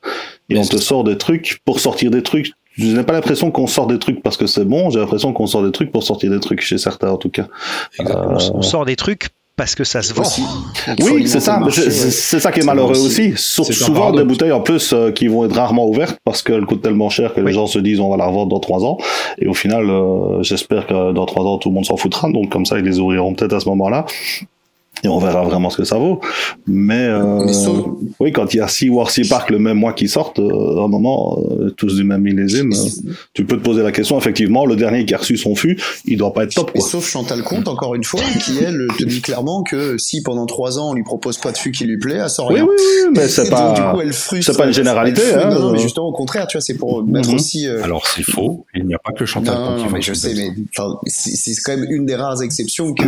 Et 0.51 0.55
Mais 0.55 0.61
on 0.61 0.65
te 0.65 0.77
sort 0.77 1.03
des 1.05 1.19
trucs 1.19 1.59
pour 1.65 1.81
sortir 1.81 2.11
des 2.11 2.23
trucs. 2.23 2.53
Je 2.77 2.87
n'ai 2.97 3.03
pas 3.03 3.13
l'impression 3.13 3.51
qu'on 3.51 3.67
sort 3.67 3.89
des 3.89 3.99
trucs 3.99 4.23
parce 4.23 4.37
que 4.37 4.47
c'est 4.47 4.65
bon, 4.65 4.89
j'ai 4.91 5.01
l'impression 5.01 5.33
qu'on 5.33 5.49
sort 5.49 5.65
des 5.65 5.73
trucs 5.73 5.91
pour 5.91 6.05
sortir 6.05 6.31
des 6.31 6.39
trucs, 6.39 6.61
chez 6.61 6.79
certains 6.79 7.11
en 7.11 7.17
tout 7.17 7.29
cas. 7.29 7.49
Exactement. 7.99 8.35
Euh, 8.39 8.51
On 8.55 8.63
sort 8.63 8.85
des 8.85 8.95
trucs 8.95 9.31
parce 9.59 9.75
que 9.75 9.85
ça 9.85 10.01
se 10.01 10.15
vend. 10.15 10.23
Oui, 11.01 11.27
c'est 11.29 11.41
ça, 11.41 11.61
c'est 11.71 12.41
ça 12.41 12.51
qui 12.53 12.61
est 12.61 12.65
malheureux 12.65 12.97
aussi. 12.99 13.35
souvent 13.37 14.13
des 14.13 14.25
bouteilles 14.25 14.53
en 14.53 14.61
plus 14.61 14.93
euh, 14.95 15.11
qui 15.11 15.27
vont 15.27 15.45
être 15.45 15.57
rarement 15.57 15.87
ouvertes 15.87 16.17
parce 16.25 16.43
qu'elles 16.43 16.65
coûtent 16.65 16.81
tellement 16.81 17.11
cher 17.11 17.35
que 17.35 17.41
Oui. 17.41 17.49
les 17.49 17.53
gens 17.53 17.67
se 17.67 17.79
disent 17.81 18.01
on 18.01 18.09
va 18.09 18.17
la 18.17 18.27
revendre 18.27 18.49
dans 18.49 18.61
trois 18.61 18.85
ans. 18.85 18.97
Et 19.39 19.49
au 19.49 19.55
final, 19.55 19.91
euh, 19.91 20.43
j'espère 20.43 20.87
que 20.87 21.13
dans 21.13 21.27
trois 21.27 21.45
ans 21.45 21.59
tout 21.59 21.69
le 21.71 21.75
monde 21.75 21.85
s'en 21.85 21.97
foutra. 21.97 22.31
Donc 22.31 22.49
comme 22.51 22.65
ça, 22.65 22.79
ils 22.79 22.85
les 22.85 23.01
ouvriront 23.01 23.35
peut-être 23.35 23.53
à 23.53 23.61
ce 23.61 23.69
moment-là. 23.69 24.07
Et 25.05 25.09
on 25.09 25.19
verra 25.19 25.43
vraiment 25.43 25.71
ce 25.71 25.77
que 25.79 25.85
ça 25.85 25.97
vaut. 25.99 26.21
Mais, 26.67 27.07
euh, 27.07 27.45
Mais 27.47 27.53
sauf- 27.53 27.87
oui, 28.21 28.33
quand 28.33 28.53
il 28.55 28.59
y 28.59 28.61
a 28.61 28.69
six 28.69 28.89
War 28.89 29.11
Sea 29.11 29.29
Park 29.29 29.51
le 29.51 29.59
même 29.59 29.77
mois 29.79 29.93
qui 29.93 30.09
sortent, 30.09 30.39
euh, 30.39 30.81
à 30.81 30.85
un 30.85 30.89
moment, 30.89 31.39
euh, 31.51 31.71
tous 31.77 31.95
du 31.97 32.05
même 32.05 32.23
millésime, 32.23 32.73
euh, 32.73 33.13
tu 33.35 33.45
peux 33.45 33.57
te 33.57 33.63
poser 33.63 33.83
la 33.83 33.93
question. 33.93 34.19
Effectivement, 34.19 34.67
le 34.67 34.77
dernier 34.77 35.05
qui 35.05 35.15
a 35.15 35.19
reçu 35.19 35.37
son 35.37 35.55
fût, 35.55 35.81
il 36.05 36.17
doit 36.19 36.33
pas 36.33 36.45
être 36.45 36.55
top. 36.55 36.71
Et 36.75 36.79
Quoi. 36.81 36.89
sauf 36.89 37.09
Chantal 37.09 37.43
Comte, 37.43 37.69
encore 37.69 37.95
une 37.95 38.05
fois, 38.05 38.21
qui 38.45 38.59
elle 38.65 38.87
te 38.99 39.05
dit 39.05 39.21
clairement 39.21 39.63
que 39.63 39.99
si 39.99 40.23
pendant 40.23 40.47
trois 40.47 40.79
ans 40.79 40.91
on 40.91 40.95
lui 40.95 41.05
propose 41.05 41.39
pas 41.39 41.53
de 41.53 41.59
fût 41.59 41.71
qui 41.71 41.85
lui 41.85 41.99
plaît, 41.99 42.19
elle 42.23 42.29
sort 42.31 42.49
rien. 42.49 42.65
oui, 42.65 42.71
oui, 42.77 43.11
mais 43.15 43.29
c'est 43.29 43.43
donc, 43.43 43.51
pas. 43.51 43.73
du 43.75 43.81
coup, 43.83 44.01
elle 44.03 44.13
frustre- 44.13 44.53
c'est 44.53 44.59
pas 44.59 44.67
une 44.67 44.73
généralité, 44.73 45.21
frustre- 45.21 45.47
hein, 45.47 45.51
non, 45.55 45.61
non, 45.61 45.73
mais 45.73 45.79
euh. 45.79 45.83
justement, 45.83 46.07
au 46.09 46.13
contraire, 46.13 46.47
tu 46.47 46.57
vois, 46.57 46.63
c'est 46.63 46.75
pour 46.75 47.05
mettre 47.05 47.29
Mhm. 47.29 47.35
aussi. 47.37 47.67
euh, 47.69 47.83
Alors 47.85 48.07
c'est 48.07 48.23
faux. 48.23 48.67
Il 48.75 48.85
n'y 48.87 48.95
a 48.95 48.99
pas 48.99 49.13
que 49.13 49.25
Chantal 49.25 49.55
Comte 49.57 49.87
qui 49.87 49.93
mais 49.93 50.03
je 50.03 50.13
sais, 50.15 50.35
mais 50.35 50.51
c'est 51.07 51.55
quand 51.65 51.77
même 51.77 51.87
une 51.91 52.07
des 52.07 52.15
rares 52.17 52.43
exceptions 52.43 52.95
que. 52.95 53.05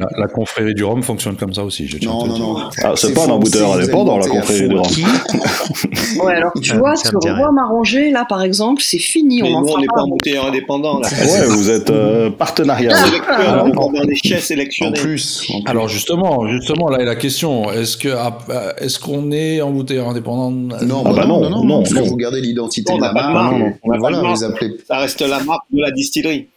La, 0.00 0.08
la 0.18 0.26
confrérie 0.28 0.74
du 0.74 0.82
Rhum 0.82 1.02
fonctionne 1.02 1.36
comme 1.36 1.52
ça 1.54 1.62
aussi. 1.62 1.86
Je 1.86 1.98
non, 2.04 2.26
non, 2.26 2.34
dire. 2.34 2.42
non. 2.44 2.56
Ah, 2.82 2.92
c'est 2.96 3.12
pas 3.14 3.26
un 3.26 3.30
embouteilleur 3.30 3.74
indépendant, 3.74 4.18
la 4.18 4.26
confrérie 4.26 4.68
du 4.68 4.74
Rhum. 4.76 4.86
Ouais, 6.24 6.34
alors 6.34 6.52
tu 6.60 6.72
Ah, 6.74 6.78
vois, 6.78 6.96
sur 6.96 7.18
rhum 7.20 7.58
arrangé, 7.58 8.10
là 8.10 8.24
par 8.28 8.42
exemple, 8.42 8.82
c'est 8.82 8.98
fini. 8.98 9.42
Mais 9.42 9.48
on 9.52 9.56
en 9.58 9.60
nous, 9.62 9.68
on 9.68 9.78
n'est 9.78 9.86
pas. 9.86 10.02
embouteilleur 10.02 10.46
indépendant. 10.46 11.00
Là. 11.00 11.08
Ouais, 11.08 11.46
vous 11.46 11.70
êtes 11.70 11.90
euh, 11.90 12.30
partenariat. 12.30 12.90
oui. 12.92 13.10
Sélecteur, 13.10 13.72
on 13.76 14.14
chais 14.14 14.84
En 14.86 14.92
plus. 14.92 15.46
en 15.54 15.60
plus. 15.60 15.70
Alors 15.70 15.88
justement, 15.88 16.46
justement, 16.48 16.88
là 16.88 16.98
est 17.00 17.04
la 17.04 17.16
question. 17.16 17.70
Est-ce 17.70 17.96
que 17.96 18.08
ah, 18.08 18.38
euh, 18.50 18.72
est-ce 18.78 18.98
qu'on 18.98 19.30
est 19.32 19.60
embouteilleur 19.60 20.08
indépendant? 20.08 20.50
Non, 20.50 21.02
Ah 21.06 21.10
bah 21.10 21.12
bah 21.16 21.26
non, 21.26 21.40
non, 21.40 21.50
non, 21.50 21.64
non, 21.64 21.82
non, 21.82 21.90
non. 21.92 22.02
vous 22.04 22.16
gardez 22.16 22.40
l'identité 22.40 22.92
On 22.92 22.96
de 22.96 23.02
la 23.02 23.12
marque. 23.12 23.54
voilà, 23.84 24.22
vous 24.22 24.44
appelez. 24.44 24.76
Ça 24.86 24.98
reste 24.98 25.20
la 25.22 25.42
marque 25.44 25.64
de 25.72 25.80
la 25.80 25.90
distillerie, 25.90 26.48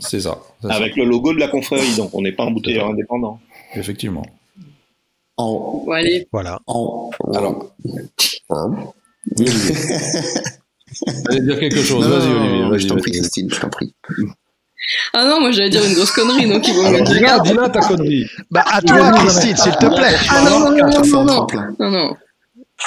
C'est 0.00 0.20
ça. 0.20 0.38
avec 0.68 0.96
le 0.96 1.04
logo 1.04 1.32
de 1.34 1.38
la 1.40 1.48
confrérie. 1.48 1.94
Donc 1.96 2.10
on 2.14 2.22
n'est 2.22 2.32
pas 2.32 2.44
embouteilleur 2.44 2.88
indépendant. 2.88 3.38
Effectivement. 3.74 4.24
En, 5.36 5.84
allez, 5.92 6.28
Voilà. 6.32 6.60
en, 6.66 7.10
Alors. 7.34 7.72
Hein. 8.50 8.70
Allez 11.28 11.40
dire 11.40 11.58
quelque 11.58 11.82
chose. 11.82 12.06
Non, 12.06 12.18
Vas-y, 12.18 12.30
Olivier. 12.32 12.68
Vas-y, 12.70 12.80
je 12.80 12.88
t'en 12.88 12.96
prie. 12.96 13.12
Christine, 13.12 13.48
je 13.50 13.60
t'en 13.60 13.70
prie. 13.70 13.94
Ah 15.14 15.24
non, 15.26 15.40
moi 15.40 15.52
j'allais 15.52 15.70
dire 15.70 15.84
une 15.84 15.94
grosse 15.94 16.10
connerie, 16.10 16.46
donc 16.48 16.66
il 16.66 16.74
vaut 16.74 16.82
mieux 16.90 17.02
dis-la, 17.02 17.38
dis-la 17.40 17.68
ta 17.68 17.80
connerie. 17.80 18.26
Bah 18.50 18.64
à 18.70 18.82
toi, 18.82 19.12
Christine, 19.12 19.56
s'il 19.56 19.72
te 19.72 19.86
plaît. 19.86 20.16
Ah 20.28 20.42
non, 20.44 20.58
non, 20.58 20.70
non, 20.70 20.76
non, 20.76 20.86
non, 20.86 20.98
un 20.98 21.24
non, 21.24 21.46
non, 21.78 21.90
non, 21.90 22.16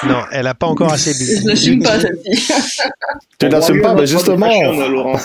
Non, 0.03 0.21
elle 0.31 0.45
a 0.47 0.53
pas 0.53 0.67
encore 0.67 0.91
assez 0.91 1.13
bu. 1.13 1.41
je 1.41 1.47
l'assume 1.47 1.81
pas 1.81 1.99
celle-ci. 1.99 2.51
Tu 3.39 3.47
l'assumes 3.47 3.81
pas, 3.81 3.95
mais 3.95 4.05
justement. 4.05 4.49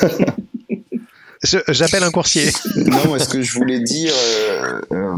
J'appelle 1.43 2.03
un 2.03 2.11
coursier. 2.11 2.51
Non, 2.77 3.07
moi, 3.07 3.19
ce 3.19 3.29
que 3.29 3.41
je 3.41 3.55
voulais 3.55 3.81
dire 3.81 4.13
euh, 4.15 4.81
euh, 4.93 5.17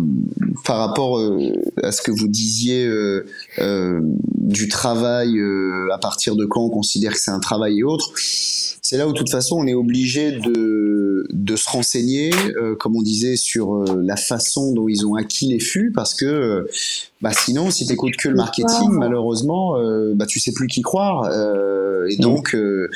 par 0.65 0.79
rapport 0.79 1.19
euh, 1.19 1.53
à 1.83 1.91
ce 1.91 2.01
que 2.01 2.13
vous 2.13 2.29
disiez 2.29 2.87
euh, 2.87 4.01
du 4.39 4.69
travail, 4.69 5.41
à 5.93 5.99
partir 5.99 6.37
de 6.37 6.45
quand 6.45 6.63
on 6.63 6.71
considère 6.71 7.13
que 7.13 7.19
c'est 7.19 7.31
un 7.31 7.41
travail 7.41 7.81
et 7.81 7.83
autres, 7.83 8.13
c'est 8.93 8.99
là 8.99 9.09
où 9.09 9.13
de 9.13 9.17
toute 9.17 9.31
façon 9.31 9.57
on 9.59 9.67
est 9.67 9.73
obligé 9.73 10.33
de, 10.33 11.27
de 11.31 11.57
se 11.57 11.71
renseigner, 11.71 12.31
euh, 12.61 12.75
comme 12.75 12.95
on 12.95 13.01
disait, 13.01 13.37
sur 13.37 13.75
euh, 13.75 14.03
la 14.05 14.17
façon 14.17 14.75
dont 14.75 14.87
ils 14.87 15.07
ont 15.07 15.15
acquis 15.15 15.49
les 15.49 15.61
fûts, 15.61 15.93
parce 15.95 16.13
que 16.13 16.27
euh, 16.27 16.69
bah, 17.23 17.31
sinon, 17.33 17.71
si 17.71 17.87
t'écoutes 17.87 18.17
que 18.17 18.29
le 18.29 18.35
marketing, 18.35 18.91
malheureusement, 18.91 19.79
euh, 19.79 20.13
bah, 20.15 20.27
tu 20.27 20.41
sais 20.41 20.53
plus 20.53 20.67
qui 20.67 20.83
croire. 20.83 21.25
euh, 21.33 22.07
et 22.11 22.17
donc, 22.19 22.55
euh, 22.55 22.91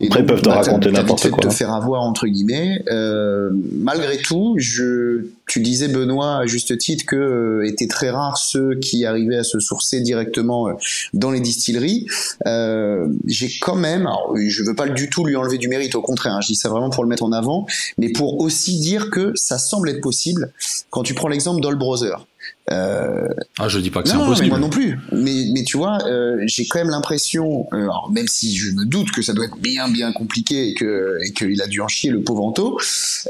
et 0.00 0.08
Après, 0.08 0.20
ils 0.20 0.26
peuvent 0.26 0.42
te 0.42 0.48
bah, 0.48 0.56
raconter 0.56 0.90
n'importe 0.90 1.30
quoi, 1.30 1.42
te 1.42 1.46
hein. 1.46 1.50
faire 1.50 1.72
avoir 1.72 2.02
entre 2.02 2.26
guillemets. 2.26 2.82
Euh, 2.90 3.50
malgré 3.72 4.18
tout, 4.18 4.54
je, 4.58 5.26
tu 5.46 5.60
disais 5.60 5.88
Benoît 5.88 6.38
à 6.38 6.46
juste 6.46 6.76
titre 6.76 7.06
que 7.06 7.16
euh, 7.16 7.66
étaient 7.66 7.86
très 7.86 8.10
rares 8.10 8.36
ceux 8.36 8.74
qui 8.74 9.06
arrivaient 9.06 9.36
à 9.38 9.44
se 9.44 9.58
sourcer 9.58 10.00
directement 10.00 10.68
euh, 10.68 10.72
dans 11.14 11.30
les 11.30 11.40
distilleries. 11.40 12.06
Euh, 12.46 13.08
J'ai 13.26 13.50
quand 13.60 13.76
même, 13.76 14.02
alors, 14.02 14.34
je 14.36 14.62
veux 14.64 14.74
pas 14.74 14.88
du 14.88 15.08
tout 15.08 15.24
lui 15.36 15.42
enlever 15.42 15.58
du 15.58 15.68
mérite, 15.68 15.94
au 15.94 16.02
contraire, 16.02 16.34
hein, 16.34 16.40
je 16.40 16.48
dis 16.48 16.56
ça 16.56 16.68
vraiment 16.68 16.90
pour 16.90 17.04
le 17.04 17.08
mettre 17.08 17.22
en 17.22 17.32
avant, 17.32 17.66
mais 17.98 18.08
pour 18.10 18.40
aussi 18.40 18.78
dire 18.80 19.10
que 19.10 19.32
ça 19.34 19.58
semble 19.58 19.88
être 19.90 20.00
possible 20.00 20.52
quand 20.90 21.02
tu 21.02 21.14
prends 21.14 21.28
l'exemple 21.28 21.60
d'All 21.60 21.76
Brother. 21.76 22.26
Euh, 22.70 23.28
Ah, 23.58 23.68
je 23.68 23.78
dis 23.78 23.90
pas 23.90 24.02
que 24.02 24.08
c'est 24.08 24.14
impossible. 24.14 24.48
moi 24.48 24.58
non 24.58 24.70
plus. 24.70 24.98
Mais, 25.12 25.46
mais 25.52 25.62
tu 25.64 25.76
vois, 25.76 25.98
euh, 26.06 26.36
j'ai 26.46 26.66
quand 26.66 26.78
même 26.78 26.90
l'impression, 26.90 27.66
euh, 27.72 27.82
alors 27.82 28.10
même 28.12 28.26
si 28.28 28.56
je 28.56 28.70
me 28.72 28.84
doute 28.84 29.10
que 29.12 29.22
ça 29.22 29.32
doit 29.34 29.44
être 29.46 29.56
bien 29.58 29.88
bien 29.88 30.12
compliqué 30.12 30.68
et 30.68 30.74
que 30.74 31.18
et 31.24 31.32
qu'il 31.32 31.60
a 31.62 31.66
dû 31.66 31.80
en 31.80 31.88
chier 31.88 32.10
le 32.10 32.22
pauvre 32.22 32.44
Anto 32.44 32.78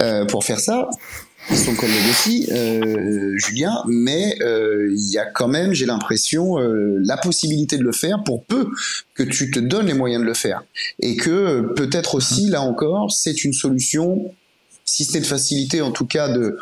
euh, 0.02 0.24
pour 0.26 0.44
faire 0.44 0.60
ça, 0.60 0.88
son 1.54 1.74
collègue 1.74 2.02
aussi, 2.10 2.48
euh, 2.50 3.36
Julien, 3.36 3.82
mais 3.86 4.36
euh, 4.40 4.92
il 4.96 5.10
y 5.10 5.18
a 5.18 5.26
quand 5.26 5.48
même, 5.48 5.72
j'ai 5.72 5.86
l'impression, 5.86 6.58
euh, 6.58 6.98
la 7.04 7.16
possibilité 7.16 7.78
de 7.78 7.84
le 7.84 7.92
faire 7.92 8.22
pour 8.24 8.44
peu 8.44 8.68
que 9.14 9.22
tu 9.22 9.50
te 9.50 9.60
donnes 9.60 9.86
les 9.86 9.94
moyens 9.94 10.22
de 10.22 10.26
le 10.26 10.34
faire. 10.34 10.64
Et 11.00 11.16
que 11.16 11.72
peut-être 11.74 12.16
aussi, 12.16 12.48
là 12.48 12.62
encore, 12.62 13.12
c'est 13.12 13.44
une 13.44 13.52
solution, 13.52 14.32
si 14.84 15.04
c'est 15.04 15.20
de 15.20 15.26
facilité 15.26 15.82
en 15.82 15.92
tout 15.92 16.06
cas 16.06 16.28
de 16.28 16.58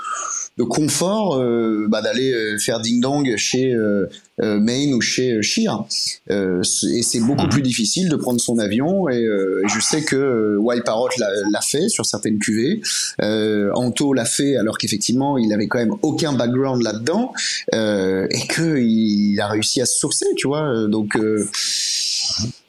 de 0.57 0.63
confort 0.63 1.37
euh, 1.37 1.87
bah, 1.89 2.01
d'aller 2.01 2.33
euh, 2.33 2.59
faire 2.59 2.81
ding 2.81 3.01
dong 3.01 3.37
chez 3.37 3.73
euh, 3.73 4.07
euh, 4.41 4.61
Maine 4.61 4.95
ou 4.95 5.01
chez 5.01 5.33
euh, 5.33 5.43
Shear. 5.43 5.87
Euh, 6.31 6.63
et 6.95 7.03
c'est 7.03 7.21
beaucoup 7.21 7.49
plus 7.49 7.63
difficile 7.63 8.09
de 8.09 8.17
prendre 8.17 8.41
son 8.41 8.59
avion. 8.59 9.09
Et 9.09 9.25
euh, 9.25 9.63
je 9.67 9.81
sais 9.81 10.03
que 10.03 10.57
Wild 10.59 10.85
Parrot 10.85 11.09
l'a 11.19 11.61
fait 11.61 11.89
sur 11.89 12.07
certaines 12.07 12.39
cuvées. 12.39 12.81
Euh, 13.21 13.71
Anto 13.75 14.13
l'a 14.13 14.25
fait 14.25 14.57
alors 14.57 14.79
qu'effectivement 14.79 15.39
il 15.39 15.53
avait 15.53 15.67
quand 15.67 15.79
même 15.79 15.95
aucun 16.03 16.33
background 16.33 16.83
là-dedans 16.83 17.33
euh, 17.75 18.27
et 18.31 18.47
que 18.47 18.79
il 18.79 19.41
a 19.41 19.49
réussi 19.49 19.81
à 19.81 19.87
se 19.87 19.99
sourcer, 19.99 20.27
tu 20.37 20.47
vois. 20.47 20.87
Donc 20.87 21.17
euh, 21.17 21.49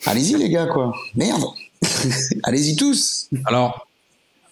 allez-y 0.05 0.35
les 0.37 0.49
gars 0.49 0.65
quoi. 0.65 0.91
Merde. 1.15 1.43
allez-y 2.43 2.75
tous. 2.75 3.29
Alors, 3.45 3.87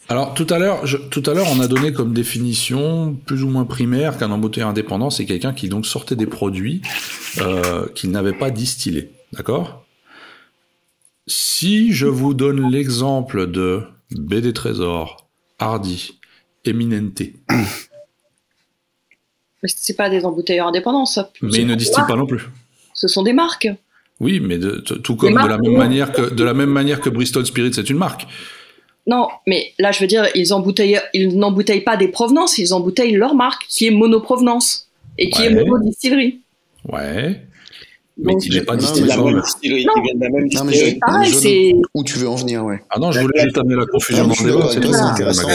Alors 0.09 0.33
tout 0.33 0.47
à 0.49 0.59
l'heure, 0.59 0.85
je- 0.85 0.97
tout 0.97 1.23
à 1.25 1.33
l'heure, 1.33 1.47
on 1.49 1.59
a 1.61 1.67
donné 1.67 1.93
comme 1.93 2.13
définition 2.13 3.15
plus 3.25 3.41
ou 3.43 3.47
moins 3.49 3.63
primaire 3.65 4.17
qu'un 4.17 4.31
embouteilleur 4.31 4.69
indépendant, 4.69 5.09
c'est 5.09 5.25
quelqu'un 5.25 5.53
qui 5.53 5.69
donc 5.69 5.85
sortait 5.85 6.17
des 6.17 6.25
produits 6.27 6.81
euh, 7.39 7.87
qu'il 7.95 8.11
n'avait 8.11 8.33
pas 8.33 8.51
distillés, 8.51 9.11
d'accord? 9.31 9.85
Si 11.25 11.93
je 11.93 12.05
vous 12.05 12.33
donne 12.33 12.69
l'exemple 12.69 13.49
de 13.49 13.83
BD 14.11 14.51
Trésor, 14.51 15.25
Hardy, 15.57 16.19
Eminente, 16.65 17.21
Mais 17.49 17.63
c'est 19.69 19.95
pas 19.95 20.09
des 20.09 20.25
embouteilleurs 20.25 20.67
indépendants, 20.67 21.05
ça. 21.05 21.31
mais 21.41 21.59
ils 21.59 21.67
ne 21.67 21.75
distillent 21.75 22.03
pas 22.07 22.17
non 22.17 22.27
plus. 22.27 22.41
Ce 22.93 23.07
sont 23.07 23.23
des 23.23 23.33
marques. 23.33 23.69
Oui, 24.19 24.39
mais 24.41 24.57
de- 24.57 24.77
tout 24.79 25.15
comme 25.15 25.33
de 25.33 25.47
la 25.47 25.57
même 25.57 25.77
manière 25.77 26.11
que 26.11 26.33
de 26.33 26.43
la 26.43 26.53
même 26.53 26.69
manière 26.69 26.99
que 27.01 27.09
Bristol 27.09 27.45
Spirit, 27.45 27.73
c'est 27.73 27.89
une 27.89 27.97
marque. 27.97 28.27
Non, 29.05 29.27
mais 29.47 29.73
là, 29.79 29.91
je 29.91 29.99
veux 29.99 30.07
dire, 30.07 30.27
ils, 30.33 30.53
embouteillent, 30.53 30.99
ils 31.13 31.37
n'embouteillent 31.37 31.81
pas 31.81 31.97
des 31.97 32.07
provenances, 32.07 32.57
ils 32.57 32.73
embouteillent 32.73 33.15
leur 33.15 33.35
marque, 33.35 33.63
qui 33.67 33.85
est 33.87 33.91
monoprovenance, 33.91 34.87
et 35.17 35.29
qui 35.29 35.41
Ouais. 35.41 35.47
est 35.47 35.65
monodistillerie. 35.65 36.39
Ouais. 36.89 37.41
Mais 38.15 38.33
Donc, 38.33 38.45
il 38.45 38.53
n'est 38.53 38.61
pas 38.61 38.75
distillerie, 38.77 39.17
Non. 39.33 39.41
qui 39.53 39.69
vient 39.69 39.83
de 39.83 40.19
la 40.21 40.29
même 40.29 40.47
Non, 40.53 40.63
mais 40.65 40.97
Pareil, 41.01 41.33
c'est... 41.33 41.73
Où 41.95 42.03
tu 42.03 42.17
veux 42.19 42.29
en 42.29 42.35
venir, 42.35 42.63
ouais. 42.63 42.79
Ah 42.91 42.99
non, 42.99 43.11
je 43.11 43.19
voulais 43.19 43.41
juste 43.43 43.57
amener 43.57 43.75
la 43.75 43.85
confusion 43.87 44.27
dans 44.27 44.35
le 44.39 44.45
débat. 44.45 44.69
c'est 44.71 44.93
Ça 44.93 45.05
intéressant. 45.11 45.47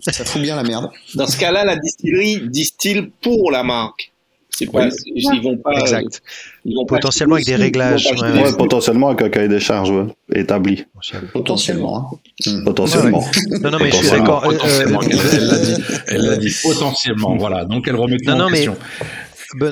Ça 0.00 0.24
fout 0.24 0.42
bien 0.42 0.54
la 0.54 0.62
merde. 0.62 0.90
Dans 1.14 1.26
ce 1.26 1.38
cas-là, 1.38 1.64
la 1.64 1.76
distillerie 1.76 2.42
distille 2.48 3.10
pour 3.22 3.50
la 3.50 3.62
marque. 3.62 4.12
C'est 4.50 4.70
pas, 4.70 4.88
ils 5.06 5.40
vont 5.42 5.56
pas, 5.56 5.72
Exact. 5.80 6.22
Ils 6.66 6.74
vont 6.74 6.86
pas 6.86 6.96
Potentiellement 6.96 7.34
avec 7.34 7.46
des 7.46 7.56
réglages, 7.56 8.06
ouais, 8.06 8.52
potentiellement 8.56 9.08
avec 9.08 9.22
un 9.22 9.28
cahier 9.28 9.48
des 9.48 9.60
charges 9.60 9.90
ouais, 9.90 10.06
établi. 10.34 10.84
Potentiellement. 11.32 12.10
hein. 12.12 12.16
Hmm. 12.50 12.64
Potentiellement. 12.64 13.24
Non, 13.62 13.70
non, 13.70 13.78
mais 13.80 13.90
je 13.90 13.96
suis 13.96 14.10
d'accord. 14.10 14.44
Euh, 14.44 14.52
Potentiellement, 14.52 15.00
euh, 15.02 15.08
elle 15.32 15.46
l'a 15.46 15.58
dit. 15.58 15.82
Elle 16.06 16.22
l'a 16.22 16.36
dit 16.36 16.56
potentiellement. 16.62 17.36
Voilà. 17.36 17.64
Donc 17.66 17.86
elle 17.86 17.96
remet 17.96 18.16
tout 18.16 18.30
Non, 18.30 18.36
en 18.36 18.38
non, 18.38 18.48
question. 18.48 18.76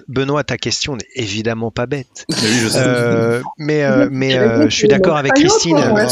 Benoît, 0.09 0.45
ta 0.45 0.57
question 0.57 0.97
n'est 0.97 1.07
évidemment 1.15 1.71
pas 1.71 1.87
bête. 1.87 2.25
Mais 2.29 2.37
oui, 2.43 2.59
je 2.63 2.69
sais. 2.69 2.79
Euh, 2.79 3.43
mais 3.59 3.85
euh, 3.85 4.09
mais 4.11 4.37
euh, 4.39 4.69
je 4.69 4.75
suis 4.75 4.89
d'accord 4.89 5.17
avec 5.17 5.35
Christine. 5.35 5.77
Là. 5.77 6.07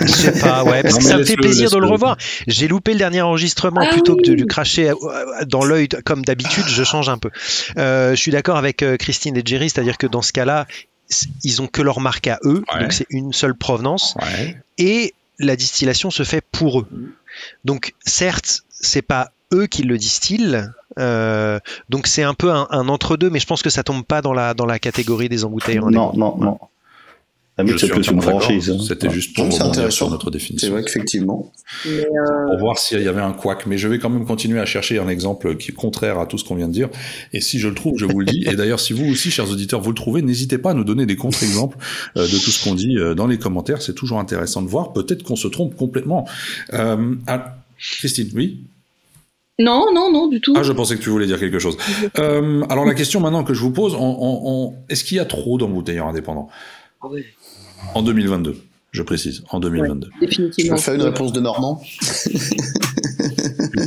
Je 0.00 0.06
sais 0.06 0.38
pas, 0.40 0.64
ouais, 0.64 0.82
parce 0.82 0.94
Non, 0.94 0.98
que 1.00 1.04
ça 1.04 1.16
me 1.18 1.24
fait 1.24 1.36
plaisir 1.36 1.70
de 1.70 1.78
le 1.78 1.86
revoir. 1.86 2.16
J'ai 2.46 2.68
loupé 2.68 2.92
le 2.92 2.98
dernier 2.98 3.22
enregistrement 3.22 3.82
Ah 3.82 3.92
plutôt 3.92 4.16
que 4.16 4.22
de 4.22 4.32
lui 4.32 4.46
cracher 4.46 4.92
dans 5.46 5.64
l'œil 5.64 5.88
comme 6.04 6.24
d'habitude, 6.24 6.64
je 6.66 6.84
change 6.84 7.08
un 7.08 7.18
peu. 7.18 7.30
Euh, 7.78 8.10
je 8.10 8.16
suis 8.20 8.30
d'accord 8.32 8.56
avec 8.56 8.84
Christine 8.98 9.36
et 9.36 9.42
Jerry, 9.44 9.70
c'est-à-dire 9.70 9.98
que 9.98 10.06
dans 10.06 10.22
ce 10.22 10.32
cas-là, 10.32 10.66
ils 11.44 11.62
ont 11.62 11.66
que 11.66 11.82
leur 11.82 12.00
marque 12.00 12.26
à 12.26 12.38
eux, 12.44 12.62
Ouais. 12.74 12.80
donc 12.82 12.92
c'est 12.92 13.06
une 13.10 13.32
seule 13.32 13.54
provenance, 13.54 14.14
Ouais. 14.20 14.56
et 14.78 15.14
la 15.38 15.54
distillation 15.56 16.10
se 16.10 16.22
fait 16.24 16.42
pour 16.52 16.80
eux. 16.80 16.86
Donc 17.64 17.92
certes, 18.04 18.62
c'est 18.70 19.02
pas 19.02 19.30
eux 19.56 19.66
qui 19.66 19.82
le 19.82 19.98
distillent. 19.98 20.58
euh, 20.98 21.58
donc 21.88 22.06
c'est 22.06 22.22
un 22.22 22.34
peu 22.34 22.50
un, 22.52 22.66
un 22.70 22.88
entre-deux, 22.88 23.30
mais 23.30 23.40
je 23.40 23.46
pense 23.46 23.62
que 23.62 23.70
ça 23.70 23.82
tombe 23.82 24.04
pas 24.04 24.22
dans 24.22 24.32
la, 24.32 24.54
dans 24.54 24.66
la 24.66 24.78
catégorie 24.78 25.28
des 25.28 25.44
embouteilleurs 25.44 25.90
Non, 25.90 26.12
non, 26.14 26.36
non. 26.38 26.58
C'est 27.58 27.90
hein. 27.90 28.78
C'était 28.86 29.08
juste 29.08 29.34
pour 29.34 29.50
c'est 29.50 29.62
rebondir 29.62 29.90
sur 29.90 30.10
notre 30.10 30.26
C'est 30.26 30.30
définition. 30.30 30.70
vrai 30.72 30.84
qu'effectivement. 30.84 31.50
Euh, 31.86 32.04
Pour 32.50 32.58
voir 32.58 32.78
s'il 32.78 33.00
y 33.00 33.08
avait 33.08 33.22
un 33.22 33.32
couac. 33.32 33.64
Mais 33.64 33.78
je 33.78 33.88
vais 33.88 33.98
quand 33.98 34.10
même 34.10 34.26
continuer 34.26 34.60
à 34.60 34.66
chercher 34.66 34.98
un 34.98 35.08
exemple 35.08 35.56
qui 35.56 35.70
est 35.70 35.74
contraire 35.74 36.18
à 36.18 36.26
tout 36.26 36.36
ce 36.36 36.44
qu'on 36.44 36.54
vient 36.54 36.68
de 36.68 36.74
dire. 36.74 36.90
Et 37.32 37.40
si 37.40 37.58
je 37.58 37.68
le 37.68 37.74
trouve, 37.74 37.94
je 37.96 38.04
vous 38.04 38.20
le 38.20 38.26
dis. 38.26 38.44
Et 38.46 38.56
d'ailleurs, 38.56 38.78
si 38.78 38.92
vous 38.92 39.06
aussi, 39.10 39.30
chers 39.30 39.50
auditeurs, 39.50 39.80
vous 39.80 39.88
le 39.88 39.94
trouvez, 39.96 40.20
n'hésitez 40.20 40.58
pas 40.58 40.72
à 40.72 40.74
nous 40.74 40.84
donner 40.84 41.06
des 41.06 41.16
contre-exemples 41.16 41.78
euh, 42.18 42.24
de 42.24 42.36
tout 42.44 42.50
ce 42.50 42.62
qu'on 42.62 42.74
dit 42.74 42.98
euh, 42.98 43.14
dans 43.14 43.26
les 43.26 43.38
commentaires. 43.38 43.80
C'est 43.80 43.94
toujours 43.94 44.18
intéressant 44.18 44.60
de 44.60 44.68
voir. 44.68 44.92
Peut-être 44.92 45.22
qu'on 45.22 45.36
se 45.36 45.48
trompe 45.48 45.76
complètement. 45.76 46.28
Euh, 46.74 47.14
ah, 47.26 47.56
Christine, 47.78 48.28
oui? 48.34 48.64
Non, 49.58 49.86
non, 49.94 50.12
non, 50.12 50.28
du 50.28 50.40
tout. 50.40 50.54
Ah, 50.56 50.62
je 50.62 50.72
pensais 50.72 50.96
que 50.96 51.02
tu 51.02 51.08
voulais 51.08 51.26
dire 51.26 51.38
quelque 51.40 51.58
chose. 51.58 51.76
Euh, 52.18 52.62
alors 52.68 52.84
la 52.84 52.94
question 52.94 53.20
maintenant 53.20 53.42
que 53.42 53.54
je 53.54 53.60
vous 53.60 53.70
pose, 53.70 53.94
on- 53.94 53.98
on- 53.98 54.40
on- 54.44 54.74
est-ce 54.90 55.02
qu'il 55.04 55.16
y 55.16 55.20
a 55.20 55.24
trop 55.24 55.56
d'embouteilleurs 55.58 56.06
indépendants 56.08 56.48
oui, 57.10 57.24
en 57.94 58.02
2022 58.02 58.56
Je 58.92 59.02
précise, 59.02 59.44
en 59.50 59.60
2022. 59.60 60.10
Je 60.20 60.26
définitivement. 60.26 60.76
peux 60.76 60.82
faire 60.82 60.94
une 60.94 61.02
réponse 61.02 61.32
de 61.32 61.40
Normand. 61.40 61.80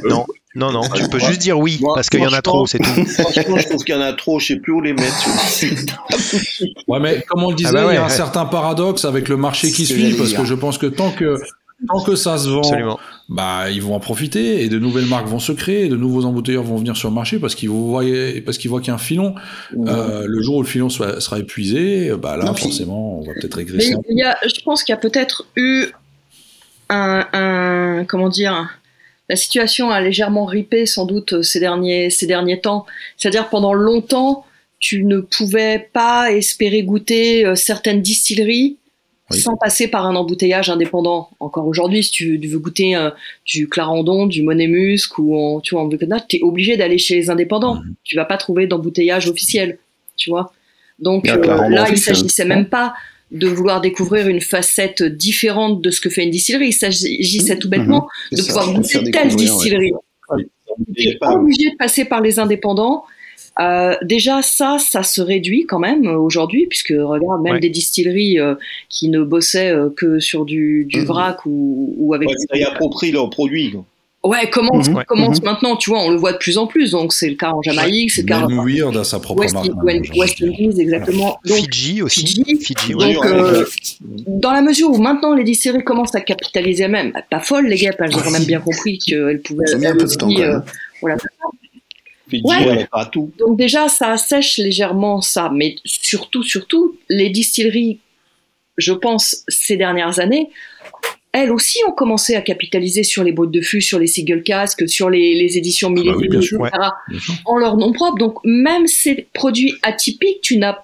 Non, 0.10 0.26
non, 0.56 0.72
non, 0.72 0.82
tu 0.96 1.08
peux 1.10 1.20
juste 1.20 1.40
dire 1.42 1.60
oui, 1.60 1.78
Moi, 1.82 1.94
parce 1.96 2.10
qu'il 2.10 2.22
y 2.22 2.28
en 2.28 2.34
a 2.34 2.42
trop, 2.42 2.66
c'est 2.66 2.80
tout. 2.80 3.06
Franchement, 3.06 3.58
je 3.58 3.68
trouve 3.68 3.84
qu'il 3.84 3.94
y 3.96 3.98
en 3.98 4.02
a 4.02 4.14
trop, 4.14 4.40
je 4.40 4.48
sais 4.48 4.56
plus 4.58 4.74
où 4.74 4.82
les 4.82 4.94
mettre. 4.94 5.28
Ouais, 6.88 7.00
mais 7.00 7.22
comme 7.28 7.44
on 7.44 7.50
le 7.52 7.56
disait, 7.56 7.70
Ah 7.70 7.74
bah 7.74 7.86
ouais, 7.88 7.94
il 7.94 7.96
y 7.96 7.98
a 8.00 8.04
un 8.04 8.08
ouais. 8.08 8.14
certain 8.14 8.46
paradoxe 8.46 9.06
avec 9.06 9.30
le 9.30 9.38
marché 9.38 9.72
qui 9.72 9.86
suit, 9.86 10.14
parce 10.16 10.34
que 10.34 10.46
je 10.46 10.54
pense 10.56 10.78
que 10.78 10.88
tant 10.88 11.12
que 11.12 11.36
tant 11.88 12.02
que 12.04 12.16
ça 12.16 12.38
se 12.38 12.50
vend, 12.50 12.60
Absolument. 12.60 13.00
bah 13.30 13.70
ils 13.72 13.82
vont 13.82 13.96
en 13.96 14.00
profiter 14.00 14.64
et 14.64 14.70
de 14.70 14.78
nouvelles 14.80 15.06
marques 15.06 15.28
vont 15.28 15.40
se 15.40 15.52
créer, 15.54 15.88
de 15.88 15.96
nouveaux 15.96 16.26
embouteilleurs 16.26 16.64
vont 16.64 16.78
venir 16.78 16.98
sur 16.98 17.10
le 17.10 17.16
marché 17.16 17.40
parce 17.40 17.56
qu'ils 17.56 17.70
voient 17.70 18.04
parce 18.46 18.58
qu'ils 18.58 18.70
voient 18.70 18.80
qu'il 18.82 18.90
y 18.90 18.92
a 18.92 18.96
un 18.96 18.98
filon. 18.98 19.36
Euh, 19.88 20.26
le 20.28 20.42
jour 20.42 20.58
où 20.58 20.62
le 20.62 20.68
filon 20.68 20.90
soit- 20.90 21.22
sera 21.22 21.40
épuisé, 21.40 22.12
bah 22.22 22.36
là 22.38 22.46
Non, 22.46 22.54
forcément 22.54 23.20
on 23.20 23.24
va 23.26 23.34
peut-être 23.34 23.56
régresser. 23.56 23.96
il 24.10 24.18
y 24.18 24.24
a, 24.24 24.38
je 24.46 24.62
pense 24.62 24.84
qu'il 24.84 24.94
y 24.94 24.98
a 24.98 25.00
peut-être 25.00 25.46
eu 25.56 25.86
un, 26.90 27.26
un- 27.34 28.06
comment 28.06 28.30
dire, 28.30 28.70
la 29.30 29.36
situation 29.36 29.92
a 29.92 30.02
légèrement 30.02 30.46
ripé 30.46 30.86
sans 30.86 31.06
doute 31.06 31.44
ces 31.44 31.60
derniers, 31.60 32.10
ces 32.10 32.26
derniers 32.26 32.60
temps. 32.62 32.86
C'est-à-dire 33.16 33.50
pendant 33.50 33.74
longtemps, 33.74 34.44
tu 34.80 35.04
ne 35.04 35.20
pouvais 35.20 35.90
pas 35.94 36.32
espérer 36.32 36.84
goûter 36.84 37.46
euh, 37.46 37.54
certaines 37.56 38.02
distilleries 38.02 38.78
Oui. 39.32 39.40
sans 39.40 39.56
passer 39.56 39.88
par 39.88 40.06
un 40.06 40.16
embouteillage 40.16 40.70
indépendant. 40.70 41.30
Encore 41.40 41.68
aujourd'hui, 41.68 42.04
si 42.04 42.12
tu 42.12 42.38
veux 42.38 42.60
goûter 42.60 42.96
euh, 42.96 43.12
du 43.46 43.70
Clarendon, 43.70 44.26
du 44.26 44.42
Monémusque 44.42 45.20
ou 45.20 45.38
en, 45.38 45.60
tu 45.60 45.76
vois, 45.76 45.84
en 45.84 45.90
tu 45.90 46.38
es 46.38 46.42
obligé 46.42 46.78
d'aller 46.78 46.98
chez 46.98 47.16
les 47.16 47.30
indépendants. 47.30 47.76
Mhm. 47.76 47.94
Tu 48.04 48.16
vas 48.16 48.26
pas 48.26 48.38
trouver 48.38 48.66
d'embouteillage 48.66 49.30
officiel, 49.30 49.78
tu 50.18 50.30
vois. 50.30 50.52
Donc 50.98 51.30
euh, 51.30 51.70
là, 51.70 51.88
il 51.90 51.98
s'agissait 51.98 52.46
même 52.46 52.66
pas 52.66 52.94
de 53.32 53.48
vouloir 53.48 53.82
découvrir 53.82 54.28
une 54.28 54.42
facette 54.42 55.04
différente 55.04 55.82
de 55.82 55.92
ce 55.92 56.02
que 56.02 56.10
fait 56.10 56.24
une 56.24 56.32
distillerie. 56.32 56.70
Il 56.70 56.74
s'agissait 56.74 57.58
tout 57.58 57.70
bêtement 57.70 58.08
C'est 58.32 58.38
de 58.38 58.42
ça, 58.42 58.48
pouvoir 58.48 58.74
goûter 58.74 59.12
telle 59.12 59.28
ouais. 59.28 59.36
distillerie. 59.36 59.92
Tu 60.96 61.08
n'es 61.08 61.18
pas 61.18 61.34
obligé 61.34 61.72
de 61.72 61.76
passer 61.78 62.06
par 62.06 62.22
les 62.22 62.40
indépendants. 62.40 63.04
Euh, 63.60 63.96
déjà, 64.04 64.42
ça, 64.42 64.78
ça 64.80 65.04
se 65.04 65.22
réduit 65.22 65.66
quand 65.66 65.80
même 65.80 66.08
euh, 66.08 66.18
aujourd'hui, 66.18 66.66
puisque 66.68 66.94
regarde, 66.98 67.42
même 67.42 67.54
Ouais. 67.56 67.60
des 67.60 67.70
distilleries 67.70 68.40
euh, 68.40 68.56
qui 68.88 69.10
ne 69.10 69.22
bossaient 69.24 69.72
euh, 69.72 69.90
que 69.96 70.20
sur 70.20 70.46
du, 70.46 70.86
du 70.86 71.00
Mhm. 71.02 71.06
vrac 71.06 71.46
ou, 71.46 71.94
ou 71.98 72.14
avec 72.14 72.30
Ouais, 72.30 72.36
ça 72.50 72.58
y 72.58 72.64
approprie 72.64 73.12
leurs 73.12 73.30
produits. 73.30 73.74
Ouais, 74.24 74.50
commence, 74.50 74.90
Mhm. 74.90 75.04
commence 75.08 75.42
maintenant, 75.44 75.78
tu 75.78 75.90
vois, 75.90 76.02
on 76.02 76.10
le 76.10 76.18
voit 76.18 76.34
de 76.34 76.38
plus 76.38 76.58
en 76.58 76.68
plus, 76.68 76.92
donc 76.92 77.14
c'est 77.14 77.30
le 77.30 77.36
cas 77.36 77.52
en 77.52 77.62
Jamaïque, 77.62 78.12
c'est 78.12 78.22
le 78.24 78.28
cas 78.28 78.46
Même 78.48 78.66
Weird 78.66 78.96
a 78.98 79.04
sa 79.06 79.20
propre 79.20 79.42
West, 79.42 79.54
marque. 79.54 79.68
maintenant, 79.68 79.84
West, 79.86 80.12
West. 80.18 80.42
Indies, 80.42 80.82
exactement. 80.82 81.38
Donc, 81.46 81.58
Fidji 81.58 82.02
aussi. 82.02 82.28
Fidji. 82.28 82.58
Fidji, 82.58 82.96
ouais. 82.96 83.14
donc 83.14 83.26
euh, 83.26 83.66
dans 84.28 84.52
la 84.52 84.62
mesure 84.62 84.90
où 84.92 84.98
maintenant 84.98 85.34
les 85.36 85.46
distilleries 85.46 85.84
commencent 85.86 86.16
à 86.16 86.22
capitaliser 86.22 86.88
même, 86.90 87.14
pas 87.30 87.40
folle 87.40 87.68
les 87.68 87.78
gars, 87.78 87.92
elles 87.98 88.16
ont 88.16 88.20
quand 88.22 88.32
même 88.32 88.44
bien 88.46 88.60
compris 88.60 89.00
qu'elles 89.00 89.42
pouvaient. 89.42 89.68
Ça 89.68 89.78
mis 89.78 89.86
un 89.86 89.96
peu 89.96 90.04
de 90.06 90.14
temps, 90.14 90.28
aussi, 90.28 90.36
quand 90.36 90.42
même. 90.42 90.52
euh, 90.56 90.60
voilà. 91.02 91.16
Ouais. 92.32 92.88
pas 92.92 93.06
tout. 93.06 93.32
Donc 93.40 93.58
déjà, 93.58 93.88
ça 93.90 94.12
assèche 94.12 94.58
légèrement 94.58 95.22
ça, 95.22 95.52
mais 95.54 95.76
surtout, 95.86 96.44
surtout, 96.44 96.98
les 97.10 97.30
distilleries, 97.30 98.00
je 98.78 98.94
pense, 98.94 99.44
ces 99.48 99.78
dernières 99.78 100.20
années, 100.20 100.50
elles 101.32 101.52
aussi 101.52 101.80
ont 101.88 101.92
commencé 101.92 102.36
à 102.36 102.42
capitaliser 102.42 103.04
sur 103.04 103.24
les 103.24 103.32
boîtes 103.32 103.52
de 103.52 103.62
fût, 103.62 103.82
sur 103.82 104.00
les 104.00 104.08
single 104.08 104.42
casques, 104.42 104.90
sur 104.90 105.10
les, 105.10 105.36
les 105.36 105.58
éditions 105.58 105.92
bah 105.92 106.02
oui, 106.02 106.10
millénaires, 106.10 106.42
etc.. 106.42 106.58
Ouais. 106.58 106.70
En 107.46 107.58
leur 107.58 107.78
nom 107.78 107.92
propre. 107.92 108.18
Donc 108.18 108.40
même 108.44 108.88
ces 108.88 109.28
produits 109.34 109.76
atypiques, 109.84 110.42
tu 110.42 110.58
n'as 110.58 110.80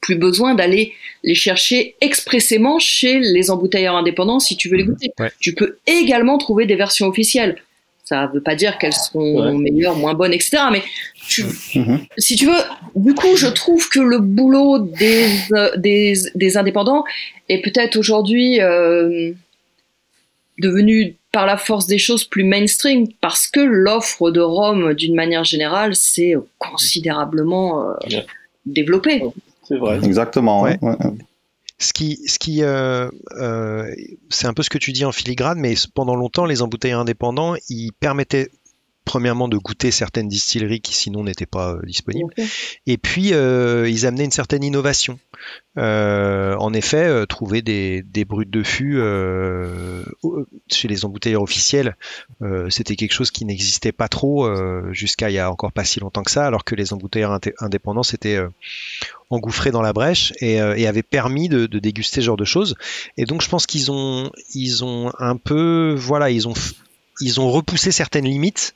plus 0.00 0.16
besoin 0.16 0.54
d'aller 0.54 0.92
les 1.22 1.36
chercher 1.36 1.94
expressément 2.00 2.78
chez 2.80 3.20
les 3.20 3.50
embouteilleurs 3.50 3.94
indépendants 3.94 4.40
si 4.40 4.56
tu 4.56 4.68
veux 4.68 4.76
les 4.76 4.84
goûter. 4.84 5.12
Ouais. 5.20 5.30
Tu 5.38 5.54
peux 5.54 5.78
également 5.86 6.38
trouver 6.38 6.66
des 6.66 6.74
versions 6.74 7.06
officielles. 7.06 7.56
Ça 8.12 8.26
ne 8.28 8.32
veut 8.34 8.42
pas 8.42 8.54
dire 8.54 8.76
qu'elles 8.78 8.92
seront 8.92 9.40
Ouais. 9.54 9.58
meilleures, 9.58 9.96
moins 9.96 10.12
bonnes, 10.14 10.34
etc. 10.34 10.58
Mais 10.70 10.82
tu, 11.28 11.44
Mhm. 11.74 12.00
si 12.18 12.36
tu 12.36 12.44
veux, 12.46 12.60
du 12.94 13.14
coup, 13.14 13.36
je 13.36 13.46
trouve 13.46 13.88
que 13.88 14.00
le 14.00 14.18
boulot 14.18 14.78
des, 14.80 15.26
euh, 15.54 15.70
des, 15.76 16.12
des 16.34 16.56
indépendants 16.58 17.04
est 17.48 17.62
peut-être 17.62 17.96
aujourd'hui 17.96 18.60
euh, 18.60 19.32
devenu 20.58 21.16
par 21.32 21.46
la 21.46 21.56
force 21.56 21.86
des 21.86 21.96
choses 21.98 22.24
plus 22.24 22.44
mainstream 22.44 23.06
parce 23.22 23.46
que 23.46 23.60
l'offre 23.60 24.30
de 24.30 24.40
Rome, 24.42 24.92
d'une 24.92 25.14
manière 25.14 25.44
générale, 25.44 25.94
s'est 25.96 26.34
considérablement 26.58 27.88
euh, 27.90 27.94
développée. 28.66 29.22
C'est 29.66 29.78
vrai. 29.78 29.98
Exactement. 30.04 30.60
Ouais. 30.62 30.78
Ce 31.82 31.92
qui, 31.92 32.20
ce 32.28 32.38
euh, 32.62 33.10
euh, 33.32 33.92
c'est 34.30 34.46
un 34.46 34.54
peu 34.54 34.62
ce 34.62 34.70
que 34.70 34.78
tu 34.78 34.92
dis 34.92 35.04
en 35.04 35.10
filigrane, 35.10 35.58
mais 35.58 35.74
pendant 35.94 36.14
longtemps, 36.14 36.44
les 36.44 36.62
embouteilleurs 36.62 37.00
indépendants, 37.00 37.56
ils 37.68 37.90
permettaient 37.92 38.50
premièrement 39.04 39.48
de 39.48 39.56
goûter 39.56 39.90
certaines 39.90 40.28
distilleries 40.28 40.80
qui 40.80 40.94
sinon 40.94 41.24
n'étaient 41.24 41.46
pas 41.46 41.74
euh, 41.74 41.82
disponibles, 41.84 42.32
et 42.86 42.98
puis 42.98 43.34
euh, 43.34 43.88
ils 43.88 44.06
amenaient 44.06 44.24
une 44.24 44.30
certaine 44.30 44.64
innovation. 44.64 45.18
Euh, 45.76 46.54
en 46.56 46.72
effet, 46.72 47.26
trouver 47.26 47.62
des, 47.62 48.02
des 48.02 48.24
brutes 48.24 48.50
de 48.50 48.62
fût 48.62 49.00
chez 50.70 50.88
les 50.88 51.04
embouteilleurs 51.04 51.42
officiels, 51.42 51.96
c'était 52.68 52.94
quelque 52.94 53.12
chose 53.12 53.30
qui 53.30 53.44
n'existait 53.44 53.92
pas 53.92 54.08
trop 54.08 54.48
jusqu'à 54.92 55.30
il 55.30 55.34
y 55.34 55.38
a 55.38 55.50
encore 55.50 55.72
pas 55.72 55.84
si 55.84 55.98
longtemps 55.98 56.22
que 56.22 56.30
ça, 56.30 56.46
alors 56.46 56.64
que 56.64 56.74
les 56.74 56.92
embouteilleurs 56.92 57.38
indépendants 57.58 58.04
s'étaient 58.04 58.38
engouffrés 59.30 59.72
dans 59.72 59.82
la 59.82 59.92
brèche 59.92 60.32
et, 60.40 60.56
et 60.56 60.86
avaient 60.86 61.02
permis 61.02 61.48
de, 61.48 61.66
de, 61.66 61.78
déguster 61.80 62.20
ce 62.20 62.26
genre 62.26 62.36
de 62.36 62.44
choses. 62.44 62.76
Et 63.16 63.24
donc 63.24 63.42
je 63.42 63.48
pense 63.48 63.66
qu'ils 63.66 63.90
ont, 63.90 64.30
ils 64.54 64.84
ont 64.84 65.10
un 65.18 65.36
peu, 65.36 65.96
voilà, 65.98 66.30
ils 66.30 66.46
ont 66.46 66.54
ils 67.22 67.40
ont 67.40 67.50
repoussé 67.50 67.92
certaines 67.92 68.24
limites, 68.24 68.74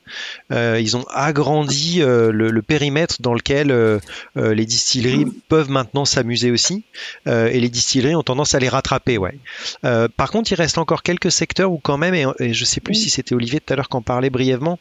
euh, 0.51 0.79
ils 0.81 0.95
ont 0.95 1.05
agrandi 1.09 2.01
euh, 2.01 2.31
le, 2.31 2.61
périmètre 2.61 3.21
dans 3.21 3.33
lequel 3.33 3.71
euh, 3.71 3.99
les 4.35 4.65
distilleries 4.65 5.25
peuvent 5.49 5.69
maintenant 5.69 6.05
s'amuser 6.05 6.51
aussi, 6.51 6.83
et 7.25 7.59
les 7.59 7.69
distilleries 7.69 8.15
ont 8.15 8.23
tendance 8.23 8.55
à 8.55 8.59
les 8.59 8.69
rattraper. 8.69 9.17
Ouais. 9.17 9.37
par 9.81 10.31
contre, 10.31 10.51
il 10.51 10.55
reste 10.55 10.77
encore 10.77 11.03
quelques 11.03 11.31
secteurs 11.31 11.71
où 11.71 11.77
quand 11.77 11.97
même, 11.97 12.13
et, 12.13 12.53
je 12.53 12.67
je 12.67 12.71
sais 12.71 12.81
plus 12.81 12.95
si 12.95 13.09
c'était 13.09 13.33
Olivier 13.33 13.61
tout 13.61 13.71
à 13.71 13.77
l'heure 13.77 13.87
qui 13.87 13.95
en 13.95 14.01
parlait 14.01 14.29
brièvement, 14.29 14.77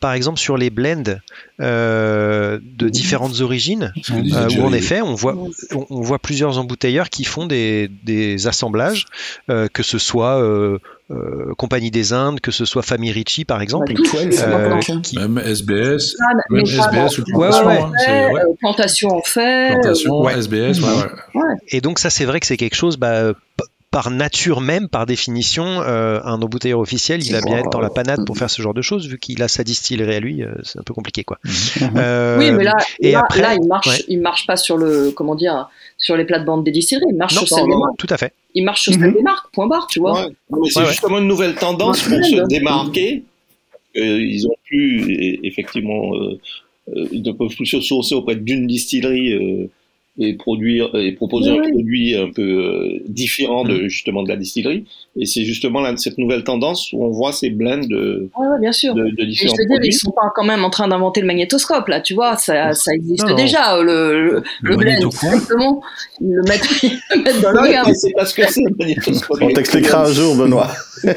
par 0.00 0.12
exemple 0.12 0.38
sur 0.38 0.58
les 0.58 0.68
blends 0.68 1.16
de 1.58 2.88
différentes 2.88 3.40
origines, 3.40 3.92
où 4.10 4.62
en 4.62 4.72
effet 4.74 5.00
on 5.00 5.14
voit, 5.14 5.34
on, 5.72 6.02
voit 6.02 6.18
plusieurs 6.18 6.58
embouteilleurs 6.58 7.08
qui 7.08 7.24
font 7.24 7.46
des, 7.46 7.88
des 8.02 8.46
assemblages, 8.46 9.06
que 9.48 9.82
ce 9.82 9.98
soit 9.98 10.42
euh, 11.12 11.52
Compagnie 11.56 11.90
des 11.90 12.12
Indes, 12.12 12.40
que 12.40 12.50
ce 12.50 12.64
soit 12.64 12.82
Famille 12.82 13.12
Ricci 13.12 13.44
par 13.44 13.60
exemple. 13.60 13.92
Euh, 13.92 14.80
même 15.14 15.38
SBS, 15.38 16.16
même 16.50 16.64
SBS 16.64 17.18
ou 17.18 17.24
Plantation 18.60 19.08
en 19.10 19.22
fait. 19.22 19.70
Plantation, 19.72 20.28
SBS, 20.28 20.80
Et 21.68 21.80
donc 21.80 21.98
ça 21.98 22.10
c'est 22.10 22.24
vrai 22.24 22.40
que 22.40 22.46
c'est 22.46 22.56
quelque 22.56 22.76
chose, 22.76 22.96
bah, 22.96 23.32
par 23.92 24.10
nature 24.10 24.60
même, 24.60 24.88
par 24.88 25.06
définition, 25.06 25.82
euh, 25.82 26.18
un 26.24 26.42
embouteilleur 26.42 26.80
officiel, 26.80 27.24
il 27.24 27.30
va 27.30 27.40
bien 27.40 27.58
être 27.58 27.70
dans 27.70 27.80
la 27.80 27.90
panade 27.90 28.26
pour 28.26 28.36
faire 28.36 28.50
ce 28.50 28.60
genre 28.60 28.74
de 28.74 28.82
choses, 28.82 29.06
vu 29.06 29.18
qu'il 29.18 29.40
a 29.42 29.48
sa 29.48 29.62
distillerie 29.62 30.16
à 30.16 30.20
lui, 30.20 30.42
c'est 30.64 30.80
un 30.80 30.82
peu 30.82 30.94
compliqué, 30.94 31.22
quoi. 31.22 31.38
Mhm. 31.44 32.38
oui, 32.38 32.50
mais 32.50 32.64
là, 32.64 32.74
et 33.00 33.14
après, 33.14 33.40
là, 33.40 33.54
il 33.54 33.68
marche, 33.68 34.02
il 34.08 34.20
marche 34.20 34.46
pas 34.46 34.56
sur 34.56 34.76
le, 34.76 35.12
comment 35.12 35.36
dire, 35.36 35.68
sur 35.96 36.16
les 36.16 36.24
plates-bandes 36.24 36.64
des 36.64 36.72
distilleries, 36.72 37.06
il 37.08 37.16
marche 37.16 37.34
sur 37.34 37.48
celle 37.48 37.66
des 37.66 37.76
marques. 37.76 37.96
Tout 37.98 38.08
à 38.10 38.16
fait. 38.16 38.32
Il 38.54 38.64
marche 38.64 38.82
sur 38.82 38.92
celle 38.92 39.12
des 39.12 39.22
marques, 39.22 39.52
point 39.52 39.68
barre, 39.68 39.86
tu 39.86 40.00
vois. 40.00 40.28
c'est 40.70 40.86
justement 40.86 41.18
une 41.18 41.28
nouvelle 41.28 41.54
tendance 41.54 42.02
pour 42.02 42.24
se 42.24 42.46
démarquer. 42.48 43.24
Euh, 43.96 44.20
ils 44.20 44.46
ont 44.46 44.56
pu, 44.64 45.40
effectivement, 45.42 46.14
euh, 46.14 46.40
euh, 46.88 47.06
ils 47.12 47.22
ne 47.22 47.32
peuvent 47.32 47.54
plus 47.54 47.66
se 47.66 47.80
sourcer 47.80 48.14
auprès 48.14 48.36
d'une 48.36 48.66
distillerie 48.66 49.68
et 50.18 50.34
produire 50.34 50.94
et 50.94 51.12
proposer 51.12 51.50
un 51.50 51.62
produit 51.62 52.14
un 52.14 52.30
peu 52.30 52.42
euh, 52.42 53.02
différent 53.06 53.64
de 53.64 53.84
mm. 53.84 53.88
justement 53.88 54.22
de 54.22 54.28
la 54.28 54.36
distillerie. 54.36 54.84
Et 55.16 55.24
c'est 55.24 55.44
justement 55.44 55.80
là, 55.80 55.96
cette 55.96 56.18
nouvelle 56.18 56.44
tendance 56.44 56.92
où 56.92 57.02
on 57.02 57.10
voit 57.10 57.32
ces 57.32 57.48
blends 57.48 57.78
de 57.78 58.28
bien 58.60 58.72
sûr. 58.72 58.94
de, 58.94 59.04
de 59.04 59.24
différents 59.24 59.54
je 59.54 59.62
te 59.62 59.68
dire, 59.68 59.80
ils 59.82 59.92
sont 59.92 60.10
pas 60.10 60.30
quand 60.34 60.44
même 60.44 60.64
en 60.64 60.70
train 60.70 60.88
d'inventer 60.88 61.22
le 61.22 61.26
magnétoscope 61.26 61.88
là 61.88 62.00
tu 62.00 62.12
vois 62.12 62.36
ça, 62.36 62.72
ça 62.72 62.92
existe 62.92 63.34
déjà 63.36 63.80
le, 63.82 64.42
le, 64.60 64.76
blend 64.76 65.10
exactement. 65.10 65.82
Ils 66.20 66.34
le 66.34 66.42
mettent, 66.42 66.82
le 66.82 67.22
mettent 67.22 67.40
dans 67.40 67.52
l'organe 67.52 67.94
c'est 67.94 68.12
parce 68.14 68.34
que 68.34 68.42
c'est 68.50 68.64
le 68.64 68.76
magnétoscope. 68.78 69.38
On 69.40 69.48
t'expliquera 69.48 70.06
un 70.06 70.12
jour 70.12 70.36
Benoît. 70.36 70.68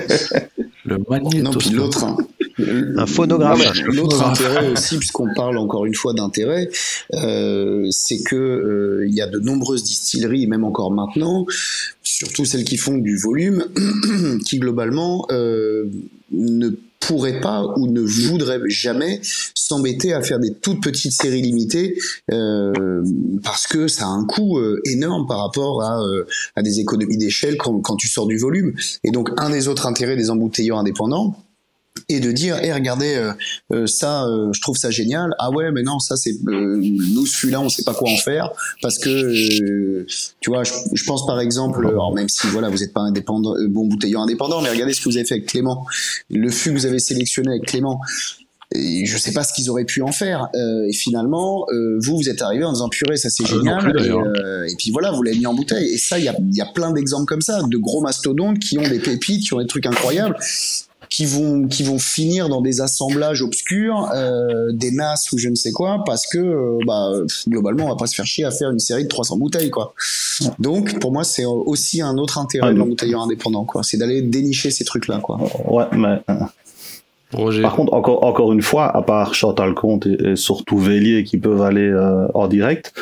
Le 0.85 0.99
magnétoscope. 1.09 1.73
L'autre 1.73 2.03
hein. 2.03 2.17
Un 2.57 3.05
phonographe 3.05 3.83
l'autre 3.85 4.23
intérêt 4.23 4.71
aussi 4.71 4.97
puisqu'on 4.97 5.33
parle 5.33 5.57
encore 5.57 5.85
une 5.85 5.95
fois 5.95 6.13
d'intérêt 6.13 6.69
euh, 7.13 7.87
c'est 7.91 8.21
que 8.23 8.35
euh, 8.35 9.05
il 9.07 9.13
y 9.13 9.21
a 9.21 9.27
de 9.27 9.39
nombreuses 9.39 9.83
distilleries, 9.83 10.47
même 10.47 10.63
encore 10.63 10.91
maintenant, 10.91 11.45
surtout 12.03 12.45
celles 12.45 12.63
qui 12.63 12.77
font 12.77 12.97
du 12.97 13.17
volume, 13.17 13.65
qui 14.45 14.59
globalement 14.59 15.25
euh, 15.31 15.85
ne 16.31 16.69
pourraient 16.99 17.39
pas 17.39 17.63
ou 17.77 17.87
ne 17.87 18.01
voudraient 18.01 18.61
jamais 18.67 19.21
s'embêter 19.53 20.13
à 20.13 20.23
faire 20.23 20.39
des 20.39 20.53
toutes 20.53 20.81
petites 20.81 21.11
séries 21.11 21.43
limitées 21.43 21.99
euh, 22.31 23.03
parce 23.43 23.67
que 23.67 23.87
ça 23.87 24.05
a 24.05 24.09
un 24.09 24.25
coût 24.25 24.57
euh, 24.57 24.81
énorme 24.85 25.27
par 25.27 25.39
rapport 25.39 25.83
à, 25.83 26.01
à 26.55 26.63
des 26.63 26.79
économies 26.79 27.17
d'échelle 27.17 27.57
quand, 27.57 27.79
quand 27.81 27.95
tu 27.95 28.07
sors 28.07 28.25
du 28.25 28.37
volume. 28.37 28.73
Et 29.03 29.11
donc 29.11 29.29
un 29.37 29.51
des 29.51 29.67
autres 29.67 29.85
intérêts 29.85 30.15
des 30.15 30.31
embouteilleurs 30.31 30.79
indépendants, 30.79 31.35
et 32.09 32.19
de 32.19 32.31
dire 32.31 32.57
eh 32.61 32.71
regardez 32.73 33.15
euh, 33.15 33.31
euh, 33.73 33.87
ça 33.87 34.25
euh, 34.25 34.51
je 34.53 34.61
trouve 34.61 34.77
ça 34.77 34.91
génial 34.91 35.33
ah 35.39 35.49
ouais 35.49 35.71
mais 35.71 35.81
non 35.81 35.99
ça 35.99 36.15
c'est 36.17 36.33
nous 36.43 37.25
celui-là 37.25 37.61
on 37.61 37.69
sait 37.69 37.83
pas 37.83 37.93
quoi 37.93 38.09
en 38.11 38.17
faire 38.17 38.51
parce 38.81 38.99
que 38.99 40.05
tu 40.39 40.49
vois 40.49 40.63
je, 40.63 41.03
pense 41.05 41.25
par 41.25 41.39
exemple 41.39 41.87
même 42.13 42.29
si 42.29 42.47
voilà 42.47 42.69
vous 42.69 42.77
n'êtes 42.77 42.93
pas 42.93 43.01
indépendant 43.01 43.55
bon 43.69 43.85
bouteilleur 43.87 44.21
indépendant 44.21 44.61
mais 44.61 44.69
regardez 44.69 44.93
ce 44.93 45.01
que 45.01 45.09
vous 45.09 45.17
avez 45.17 45.25
fait 45.25 45.35
avec 45.35 45.47
Clément 45.47 45.85
le 46.29 46.49
fût 46.49 46.69
que 46.69 46.77
vous 46.77 46.85
avez 46.85 46.99
sélectionné 46.99 47.49
avec 47.49 47.65
Clément 47.65 48.01
et 48.73 49.05
je 49.05 49.17
sais 49.17 49.31
pas 49.31 49.43
ce 49.43 49.53
qu'ils 49.53 49.69
auraient 49.69 49.85
pu 49.85 50.01
en 50.01 50.11
faire. 50.11 50.49
et 50.55 50.91
finalement, 50.91 51.67
vous, 51.99 52.17
vous 52.17 52.29
êtes 52.29 52.41
arrivé 52.41 52.65
en 52.65 52.73
disant 52.73 52.89
purée, 52.89 53.15
ça 53.15 53.29
c'est 53.29 53.43
ah, 53.45 53.47
génial. 53.47 54.67
et, 54.67 54.75
puis 54.75 54.89
voilà, 54.89 55.11
vous 55.11 55.21
l'avez 55.21 55.37
mis 55.37 55.45
en 55.45 55.53
bouteille. 55.53 55.93
Et 55.93 55.97
ça, 55.97 56.17
il 56.17 56.25
y 56.25 56.27
a, 56.27 56.35
y 56.51 56.61
a, 56.61 56.65
plein 56.65 56.91
d'exemples 56.91 57.25
comme 57.25 57.41
ça, 57.41 57.61
de 57.61 57.77
gros 57.77 58.01
mastodontes 58.01 58.57
qui 58.57 58.79
ont 58.79 58.87
des 58.89 58.99
pépites, 58.99 59.43
qui 59.43 59.53
ont 59.53 59.59
des 59.59 59.67
trucs 59.67 59.85
incroyables 59.85 60.35
qui 61.09 61.25
vont 61.25 61.67
qui 61.67 61.83
vont 61.83 61.99
finir 61.99 62.49
dans 62.49 62.61
des 62.61 62.81
assemblages 62.81 63.41
obscurs, 63.41 64.09
euh, 64.13 64.71
des 64.71 64.91
NAS 64.91 65.27
ou 65.33 65.37
je 65.37 65.49
ne 65.49 65.55
sais 65.55 65.71
quoi, 65.71 66.03
parce 66.05 66.27
que 66.27 66.37
euh, 66.37 66.79
bah, 66.85 67.09
globalement 67.47 67.85
on 67.85 67.89
va 67.89 67.95
pas 67.95 68.07
se 68.07 68.15
faire 68.15 68.25
chier 68.25 68.45
à 68.45 68.51
faire 68.51 68.69
une 68.69 68.79
série 68.79 69.03
de 69.03 69.09
300 69.09 69.37
bouteilles 69.37 69.69
quoi. 69.69 69.93
Donc 70.59 70.99
pour 70.99 71.11
moi 71.11 71.23
c'est 71.23 71.45
aussi 71.45 72.01
un 72.01 72.17
autre 72.17 72.37
intérêt 72.37 72.73
de 72.73 72.79
l'embouteilleur 72.79 73.21
indépendant 73.21 73.65
quoi, 73.65 73.83
c'est 73.83 73.97
d'aller 73.97 74.21
dénicher 74.21 74.71
ces 74.71 74.85
trucs 74.85 75.07
là 75.07 75.19
quoi. 75.19 75.39
Ouais 75.67 75.85
mais 75.91 76.21
euh, 76.29 77.61
Par 77.61 77.75
contre, 77.75 77.93
encore, 77.93 78.23
encore 78.23 78.53
une 78.53 78.61
fois, 78.61 78.95
à 78.95 79.01
part 79.01 79.33
Chantal 79.33 79.73
Comte 79.73 80.07
et, 80.07 80.35
surtout 80.35 80.77
Vélier 80.77 81.23
qui 81.23 81.37
peuvent 81.37 81.61
aller 81.61 81.93
en 82.33 82.47
direct, 82.47 82.93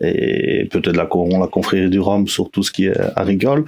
et 0.00 0.68
peut-être 0.70 0.96
la, 0.96 1.08
la 1.38 1.46
confrérie 1.46 1.90
du 1.90 2.00
Rhum 2.00 2.26
sur 2.28 2.50
tout 2.50 2.62
ce 2.62 2.70
qui 2.70 2.86
est 2.86 2.96
agricole. 3.16 3.64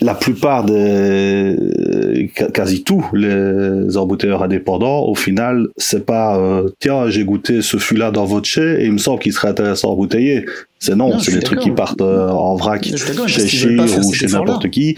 La 0.00 0.14
plupart 0.14 0.64
des, 0.64 2.30
quasi 2.54 2.84
tous 2.84 3.04
les 3.12 3.96
embouteilleurs 3.96 4.42
indépendants, 4.42 5.04
au 5.06 5.14
final, 5.14 5.68
c'est 5.76 6.06
pas, 6.06 6.38
euh, 6.38 6.70
tiens, 6.78 7.10
j'ai 7.10 7.24
goûté 7.24 7.62
ce 7.62 7.76
fût-là 7.76 8.10
dans 8.10 8.24
votre 8.24 8.46
chai 8.46 8.80
et 8.80 8.86
il 8.86 8.92
me 8.92 8.98
semble 8.98 9.20
qu'il 9.20 9.32
serait 9.32 9.48
intéressant 9.48 9.88
à 9.88 9.92
embouteiller. 9.92 10.46
C'est 10.82 10.96
non, 10.96 11.18
c'est 11.18 11.32
des 11.32 11.40
trucs 11.40 11.60
qui 11.60 11.72
partent 11.72 12.00
euh, 12.00 12.30
en 12.30 12.56
vrac 12.56 12.82
chez 13.26 13.46
Shear 13.46 13.84
ou 14.02 14.14
chez 14.14 14.28
n'importe 14.28 14.70
qui 14.70 14.96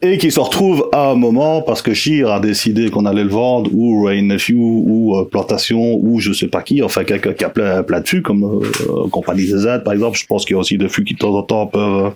et 0.00 0.18
qui 0.18 0.30
se 0.30 0.38
retrouvent 0.38 0.88
à 0.92 1.10
un 1.10 1.14
moment 1.16 1.62
parce 1.62 1.82
que 1.82 1.94
Shear 1.94 2.30
a 2.30 2.38
décidé 2.38 2.90
qu'on 2.90 3.06
allait 3.06 3.24
le 3.24 3.30
vendre 3.30 3.68
ou 3.74 4.04
Rain 4.04 4.22
Nephew 4.22 4.54
ou 4.54 5.16
euh, 5.16 5.24
Plantation 5.24 5.98
ou 6.00 6.20
je 6.20 6.32
sais 6.32 6.46
pas 6.46 6.62
qui, 6.62 6.80
enfin 6.80 7.02
quelqu'un 7.02 7.32
qui 7.32 7.42
a 7.42 7.48
plein, 7.48 7.82
plein 7.82 8.00
de 8.00 8.06
fûts 8.06 8.22
comme 8.22 8.44
euh, 8.44 9.08
Compagnie 9.10 9.46
Z 9.46 9.82
par 9.84 9.94
exemple. 9.94 10.16
Je 10.16 10.26
pense 10.26 10.44
qu'il 10.44 10.54
y 10.54 10.56
a 10.56 10.60
aussi 10.60 10.78
des 10.78 10.88
fûts 10.88 11.02
qui 11.02 11.14
de 11.14 11.18
temps 11.18 11.34
en 11.34 11.42
temps 11.42 11.66
peuvent 11.66 12.12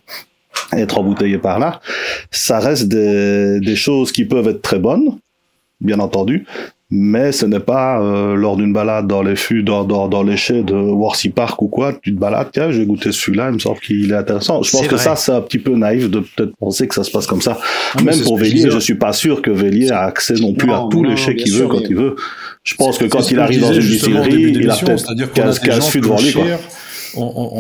être 0.73 0.97
embouteillés 0.97 1.39
par 1.39 1.59
là. 1.59 1.81
Ça 2.31 2.61
reste 2.61 2.87
des, 2.87 3.59
des 3.59 3.77
choses 3.77 4.13
qui 4.13 4.25
peuvent 4.25 4.47
être 4.47 4.63
très 4.63 4.79
bonnes, 4.79 5.19
bien 5.81 5.99
entendu, 5.99 6.47
mais 6.91 7.31
ce 7.31 7.47
n'est 7.47 7.61
pas 7.61 8.01
euh, 8.01 8.35
lors 8.35 8.57
d'une 8.57 8.73
balade 8.73 9.07
dans 9.07 9.23
les 9.23 9.37
fûts, 9.37 9.63
dans, 9.63 9.85
dans, 9.85 10.09
dans 10.09 10.25
les 10.25 10.37
chais 10.37 10.63
de 10.63 10.75
Warsi 10.75 11.29
Park 11.29 11.63
ou 11.63 11.69
quoi, 11.69 11.93
tu 11.93 12.13
te 12.15 12.19
balades, 12.19 12.49
tiens, 12.53 12.73
j'ai 12.73 12.85
goûté 12.85 13.13
celui-là, 13.13 13.49
il 13.51 13.55
me 13.55 13.59
semble 13.61 13.79
qu'il 13.79 14.11
est 14.11 14.17
intéressant. 14.17 14.63
Je 14.63 14.71
pense 14.73 14.89
que 14.89 14.97
ça, 14.97 15.15
c'est 15.15 15.33
un 15.33 15.41
petit 15.41 15.59
peu 15.59 15.77
naïf 15.77 16.11
de 16.11 16.21
peut-être 16.21 16.57
penser 16.57 16.89
que 16.89 16.95
ça 16.95 17.05
se 17.05 17.11
passe 17.11 17.27
comme 17.29 17.43
ça. 17.43 17.59
Ah, 17.97 18.03
Même 18.03 18.21
pour 18.23 18.39
Vélier, 18.39 18.71
je 18.71 18.79
suis 18.79 18.97
pas 18.97 19.13
sûr 19.13 19.41
que 19.41 19.51
Vélier 19.51 19.93
a 19.93 20.01
accès 20.01 20.35
non 20.35 20.53
plus 20.53 20.73
à 20.73 20.85
tous 20.91 21.05
les 21.05 21.17
chais 21.17 21.37
qu'il 21.37 21.53
veut 21.53 21.69
quand 21.69 21.83
il 21.89 21.95
veut. 21.95 22.17
Je 22.65 22.75
pense 22.75 22.99
que 22.99 23.05
quand 23.05 23.31
il 23.31 23.39
arrive 23.39 23.61
dans 23.61 23.73
une 23.73 23.81
distillerie, 23.81 24.53
il 24.53 24.71
a 24.71 24.77
peut-être 24.77 25.33
15, 25.33 25.59
15 25.61 25.89
fûts 25.89 26.01
devant 26.01 26.21
lui, 26.21 26.33
quoi 26.33 26.45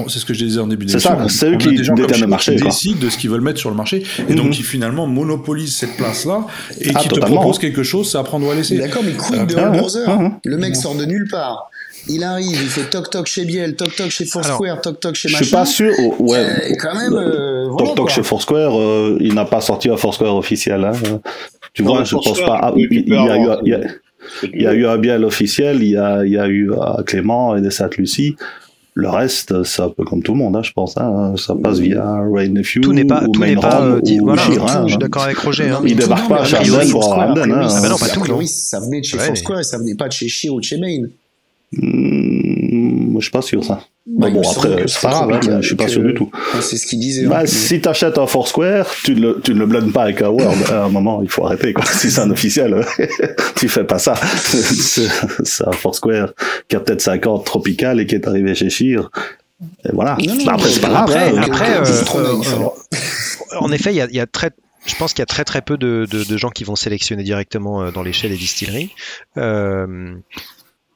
c'est 0.08 0.18
ce 0.18 0.24
que 0.24 0.34
je 0.34 0.44
disais 0.44 0.60
en 0.60 0.66
début 0.66 0.86
d'émission. 0.86 1.16
C'est 1.18 1.28
ça, 1.28 1.28
c'est 1.28 1.50
eux 1.50 1.56
qui 1.56 1.74
déterminent 1.74 2.20
le 2.20 2.26
marché. 2.26 2.56
Qui 2.56 2.62
décident 2.62 3.00
de 3.00 3.10
ce 3.10 3.18
qu'ils 3.18 3.30
veulent 3.30 3.40
mettre 3.40 3.58
sur 3.58 3.70
le 3.70 3.76
marché 3.76 4.02
et 4.28 4.34
donc 4.34 4.46
mhm. 4.46 4.52
qui 4.52 4.62
finalement 4.62 5.06
monopolisent 5.06 5.76
cette 5.76 5.96
place-là 5.96 6.46
et 6.80 6.90
ah, 6.94 6.98
qui 6.98 7.08
te 7.08 7.20
proposent 7.20 7.58
quelque 7.58 7.82
chose, 7.82 8.10
c'est 8.10 8.18
à 8.18 8.22
prendre 8.22 8.46
ou 8.46 8.50
à 8.50 8.54
laisser. 8.54 8.78
D'accord, 8.78 9.02
mais 9.04 9.12
quid 9.12 9.46
de 9.46 9.56
Hamburger 9.56 10.04
ah, 10.06 10.18
ah, 10.20 10.38
Le 10.44 10.56
mec 10.56 10.76
sort 10.76 10.94
de 10.94 11.04
nulle 11.04 11.28
part. 11.28 11.70
Il 12.08 12.24
arrive, 12.24 12.58
il 12.62 12.68
fait 12.68 12.88
toc 12.88 13.10
toc 13.10 13.26
chez 13.26 13.44
Biel, 13.44 13.76
toc 13.76 13.94
toc 13.94 14.10
chez 14.10 14.24
Foursquare, 14.24 14.80
toc 14.80 15.00
toc 15.00 15.14
chez 15.14 15.28
machin. 15.28 15.38
Je 15.40 15.44
suis 15.44 15.54
pas 15.54 15.66
sûr. 15.66 15.92
Oh, 15.98 16.16
ouais. 16.20 16.76
quand 16.80 16.94
même. 16.94 17.12
Euh, 17.12 17.68
toc 17.76 17.94
toc 17.94 18.10
chez 18.10 18.22
Foursquare, 18.22 18.78
euh, 18.78 19.18
il 19.20 19.34
n'a 19.34 19.44
pas 19.44 19.60
sorti 19.60 19.90
un 19.90 19.96
Foursquare 19.96 20.34
officiel. 20.34 20.84
Hein. 20.84 20.92
Tu 21.74 21.82
vois, 21.82 22.04
je 22.04 22.14
pense 22.14 22.40
pas. 22.40 22.72
il, 22.76 23.08
y 23.08 23.14
a 23.14 23.36
eu, 23.36 23.48
il 24.52 24.62
y 24.62 24.66
a 24.66 24.72
eu 24.72 24.86
un 24.86 24.98
Biel 24.98 25.24
officiel, 25.24 25.82
il 25.82 25.90
y 25.90 25.96
a, 25.96 26.24
il 26.24 26.32
y 26.32 26.38
a 26.38 26.48
eu 26.48 26.70
Clément 27.06 27.54
et 27.56 27.60
des 27.60 27.70
Sainte 27.70 27.96
Lucie. 27.96 28.36
Le 28.94 29.08
reste, 29.08 29.62
c'est 29.62 29.82
un 29.82 29.88
peu 29.88 30.04
comme 30.04 30.22
tout 30.22 30.32
le 30.32 30.38
monde, 30.38 30.56
hein, 30.56 30.62
je 30.62 30.72
pense. 30.72 30.96
Hein. 30.96 31.34
Ça 31.36 31.54
passe 31.54 31.78
via 31.78 32.04
Rain 32.04 32.48
Nephew. 32.48 32.80
Tout 32.80 32.92
n'est 32.92 33.04
pas, 33.04 33.24
tout 33.32 33.40
n'est 33.40 33.54
pas 33.54 33.82
euh, 33.82 34.00
voilà, 34.20 34.42
je 34.84 34.88
suis 34.88 34.98
d'accord 34.98 35.22
avec 35.22 35.38
Roger. 35.38 35.68
Hein. 35.70 35.80
Il 35.86 35.96
débarque 35.96 36.28
pas 36.28 36.40
à 36.40 36.44
Charden 36.44 36.90
pour 36.90 37.04
Ramden. 37.04 37.52
Hein. 37.52 37.68
Ah 37.70 37.80
bah 37.80 37.88
non, 37.88 37.96
pas 37.96 38.08
tout. 38.08 38.46
ça 38.46 38.80
venait 38.80 39.00
de 39.00 39.04
chez 39.04 39.16
ouais. 39.16 39.26
Foursquare, 39.26 39.64
ça 39.64 39.78
venait 39.78 39.94
pas 39.94 40.08
de 40.08 40.12
chez 40.12 40.28
Shea 40.28 40.50
ou 40.50 40.58
de 40.58 40.64
chez 40.64 40.78
Main. 40.78 41.08
Mmh, 41.72 42.39
je 43.20 43.24
suis 43.26 43.30
pas 43.30 43.42
sûr 43.42 43.64
ça. 43.64 43.80
Mais 44.06 44.30
bon, 44.30 44.42
après, 44.42 44.84
c'est 44.88 45.00
pas 45.02 45.10
grave, 45.10 45.30
hein, 45.32 45.58
je 45.60 45.66
suis 45.66 45.76
pas 45.76 45.86
sûr 45.86 46.02
du 46.02 46.14
tout. 46.14 46.30
C'est 46.60 46.76
ce 46.78 46.86
qu'il 46.86 46.98
disait. 46.98 47.26
Bah, 47.26 47.40
hein. 47.42 47.46
si 47.46 47.80
t'achètes 47.80 48.18
un 48.18 48.26
Foursquare, 48.26 48.86
tu 49.04 49.14
ne 49.14 49.20
le, 49.20 49.40
tu 49.42 49.54
ne 49.54 49.60
le 49.60 49.66
blends 49.66 49.90
pas 49.90 50.04
avec 50.04 50.20
un 50.22 50.30
Word. 50.30 50.54
À 50.70 50.84
un 50.84 50.88
moment, 50.88 51.20
il 51.22 51.28
faut 51.30 51.44
arrêter, 51.46 51.72
quoi. 51.72 51.84
Si 51.84 52.10
c'est 52.10 52.20
un 52.20 52.30
officiel, 52.30 52.84
tu 53.56 53.68
fais 53.68 53.84
pas 53.84 53.98
ça. 53.98 54.14
C'est 55.44 55.66
un 55.66 55.72
Foursquare 55.72 56.32
qui 56.68 56.76
a 56.76 56.80
peut-être 56.80 57.02
50 57.02 57.44
tropical 57.44 58.00
et 58.00 58.06
qui 58.06 58.14
est 58.14 58.26
arrivé 58.26 58.54
chez 58.54 58.70
Sheer. 58.70 59.08
Et 59.84 59.90
voilà. 59.92 60.16
Non, 60.26 60.34
Bah, 60.44 60.52
après, 60.54 60.70
c'est 60.70 60.80
pas 60.80 60.88
grave. 60.88 61.10
Après, 61.10 61.28
hein. 61.36 61.42
après, 61.42 61.76
euh, 61.76 61.84
euh, 62.16 62.56
alors. 62.56 62.76
en 63.60 63.70
effet, 63.72 63.92
il 63.92 63.96
y 63.96 64.00
a, 64.00 64.06
il 64.06 64.16
y 64.16 64.20
a 64.20 64.26
très, 64.26 64.50
je 64.86 64.94
pense 64.96 65.12
qu'il 65.12 65.20
y 65.20 65.22
a 65.22 65.26
très 65.26 65.44
très 65.44 65.60
peu 65.60 65.76
de, 65.76 66.06
de- 66.10 66.24
de 66.24 66.36
gens 66.38 66.48
qui 66.50 66.64
vont 66.64 66.76
sélectionner 66.76 67.22
directement 67.22 67.82
euh, 67.82 67.90
dans 67.90 68.02
l'échelle 68.02 68.30
des 68.30 68.36
distilleries. 68.38 68.90
Euh, 69.36 70.14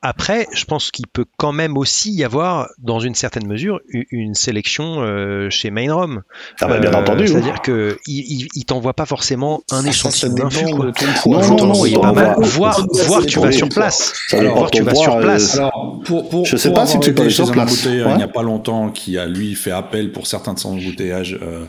après, 0.04 0.46
je 0.52 0.64
pense 0.66 0.90
qu'il 0.90 1.06
peut 1.06 1.24
quand 1.38 1.52
même 1.52 1.76
aussi 1.78 2.12
y 2.12 2.22
avoir, 2.24 2.68
dans 2.78 3.00
une 3.00 3.14
certaine 3.14 3.46
mesure, 3.46 3.80
une 3.88 4.34
sélection 4.34 5.00
euh, 5.00 5.48
chez 5.50 5.70
Mainrom. 5.70 6.22
Ah 6.60 6.66
bah, 6.68 6.78
bien 6.78 6.92
Euh, 6.92 7.00
entendu. 7.00 7.24
hein. 7.24 7.26
C'est-à-dire 7.26 7.62
que 7.62 7.96
il, 8.06 8.20
il, 8.42 8.48
il 8.54 8.64
t'envoie 8.66 8.92
pas 8.92 9.06
forcément 9.06 9.62
un 9.70 9.84
échantillon 9.84 10.34
d'un 10.34 10.48
quoi. 10.50 10.92
Non, 11.26 11.56
non, 11.56 11.66
non, 11.68 11.86
il 11.86 11.98
pas 11.98 12.12
mal, 12.12 12.34
voir, 12.38 12.76
ça 12.92 13.04
voir 13.04 13.20
que 13.22 13.26
tu 13.26 13.40
vas 13.40 13.50
sur 13.50 13.68
place. 13.70 14.12
Voir 14.32 14.70
tu 14.70 14.82
vas 14.82 14.94
sur 14.94 15.16
euh, 15.16 15.20
place. 15.22 15.56
Alors, 15.56 16.00
pour, 16.04 16.28
pour, 16.28 16.44
Je 16.44 16.56
sais 16.56 16.68
pour 16.68 16.76
pas 16.78 16.86
si 16.86 17.00
tu 17.00 17.14
peux 17.14 17.30
sur 17.30 17.48
un 17.48 17.52
place. 17.52 17.86
Ouais. 17.86 18.02
il 18.10 18.16
n'y 18.16 18.22
a 18.22 18.28
pas 18.28 18.42
longtemps 18.42 18.90
qui 18.90 19.16
a 19.18 19.26
lui 19.26 19.54
fait 19.54 19.70
appel 19.72 20.12
pour 20.12 20.26
certains 20.26 20.52
de 20.54 20.58
ses 20.58 20.68
embouteillages 20.68 21.38
euh, 21.42 21.64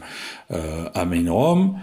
euh, 0.52 0.90
à 0.94 1.06
Main 1.06 1.32
Rome. 1.32 1.76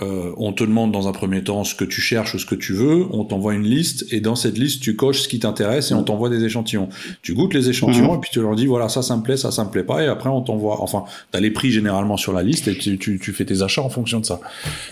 Euh, 0.00 0.32
on 0.36 0.52
te 0.52 0.62
demande 0.62 0.92
dans 0.92 1.08
un 1.08 1.12
premier 1.12 1.42
temps 1.42 1.64
ce 1.64 1.74
que 1.74 1.84
tu 1.84 2.00
cherches 2.00 2.34
ou 2.36 2.38
ce 2.38 2.46
que 2.46 2.54
tu 2.54 2.74
veux, 2.74 3.06
on 3.10 3.24
t'envoie 3.24 3.54
une 3.54 3.64
liste 3.64 4.06
et 4.12 4.20
dans 4.20 4.36
cette 4.36 4.56
liste 4.56 4.80
tu 4.82 4.94
coches 4.94 5.22
ce 5.22 5.28
qui 5.28 5.40
t'intéresse 5.40 5.90
et 5.90 5.94
on 5.94 6.04
t'envoie 6.04 6.28
des 6.28 6.44
échantillons. 6.44 6.88
Tu 7.22 7.34
goûtes 7.34 7.54
les 7.54 7.68
échantillons 7.70 8.12
Mhm. 8.12 8.18
et 8.18 8.20
puis 8.20 8.30
tu 8.32 8.40
leur 8.40 8.54
dis 8.54 8.66
voilà 8.66 8.88
ça 8.88 9.02
ça 9.02 9.16
me 9.16 9.22
plaît, 9.22 9.36
ça 9.36 9.50
ça 9.50 9.64
me 9.64 9.70
plaît 9.70 9.82
pas 9.82 10.04
et 10.04 10.06
après 10.06 10.28
on 10.30 10.42
t'envoie, 10.42 10.80
enfin 10.80 11.02
t'as 11.32 11.40
les 11.40 11.50
prix 11.50 11.72
généralement 11.72 12.16
sur 12.16 12.32
la 12.32 12.44
liste 12.44 12.68
et 12.68 12.78
tu, 12.78 12.98
tu, 12.98 13.18
tu 13.18 13.32
fais 13.32 13.44
tes 13.44 13.62
achats 13.62 13.82
en 13.82 13.90
fonction 13.90 14.20
de 14.20 14.26
ça. 14.26 14.38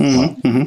Mhm, 0.00 0.34
mhm. 0.42 0.66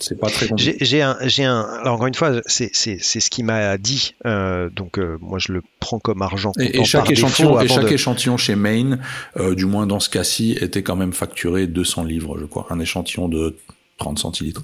C'est 0.00 0.18
pas 0.18 0.28
très 0.30 0.48
compliqué. 0.48 0.76
J'ai 0.80 1.00
un, 1.02 1.16
j'ai 1.22 1.44
un. 1.44 1.60
Alors 1.60 1.94
encore 1.94 2.06
une 2.08 2.14
fois, 2.14 2.40
c'est 2.46 2.70
c'est 2.72 2.98
c'est 3.00 3.20
ce 3.20 3.30
qu'il 3.30 3.44
m'a 3.44 3.78
dit. 3.78 4.14
euh, 4.26 4.68
donc 4.70 4.98
euh, 4.98 5.16
moi 5.20 5.38
je 5.38 5.52
le 5.52 5.62
prends 5.80 5.98
comme 6.00 6.22
argent 6.22 6.52
Et, 6.58 6.80
et 6.80 6.84
chaque 6.84 7.10
échantillon, 7.10 7.60
et 7.60 7.68
chaque 7.68 7.84
de- 7.88 7.92
échantillon 7.92 8.36
chez 8.36 8.56
Maine, 8.56 8.98
euh, 9.36 9.54
du 9.54 9.64
moins 9.66 9.86
dans 9.86 10.00
ce 10.00 10.08
cas-ci, 10.10 10.56
était 10.60 10.82
quand 10.82 10.96
même 10.96 11.12
facturé 11.12 11.66
200 11.66 12.04
livres, 12.04 12.36
je 12.40 12.46
crois. 12.46 12.66
Un 12.70 12.80
échantillon 12.80 13.28
de 13.28 13.56
30 13.98 14.18
centilitres. 14.18 14.62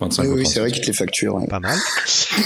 25 0.00 0.22
Oui, 0.22 0.28
ou 0.28 0.34
oui, 0.34 0.42
30 0.44 0.52
c'est 0.52 0.60
vrai 0.60 0.70
qu'il 0.70 0.82
te 0.82 0.86
les 0.86 0.92
facture. 0.92 1.34
ouais. 1.34 1.46
pas 1.48 1.58
mal. 1.60 1.76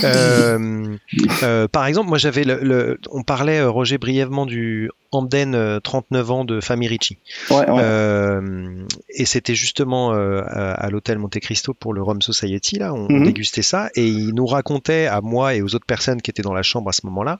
Euh, 0.05 0.97
euh, 1.43 1.69
par 1.69 1.87
exemple, 1.87 2.09
moi 2.09 2.19
j'avais 2.19 2.45
le, 2.45 2.59
le- 2.63 2.99
on 3.11 3.23
parlait 3.23 3.63
Roger 3.63 3.99
brièvement 3.99 4.47
du 4.47 4.91
Hamden 5.13 5.55
euh, 5.55 5.79
39 5.81 6.31
ans 6.31 6.45
de 6.45 6.61
Famille 6.61 6.89
Ricci. 6.89 7.19
Ouais, 7.51 7.57
ouais. 7.71 7.81
Euh, 7.83 8.85
et 9.11 9.25
c'était 9.27 9.55
justement 9.55 10.13
euh, 10.15 10.43
à, 10.47 10.73
à 10.73 10.91
l'hôtel 10.91 11.19
Monte 11.19 11.39
Cristo 11.39 11.75
pour 11.75 11.93
le 11.95 12.03
Rome 12.03 12.23
Society 12.23 12.79
là, 12.79 12.93
on 12.95 13.09
Mhm. 13.09 13.25
dégustait 13.25 13.63
ça 13.63 13.91
et 13.95 14.07
il 14.09 14.35
nous 14.35 14.47
racontait 14.47 15.07
à 15.07 15.21
moi 15.21 15.55
et 15.55 15.63
aux 15.63 15.75
autres 15.75 15.87
personnes 15.87 16.21
qui 16.23 16.31
étaient 16.31 16.43
dans 16.43 16.55
la 16.55 16.63
chambre 16.63 16.89
à 16.89 16.93
ce 16.93 17.07
moment-là 17.07 17.39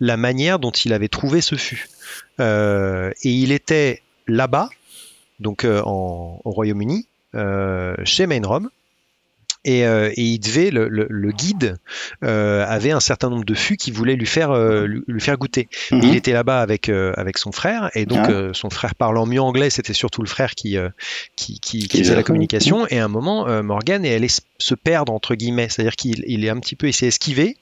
la 0.00 0.16
manière 0.16 0.58
dont 0.58 0.72
il 0.72 0.92
avait 0.92 1.08
trouvé 1.08 1.40
ce 1.40 1.54
fût. 1.54 1.88
Euh, 2.40 3.10
et 3.22 3.30
il 3.30 3.52
était 3.52 4.02
là-bas, 4.26 4.68
donc 5.40 5.64
euh, 5.64 5.80
en, 5.84 6.40
au 6.44 6.50
Royaume-Uni, 6.50 7.06
euh, 7.34 7.94
chez 8.04 8.26
Main 8.26 8.42
Rome. 8.44 8.68
Et, 9.64 9.86
euh, 9.86 10.10
et 10.16 10.22
il 10.22 10.38
devait 10.40 10.70
le, 10.70 10.88
le- 10.88 11.06
le 11.08 11.30
guide 11.30 11.76
euh, 12.24 12.64
avait 12.66 12.90
un 12.90 12.98
certain 13.00 13.30
nombre 13.30 13.44
de 13.44 13.54
fûts 13.54 13.76
qu'il 13.76 13.94
voulait 13.94 14.16
lui 14.16 14.26
faire 14.26 14.50
euh, 14.50 14.86
lui, 14.86 15.02
lui 15.06 15.20
faire 15.20 15.36
goûter. 15.38 15.68
Mhm. 15.92 16.00
Il 16.02 16.16
était 16.16 16.32
là-bas 16.32 16.60
avec 16.60 16.88
euh, 16.88 17.12
avec 17.16 17.38
son 17.38 17.52
frère 17.52 17.90
et 17.94 18.04
donc 18.06 18.18
Ah. 18.28 18.50
son 18.54 18.70
frère 18.70 18.94
parlant 18.96 19.24
mieux 19.26 19.40
anglais, 19.40 19.70
c'était 19.70 19.92
surtout 19.92 20.22
le 20.22 20.28
frère 20.28 20.54
qui 20.56 20.76
qui, 21.36 21.60
qui, 21.60 21.86
faisait 21.88 22.14
la 22.16 22.22
communication. 22.24 22.86
Et 22.88 22.98
à 22.98 23.04
un 23.04 23.08
moment, 23.08 23.62
Morgan 23.62 24.04
est 24.04 24.14
allé 24.14 24.28
se- 24.28 24.40
se 24.58 24.74
perdre 24.74 25.12
entre 25.12 25.34
guillemets, 25.36 25.68
c'est-à-dire 25.68 25.96
qu'il 25.96 26.24
il 26.26 26.44
est 26.44 26.48
un 26.50 26.58
petit 26.58 26.74
peu 26.76 26.88
il 26.88 26.92
s'est 26.92 27.06
esquivé 27.06 27.56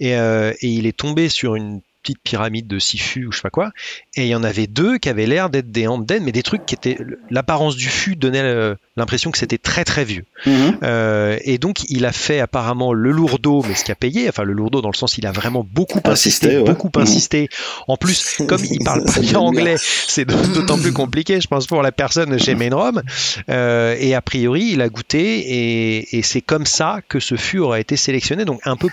et, 0.00 0.10
et 0.12 0.56
il 0.68 0.86
est 0.86 0.96
tombé 0.96 1.28
sur 1.28 1.54
une 1.54 1.80
petite 2.02 2.18
pyramide 2.22 2.66
de 2.66 2.78
fûts 2.78 3.26
ou 3.26 3.32
je 3.32 3.36
sais 3.38 3.42
pas 3.42 3.50
quoi 3.50 3.70
et 4.16 4.22
il 4.22 4.28
y 4.28 4.34
en 4.34 4.42
avait 4.44 4.66
deux 4.66 4.98
qui 4.98 5.08
avaient 5.08 5.26
l'air 5.26 5.48
d'être 5.50 5.70
des 5.70 5.86
Hamden 5.86 6.22
mais 6.24 6.32
des 6.32 6.42
trucs 6.42 6.66
qui 6.66 6.74
étaient 6.74 6.98
l'apparence 7.30 7.76
du 7.76 7.88
fût 7.88 8.16
donnait 8.16 8.40
euh, 8.40 8.74
l'impression 8.96 9.30
que 9.30 9.38
c'était 9.38 9.58
très 9.58 9.84
très 9.84 10.04
vieux 10.04 10.24
Mhm. 10.44 10.78
euh, 10.82 11.38
et 11.44 11.58
donc 11.58 11.84
il 11.88 12.04
a 12.04 12.10
fait 12.12 12.40
apparemment 12.40 12.92
le 12.92 13.12
lourdeau, 13.12 13.62
mais 13.68 13.74
ce 13.76 13.84
qui 13.84 13.92
a 13.92 13.94
payé, 13.94 14.28
enfin 14.28 14.42
le 14.42 14.52
lourdeau 14.52 14.80
dans 14.80 14.90
le 14.90 14.96
sens 14.96 15.16
il 15.18 15.26
a 15.26 15.30
vraiment 15.32 15.64
beaucoup 15.70 16.00
insisté, 16.04 16.48
Insisté, 16.48 16.58
ouais. 16.58 16.64
beaucoup 16.64 16.90
Mhm. 16.96 17.02
insisté. 17.02 17.48
En 17.86 17.96
plus, 17.96 18.38
comme 18.48 18.64
il 18.68 18.82
parle 18.84 19.04
pas 19.04 19.20
bien 19.20 19.38
anglais, 19.38 19.76
c'est 19.78 20.24
d'autant 20.24 20.78
plus 20.78 20.92
compliqué, 20.92 21.40
je 21.40 21.46
pense, 21.46 21.66
pour 21.68 21.82
la 21.82 21.92
personne 21.92 22.38
chez 22.40 22.54
Mainrom. 22.56 23.02
Euh, 23.48 23.94
et 24.00 24.14
a 24.14 24.20
priori, 24.22 24.70
il 24.72 24.80
a 24.80 24.88
goûté 24.88 25.38
et, 25.38 26.18
et 26.18 26.22
c'est 26.22 26.40
comme 26.40 26.66
ça 26.66 27.00
que 27.08 27.20
ce 27.20 27.36
fût 27.36 27.58
aura 27.58 27.78
été 27.78 27.96
sélectionné, 27.96 28.44
donc 28.44 28.60
un 28.64 28.76
peu 28.76 28.88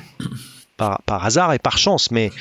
par, 0.80 1.02
par 1.06 1.24
hasard 1.26 1.54
et 1.54 1.60
par 1.60 1.78
chance, 1.78 2.10
mais 2.10 2.32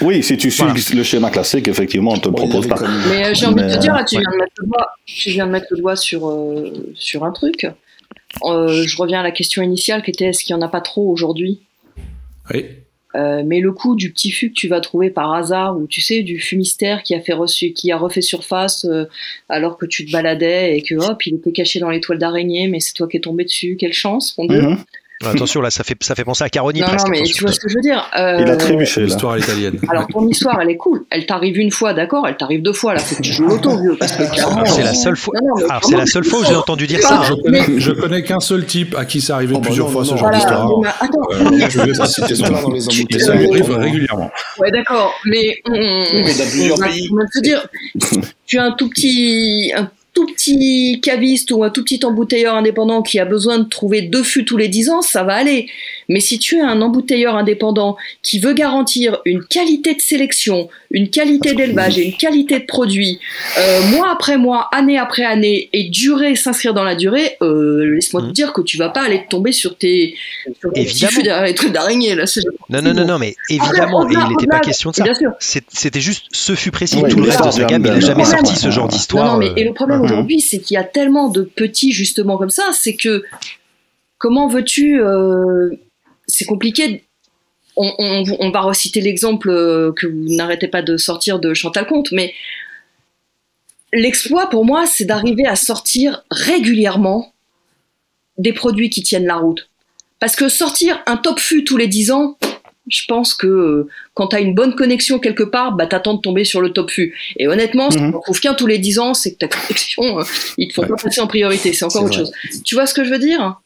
Oui, 0.00 0.22
si 0.22 0.36
tu 0.38 0.50
suis 0.50 0.62
Voilà. 0.62 0.80
le 0.94 1.02
schéma 1.02 1.30
classique, 1.30 1.68
effectivement, 1.68 2.12
on 2.12 2.18
te 2.18 2.28
le 2.28 2.34
propose 2.34 2.66
pas. 2.66 2.80
Mais 3.10 3.26
euh, 3.26 3.34
j'ai 3.34 3.46
envie 3.46 3.62
de 3.62 3.68
te 3.74 3.78
dire, 3.78 3.92
euh, 3.94 3.98
là, 3.98 4.04
tu, 4.04 4.16
ouais. 4.16 4.22
viens 4.22 4.30
de 4.32 4.36
mettre 4.38 4.52
le 4.58 4.66
doigt, 4.66 4.88
tu 5.06 5.30
viens 5.30 5.46
de 5.46 5.50
mettre 5.52 5.66
le 5.70 5.76
doigt 5.78 5.96
sur, 5.96 6.28
euh, 6.30 6.92
sur 6.94 7.24
un 7.24 7.32
truc. 7.32 7.66
Euh, 8.44 8.82
je 8.86 8.96
reviens 8.96 9.20
à 9.20 9.22
la 9.22 9.30
question 9.32 9.62
initiale 9.62 10.02
qui 10.02 10.10
était 10.10 10.26
est-ce 10.26 10.42
qu'il 10.44 10.56
n'y 10.56 10.62
en 10.62 10.66
a 10.66 10.70
pas 10.70 10.80
trop 10.80 11.10
aujourd'hui? 11.10 11.60
Oui. 12.52 12.64
Euh, 13.14 13.42
mais 13.44 13.60
le 13.60 13.72
coup 13.72 13.94
du 13.94 14.10
petit 14.10 14.30
fût 14.30 14.48
que 14.48 14.54
tu 14.54 14.68
vas 14.68 14.80
trouver 14.80 15.10
par 15.10 15.34
hasard, 15.34 15.76
ou 15.76 15.86
tu 15.86 16.00
sais, 16.00 16.22
du 16.22 16.40
fumistère 16.40 17.02
qui 17.02 17.14
a 17.14 17.20
fait 17.20 17.34
reçu, 17.34 17.72
qui 17.74 17.92
a 17.92 17.98
refait 17.98 18.22
surface 18.22 18.86
euh, 18.86 19.04
alors 19.50 19.76
que 19.76 19.84
tu 19.84 20.06
te 20.06 20.12
baladais 20.12 20.78
et 20.78 20.82
que 20.82 20.94
hop, 20.94 21.26
il 21.26 21.34
était 21.34 21.52
caché 21.52 21.78
dans 21.78 21.90
les 21.90 22.00
toiles 22.00 22.18
d'araignée, 22.18 22.68
mais 22.68 22.80
c'est 22.80 22.94
toi 22.94 23.06
qui 23.06 23.18
es 23.18 23.20
tombé 23.20 23.44
dessus, 23.44 23.76
quelle 23.78 23.92
chance, 23.92 24.34
mon 24.38 24.46
Dieu. 24.46 24.62
Mhm. 24.62 24.78
Attention 25.30 25.60
là, 25.60 25.70
ça 25.70 25.84
fait, 25.84 25.96
ça 26.02 26.14
fait 26.14 26.24
penser 26.24 26.44
à 26.44 26.48
Caroni 26.48 26.80
Non, 26.80 26.86
presque. 26.86 27.06
non, 27.06 27.10
mais 27.12 27.22
tu 27.22 27.42
vois 27.42 27.52
ce 27.52 27.60
que 27.60 27.68
je 27.68 27.74
veux 27.76 27.80
dire. 27.82 28.10
Euh, 28.18 28.38
Il 28.40 28.48
a 28.50 28.56
trébuché. 28.56 29.02
L'histoire 29.02 29.32
à 29.34 29.36
l'italienne. 29.38 29.78
Alors 29.88 30.06
ton 30.08 30.26
histoire, 30.28 30.58
elle 30.60 30.70
est 30.70 30.76
cool. 30.76 31.04
Elle 31.10 31.26
t'arrive 31.26 31.58
une 31.58 31.70
fois, 31.70 31.94
d'accord 31.94 32.26
Elle 32.28 32.36
t'arrive 32.36 32.62
deux 32.62 32.72
fois. 32.72 32.94
Là, 32.94 33.00
faut 33.00 33.14
que 33.16 33.22
tu 33.22 33.32
joues 33.32 33.46
l'auto, 33.46 33.76
vieux, 33.80 33.96
parce 33.98 34.12
que 34.12 34.22
clairement. 34.30 34.62
Alors, 34.62 34.68
c'est 34.74 34.82
la 34.82 34.94
seule 34.94 35.16
fois. 35.16 35.34
non, 35.40 35.48
non, 35.48 35.54
mais 35.58 35.70
Alors 35.70 35.84
c'est 35.84 35.96
la 35.96 36.06
seule 36.06 36.24
fois 36.24 36.40
où 36.40 36.44
j'ai 36.44 36.54
entendu 36.54 36.86
dire 36.86 37.00
ça. 37.02 37.22
Je 37.24 37.32
hein. 37.32 37.36
connais, 37.44 37.64
je 37.80 37.92
connais 37.92 38.22
qu'un 38.22 38.40
seul 38.40 38.64
type 38.66 38.94
à 38.96 39.04
qui 39.04 39.20
c'est 39.20 39.32
arrivé 39.32 39.52
Oh, 39.56 39.58
bah 39.60 39.66
plusieurs 39.66 39.86
non, 39.88 39.92
fois 39.92 40.02
non, 40.02 40.10
ce 40.10 40.16
genre 40.16 40.20
Voilà, 40.20 40.36
d'histoire. 40.38 40.96
attends, 41.00 41.28
Euh, 41.32 41.68
je 41.68 41.80
vais 41.80 41.92
pas 41.98 42.06
citer 42.06 42.34
son 42.34 42.42
Pas 42.44 42.48
dans 42.50 42.60
nom. 42.62 42.68
les 42.74 42.80
Mais 42.80 42.94
embouteillages. 42.94 43.26
ça 43.26 43.34
lui 43.34 43.48
arrive 43.50 43.70
régulièrement. 43.76 44.30
Ouais, 44.58 44.70
d'accord, 44.70 45.14
mais 45.26 45.56
mais 45.68 46.34
dans 46.34 46.44
plusieurs 46.50 46.78
pays. 46.78 47.08
tu 48.46 48.58
as 48.58 48.64
un 48.64 48.72
tout 48.72 48.88
petit, 48.88 49.72
tout 50.14 50.26
petit 50.26 51.00
caviste 51.02 51.50
ou 51.52 51.64
un 51.64 51.70
tout 51.70 51.82
petit 51.82 52.04
embouteilleur 52.04 52.54
indépendant 52.54 53.02
qui 53.02 53.18
a 53.18 53.24
besoin 53.24 53.58
de 53.58 53.64
trouver 53.68 54.02
deux 54.02 54.22
fûts 54.22 54.44
tous 54.44 54.56
les 54.58 54.68
10 54.68 54.90
ans, 54.90 55.02
ça 55.02 55.22
va 55.24 55.34
aller. 55.34 55.68
Mais 56.08 56.20
si 56.20 56.38
tu 56.38 56.56
es 56.58 56.60
un 56.60 56.82
embouteilleur 56.82 57.34
indépendant 57.36 57.96
qui 58.22 58.38
veut 58.38 58.52
garantir 58.52 59.20
une 59.24 59.42
qualité 59.44 59.94
de 59.94 60.00
sélection, 60.02 60.68
une 60.90 61.08
qualité 61.08 61.54
d'élevage 61.54 61.98
et 61.98 62.04
une 62.04 62.16
qualité 62.16 62.60
de 62.60 62.66
produit, 62.66 63.20
euh, 63.58 63.80
mois 63.92 64.10
après 64.12 64.36
mois, 64.36 64.68
année 64.72 64.98
après 64.98 65.24
année, 65.24 65.70
et 65.72 65.84
durer, 65.88 66.36
s'inscrire 66.36 66.74
dans 66.74 66.84
la 66.84 66.94
durée, 66.94 67.36
euh, 67.40 67.94
laisse-moi 67.94 68.20
te 68.22 68.26
Mhm. 68.26 68.32
dire 68.32 68.52
que 68.52 68.60
tu 68.60 68.76
vas 68.76 68.90
pas 68.90 69.02
aller 69.02 69.22
te 69.24 69.28
tomber 69.28 69.52
sur 69.52 69.76
tes, 69.78 70.14
sur 70.60 70.72
tes 70.72 70.84
petits 70.84 71.06
fûts 71.06 71.22
derrière 71.22 71.44
les 71.44 71.54
trucs 71.54 71.72
d'araignée. 71.72 72.14
Là, 72.14 72.24
Non, 72.68 72.82
non, 72.82 72.92
non, 72.92 73.06
non, 73.06 73.18
mais 73.18 73.34
évidemment, 73.48 74.06
et 74.10 74.12
il 74.12 74.28
n'était 74.28 74.46
pas 74.46 74.60
question 74.60 74.90
de 74.90 74.96
ça. 74.96 75.04
Bien 75.04 75.14
sûr. 75.14 75.30
C'est- 75.38 75.64
C'était 75.72 76.00
juste 76.00 76.26
ce 76.32 76.54
fut 76.54 76.70
précis. 76.70 77.00
Oui, 77.02 77.10
Tout 77.10 77.18
le 77.20 77.24
reste 77.30 77.44
de 77.44 77.50
ce 77.50 77.56
bien, 77.58 77.66
gamme, 77.66 77.86
il 77.86 77.92
n'a 77.92 78.00
jamais 78.00 78.24
sorti 78.24 78.56
ce 78.56 78.70
genre 78.70 78.88
d'histoire. 78.88 79.24
Non, 79.24 79.32
non, 79.32 79.38
mais 79.54 79.60
et 79.60 79.64
le 79.64 79.72
problème 79.72 80.01
aujourd'hui, 80.04 80.40
c'est 80.40 80.58
qu'il 80.60 80.74
y 80.74 80.78
a 80.78 80.84
tellement 80.84 81.28
de 81.28 81.42
petits 81.42 81.92
justement 81.92 82.36
comme 82.38 82.50
ça, 82.50 82.70
c'est 82.72 82.94
que 82.96 83.24
comment 84.18 84.48
veux-tu 84.48 85.00
euh, 85.02 85.70
C'est 86.26 86.44
compliqué. 86.44 87.04
On, 87.76 87.90
on- 87.98 88.36
on 88.38 88.50
va 88.50 88.60
reciter 88.60 89.00
l'exemple 89.00 89.48
euh, 89.50 89.92
que 89.92 90.06
vous 90.06 90.34
n'arrêtez 90.36 90.68
pas 90.68 90.82
de 90.82 90.96
sortir 90.96 91.38
de 91.40 91.54
Chantal 91.54 91.86
Comte, 91.86 92.12
mais 92.12 92.34
l'exploit 93.92 94.48
pour 94.48 94.64
moi, 94.64 94.86
c'est 94.86 95.04
d'arriver 95.04 95.46
à 95.46 95.56
sortir 95.56 96.24
régulièrement 96.30 97.32
des 98.38 98.52
produits 98.52 98.90
qui 98.90 99.02
tiennent 99.02 99.26
la 99.26 99.36
route. 99.36 99.68
Parce 100.18 100.36
que 100.36 100.48
sortir 100.48 101.02
un 101.06 101.16
top 101.16 101.38
fût 101.40 101.64
tous 101.64 101.76
les 101.76 101.88
10 101.88 102.10
ans, 102.12 102.38
je 102.88 103.02
pense 103.06 103.34
que 103.34 103.46
euh, 103.46 103.88
quand 104.14 104.28
tu 104.28 104.36
as 104.36 104.40
une 104.40 104.54
bonne 104.54 104.74
connexion 104.74 105.18
quelque 105.18 105.44
part, 105.44 105.72
bah, 105.72 105.86
t'attends 105.86 106.14
de 106.14 106.20
tomber 106.20 106.44
sur 106.44 106.60
le 106.60 106.70
top 106.72 106.90
fût. 106.90 107.14
Et 107.38 107.46
honnêtement, 107.48 107.90
si 107.90 107.98
tu 107.98 108.04
en 108.04 108.20
trouves 108.20 108.40
qu'un 108.40 108.54
tous 108.54 108.66
les 108.66 108.78
10 108.78 108.98
ans, 108.98 109.14
c'est 109.14 109.32
que 109.34 109.38
ta 109.38 109.48
connexion, 109.48 110.18
euh, 110.20 110.24
ils 110.58 110.68
te 110.68 110.74
font 110.74 110.86
pas 110.86 110.96
passer 110.96 111.20
en 111.20 111.26
priorité. 111.26 111.72
C'est 111.72 111.84
encore 111.84 112.04
autre 112.04 112.14
vrai. 112.14 112.24
chose. 112.24 112.62
Tu 112.64 112.74
vois 112.74 112.86
ce 112.86 112.94
que 112.94 113.04
je 113.04 113.10
veux 113.10 113.18
dire? 113.20 113.60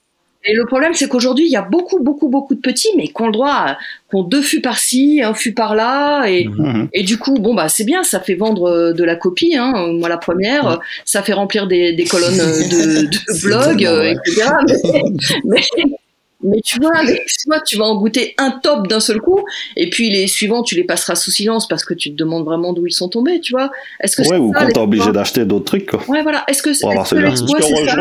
Et 0.49 0.55
le 0.55 0.65
problème, 0.65 0.93
c'est 0.95 1.09
qu'aujourd'hui, 1.09 1.47
il 1.47 1.51
y 1.51 1.57
a 1.57 1.63
beaucoup, 1.63 2.01
beaucoup, 2.01 2.29
beaucoup 2.29 2.55
de 2.55 2.61
petits, 2.61 2.91
mais 2.97 3.09
qui 3.09 3.15
ont 3.21 3.27
le 3.27 3.33
droit, 3.33 3.77
qui 4.09 4.15
ont 4.17 4.23
deux 4.23 4.43
fûts 4.43 4.61
par-ci, 4.61 5.21
un 5.21 5.35
fût 5.35 5.55
par-là, 5.55 6.27
et, 6.27 6.45
Mhm. 6.45 6.89
et 6.93 7.03
du 7.03 7.19
coup, 7.19 7.35
bon, 7.35 7.53
bah, 7.53 7.69
c'est 7.69 7.83
bien, 7.83 8.05
ça 8.05 8.21
fait 8.21 8.37
vendre 8.37 8.69
euh, 8.71 8.93
de 8.93 9.03
la 9.03 9.17
copie, 9.17 9.57
hein, 9.57 9.89
moi 9.95 10.09
la 10.09 10.19
première, 10.19 10.79
ça 11.05 11.23
fait 11.25 11.33
remplir 11.33 11.67
des, 11.67 11.95
des 11.95 12.05
colonnes 12.05 12.39
euh, 12.39 12.63
de, 12.69 13.07
de 13.07 13.17
C'est 13.27 13.43
blog, 13.45 13.79
tellement 13.79 13.97
euh, 13.97 14.15
etc. 14.25 14.51
Mais, 15.45 15.63
mais, 15.77 15.97
Mais 16.43 16.61
tu 16.65 16.79
vois, 16.81 16.93
tu 17.05 17.47
vois, 17.47 17.61
tu 17.61 17.77
vas 17.77 17.87
en 17.87 17.97
goûter 17.97 18.35
un 18.39 18.51
top 18.51 18.89
d'un 18.89 19.01
seul 19.01 19.21
coup, 19.21 19.43
et 19.77 19.89
puis 19.89 20.11
les 20.11 20.27
suivants, 20.27 20.63
tu 20.63 20.75
les 20.75 20.85
passeras 20.85 21.15
sous 21.15 21.31
silence 21.31 21.67
parce 21.67 21.85
que 21.85 21.95
tu 21.95 22.11
te 22.11 22.17
demandes 22.17 22.45
vraiment 22.45 22.73
d'où 22.73 22.87
ils 22.87 22.93
sont 22.93 23.09
tombés, 23.09 23.41
tu 23.41 23.53
vois. 23.53 23.71
Est-ce 24.01 24.17
que 24.17 24.29
ouais, 24.29 24.37
ou 24.37 24.53
quand 24.53 24.67
t'es 24.69 24.79
obligé 24.79 25.13
d'acheter 25.13 25.45
d'autres 25.45 25.65
trucs, 25.65 25.87
quoi. 25.87 26.03
Ouais, 26.09 26.23
voilà. 26.23 26.45
Est-ce 26.49 26.63
que, 26.63 26.71
est 26.71 26.75
-ce 26.75 27.15
que 27.15 27.21
l'exploit, 27.21 27.61
c'est 27.61 27.87
ça 27.87 27.97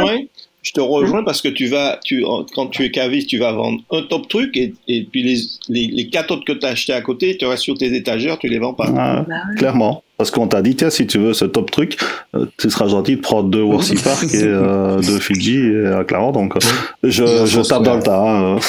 je 0.66 0.72
te 0.72 0.82
rejoins 0.82 1.24
parce 1.24 1.44
que 1.44 1.48
tu 1.48 1.68
vas, 1.68 2.00
tu, 2.04 2.26
quand 2.56 2.68
tu 2.68 2.84
es 2.84 2.90
caviste, 2.90 3.30
tu 3.30 3.38
vas 3.38 3.52
vendre 3.52 3.84
un 3.92 4.02
top 4.02 4.28
truc 4.28 4.58
et, 4.58 4.74
et 4.88 5.04
puis 5.04 5.22
les, 5.22 5.38
les, 5.70 5.88
les, 5.94 6.08
quatre 6.08 6.32
autres 6.32 6.44
que 6.44 6.54
tu 6.54 6.66
as 6.66 6.70
achetés 6.70 6.94
à 6.94 7.02
côté, 7.02 7.38
tu 7.38 7.46
restes 7.46 7.62
sur 7.62 7.78
tes 7.78 7.94
étagères, 7.96 8.40
tu 8.40 8.48
les 8.48 8.58
vends 8.58 8.74
pas. 8.74 8.92
Ah, 8.98 9.26
bah 9.28 9.36
clairement. 9.58 10.02
Parce 10.18 10.32
qu'on 10.32 10.48
t'a 10.48 10.62
dit, 10.62 10.76
tiens, 10.76 10.90
si 10.90 11.08
tu 11.08 11.18
veux 11.18 11.34
ce 11.34 11.46
top 11.46 11.72
truc, 11.72 11.98
euh, 12.36 12.46
tu 12.58 12.70
seras 12.70 12.88
gentil 12.88 13.18
de 13.18 13.22
prendre 13.22 13.50
deux 13.50 13.62
Warsi 13.62 13.96
Park 13.96 14.24
et 14.34 14.44
euh, 14.44 15.02
deux 15.02 15.20
Fiji 15.20 15.58
et 15.58 15.88
un 15.88 16.04
Claro. 16.04 16.32
Donc, 16.32 16.56
je, 17.04 17.46
je 17.46 17.62
tape 17.62 17.84
dans 17.84 17.96
le 17.96 18.04
tas. 18.04 18.22
Hein. 18.22 18.60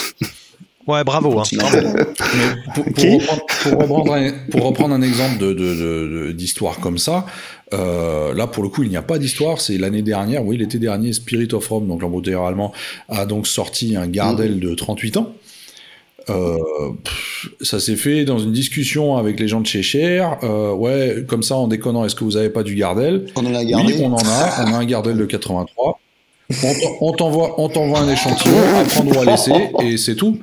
Ouais, 0.86 1.03
bravo. 1.03 1.40
Hein. 1.40 1.42
pour, 2.74 2.84
pour, 2.84 3.80
reprendre, 3.80 4.12
un, 4.14 4.30
pour, 4.51 4.62
reprendre 4.64 4.94
un, 4.94 5.03
exemple 5.03 5.38
d'histoire 6.32 6.74
de, 6.74 6.78
de, 6.78 6.82
comme 6.82 6.99
ça, 6.99 7.26
euh, 7.74 8.32
là 8.34 8.47
pour 8.47 8.62
le 8.62 8.68
coup 8.68 8.84
il 8.84 8.88
n'y 8.88 8.97
a 8.97 9.03
pas 9.03 9.18
d'histoire. 9.18 9.61
C'est 9.61 9.78
l'année 9.78 10.03
dernière, 10.03 10.44
oui 10.44 10.57
l'été 10.57 10.78
dernier, 10.78 11.12
Spirit 11.12 11.49
of 11.55 11.66
Rome, 11.66 11.88
donc 11.88 12.03
l'embouteilleur 12.03 12.44
allemand, 12.44 12.72
a 13.09 13.26
donc 13.26 13.49
sorti 13.49 13.97
un 13.97 14.07
Gardel 14.07 14.61
de 14.61 14.74
38 14.74 15.16
ans. 15.16 15.32
Euh, 16.28 16.58
ça 17.60 17.78
s'est 17.78 17.96
fait 17.96 18.24
dans 18.24 18.38
une 18.38 18.52
discussion 18.52 19.16
avec 19.16 19.38
les 19.38 19.48
gens 19.48 19.60
de 19.60 19.66
chez 19.66 19.82
Cher. 19.82 20.38
Euh, 20.42 20.72
ouais, 20.72 21.24
comme 21.28 21.42
ça 21.42 21.56
en 21.56 21.68
déconnant, 21.68 22.04
est-ce 22.04 22.14
que 22.14 22.24
vous 22.24 22.36
avez 22.36 22.50
pas 22.50 22.62
du 22.62 22.74
Gardel? 22.74 23.26
On 23.36 23.46
en 23.46 23.54
a 23.54 23.62
Oui, 23.62 23.94
on 24.00 24.12
en 24.12 24.18
a. 24.18 24.64
On 24.66 24.72
a 24.74 24.78
un 24.78 24.84
Gardel 24.84 25.16
de 25.16 25.24
83. 25.24 26.00
On 27.00 27.12
t'envoie, 27.12 27.60
on 27.60 27.68
t'envoie 27.68 28.00
un 28.00 28.08
échantillon, 28.08 28.54
à 28.76 28.84
prendre 28.84 29.16
ou 29.16 29.20
à 29.20 29.24
laisser, 29.24 29.70
et 29.82 29.96
c'est 29.96 30.14
tout. 30.14 30.38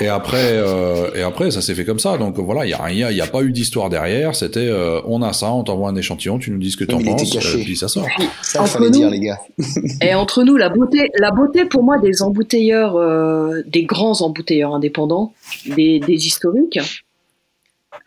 Et 0.00 0.08
après, 0.08 0.52
euh, 0.54 1.10
et 1.14 1.22
après, 1.22 1.50
ça 1.50 1.60
s'est 1.60 1.74
fait 1.74 1.84
comme 1.84 1.98
ça. 1.98 2.18
Donc 2.18 2.38
voilà, 2.38 2.66
il 2.66 2.70
y 2.70 2.74
a 2.74 2.82
rien, 2.82 3.10
il 3.10 3.16
y 3.16 3.20
a 3.20 3.26
pas 3.26 3.42
eu 3.42 3.52
d'histoire 3.52 3.88
derrière. 3.88 4.34
C'était, 4.34 4.60
euh, 4.60 5.00
on 5.04 5.22
a 5.22 5.32
ça, 5.32 5.52
on 5.52 5.64
t'envoie 5.64 5.88
un 5.90 5.96
échantillon, 5.96 6.38
tu 6.38 6.50
nous 6.50 6.58
dis 6.58 6.70
ce 6.70 6.76
que 6.76 6.84
t'en 6.84 7.02
penses, 7.02 7.36
euh, 7.36 7.62
puis 7.62 7.76
ça 7.76 7.88
sort. 7.88 8.06
Ça, 8.42 8.64
fallait 8.66 8.86
nous, 8.86 8.98
dire, 8.98 9.10
les 9.10 9.20
gars. 9.20 9.40
et 10.02 10.14
entre 10.14 10.44
nous, 10.44 10.56
la 10.56 10.68
beauté, 10.68 11.10
la 11.18 11.30
beauté 11.30 11.64
pour 11.64 11.82
moi 11.82 11.98
des 11.98 12.22
embouteilleurs, 12.22 12.96
euh, 12.96 13.62
des 13.66 13.84
grands 13.84 14.20
embouteilleurs 14.22 14.74
indépendants, 14.74 15.32
des, 15.66 16.00
des 16.00 16.26
historiques, 16.26 16.78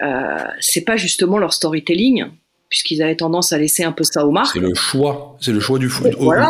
euh, 0.01 0.37
c'est 0.59 0.81
pas 0.81 0.97
justement 0.97 1.37
leur 1.37 1.53
storytelling, 1.53 2.25
puisqu'ils 2.69 3.01
avaient 3.03 3.15
tendance 3.15 3.53
à 3.53 3.57
laisser 3.57 3.83
un 3.83 3.91
peu 3.91 4.03
ça 4.03 4.25
aux 4.25 4.31
marques. 4.31 4.53
C'est 4.53 4.59
le 4.59 4.73
choix, 4.73 5.37
c'est 5.39 5.51
le 5.51 5.59
choix 5.59 5.79
du 5.79 5.89
foot, 5.89 6.07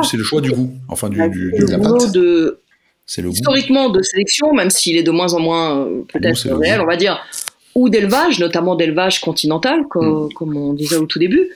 c'est 0.09 0.17
le 0.17 0.23
choix 0.23 0.41
du 0.41 0.51
goût, 0.51 0.71
enfin 0.87 1.09
du, 1.09 1.17
du, 1.29 1.51
du, 1.51 1.65
du 1.65 2.11
de 2.11 2.62
historiquement 3.07 3.89
de 3.89 4.01
sélection, 4.01 4.53
même 4.53 4.69
s'il 4.69 4.97
est 4.97 5.03
de 5.03 5.11
moins 5.11 5.33
en 5.33 5.39
moins 5.39 5.79
euh, 5.79 6.03
peut-être 6.07 6.49
réel, 6.57 6.81
on 6.81 6.85
va 6.85 6.95
dire, 6.95 7.23
ou 7.75 7.89
d'élevage, 7.89 8.39
notamment 8.39 8.75
d'élevage 8.75 9.21
continental, 9.21 9.81
mm. 9.81 10.33
comme, 10.33 10.57
on 10.57 10.73
disait 10.73 10.97
au 10.97 11.05
tout 11.05 11.19
début. 11.19 11.49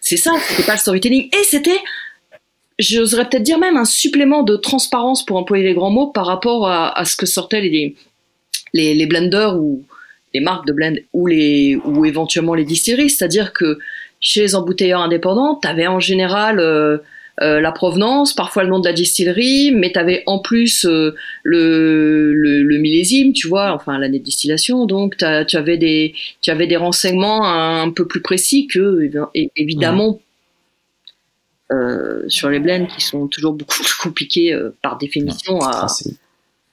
C'est 0.00 0.16
ça, 0.16 0.32
c'était 0.48 0.64
pas 0.64 0.74
le 0.74 0.78
storytelling. 0.78 1.28
Et 1.28 1.44
c'était, 1.44 1.78
j'oserais 2.78 3.28
peut-être 3.28 3.42
dire 3.42 3.58
même 3.58 3.76
un 3.76 3.84
supplément 3.84 4.42
de 4.42 4.56
transparence 4.56 5.24
pour 5.24 5.36
employer 5.36 5.64
les 5.64 5.74
grands 5.74 5.90
mots 5.90 6.08
par 6.08 6.26
rapport 6.26 6.68
à, 6.68 7.04
ce 7.04 7.16
que 7.16 7.26
sortaient 7.26 7.60
les, 7.60 7.96
les, 8.72 8.94
les, 8.94 9.06
blenders 9.06 9.56
ou 9.56 9.84
les 10.34 10.40
marques 10.40 10.66
de 10.66 10.72
blend 10.72 10.94
ou, 11.12 11.26
les, 11.26 11.78
ou 11.84 12.04
éventuellement 12.04 12.54
les 12.54 12.64
distilleries. 12.64 13.10
C'est-à-dire 13.10 13.52
que 13.52 13.78
chez 14.20 14.42
les 14.42 14.54
embouteilleurs 14.54 15.00
indépendants, 15.00 15.58
tu 15.60 15.68
avais 15.68 15.86
en 15.86 16.00
général 16.00 16.60
euh, 16.60 16.98
euh, 17.42 17.60
la 17.60 17.72
provenance, 17.72 18.34
parfois 18.34 18.64
le 18.64 18.68
nom 18.68 18.80
de 18.80 18.86
la 18.86 18.92
distillerie, 18.92 19.72
mais 19.72 19.90
tu 19.92 19.98
avais 19.98 20.22
en 20.26 20.40
plus 20.40 20.84
euh, 20.84 21.14
le, 21.42 22.34
le, 22.34 22.78
millésime, 22.78 23.32
tu 23.32 23.48
vois, 23.48 23.72
enfin 23.72 23.98
l'année 23.98 24.18
de 24.18 24.24
distillation, 24.24 24.84
donc 24.84 25.16
tu 25.16 25.56
avais 25.56 25.78
des 25.78 26.14
tu 26.42 26.50
avais 26.50 26.66
des 26.66 26.76
renseignements 26.76 27.46
un, 27.46 27.90
peu 27.90 28.06
plus 28.06 28.20
précis 28.20 28.66
que 28.66 29.10
évidemment 29.56 30.20
euh, 31.72 32.24
sur 32.28 32.50
les 32.50 32.58
blends 32.60 32.86
qui 32.86 33.00
sont 33.00 33.26
toujours 33.26 33.54
beaucoup 33.54 33.82
plus 33.82 33.94
compliqués 33.94 34.58
par 34.82 34.98
définition 34.98 35.60
à, 35.62 35.86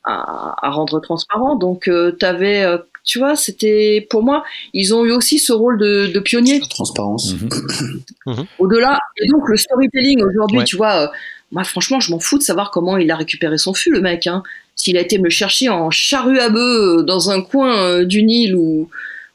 à, 0.04 0.70
rendre 0.70 1.00
transparent. 1.00 1.56
Donc 1.56 1.90
tu 2.20 2.26
avais 2.26 2.66
tu 3.08 3.20
vois, 3.20 3.38
c'était 3.38 4.06
pour 4.10 4.22
moi, 4.22 4.44
ils 4.74 4.94
ont 4.94 5.06
eu 5.06 5.12
aussi 5.12 5.40
ce 5.40 5.54
rôle 5.54 5.80
de, 5.80 6.12
de 6.14 6.20
pionnier. 6.20 6.60
transparence. 6.70 7.34
Mhm. 7.34 7.50
Mhm. 8.28 8.46
Au-delà, 8.60 9.00
et 9.24 9.28
donc 9.30 9.48
le 9.48 9.56
storytelling 9.56 10.22
aujourd'hui, 10.22 10.62
tu 10.66 10.76
vois, 10.76 11.04
euh, 11.04 11.08
moi 11.54 11.64
franchement, 11.64 12.02
je 12.02 12.12
m'en 12.12 12.20
fous 12.20 12.38
de 12.38 12.44
savoir 12.44 12.72
comment 12.72 12.98
il 12.98 13.10
a 13.10 13.16
récupéré 13.16 13.58
son 13.58 13.74
fût, 13.74 13.90
le 13.90 14.02
mec. 14.02 14.28
Hein. 14.28 14.44
S'il 14.76 14.98
a 14.98 15.00
été 15.00 15.18
me 15.18 15.30
chercher 15.30 15.70
en 15.70 15.90
charrue 15.92 16.40
à 16.40 16.50
bœuf 16.50 16.60
euh, 16.60 17.04
dans 17.04 17.30
un 17.30 17.42
coin 17.42 17.82
euh, 17.82 18.04
du 18.04 18.24
Nil 18.24 18.54
ou 18.56 18.90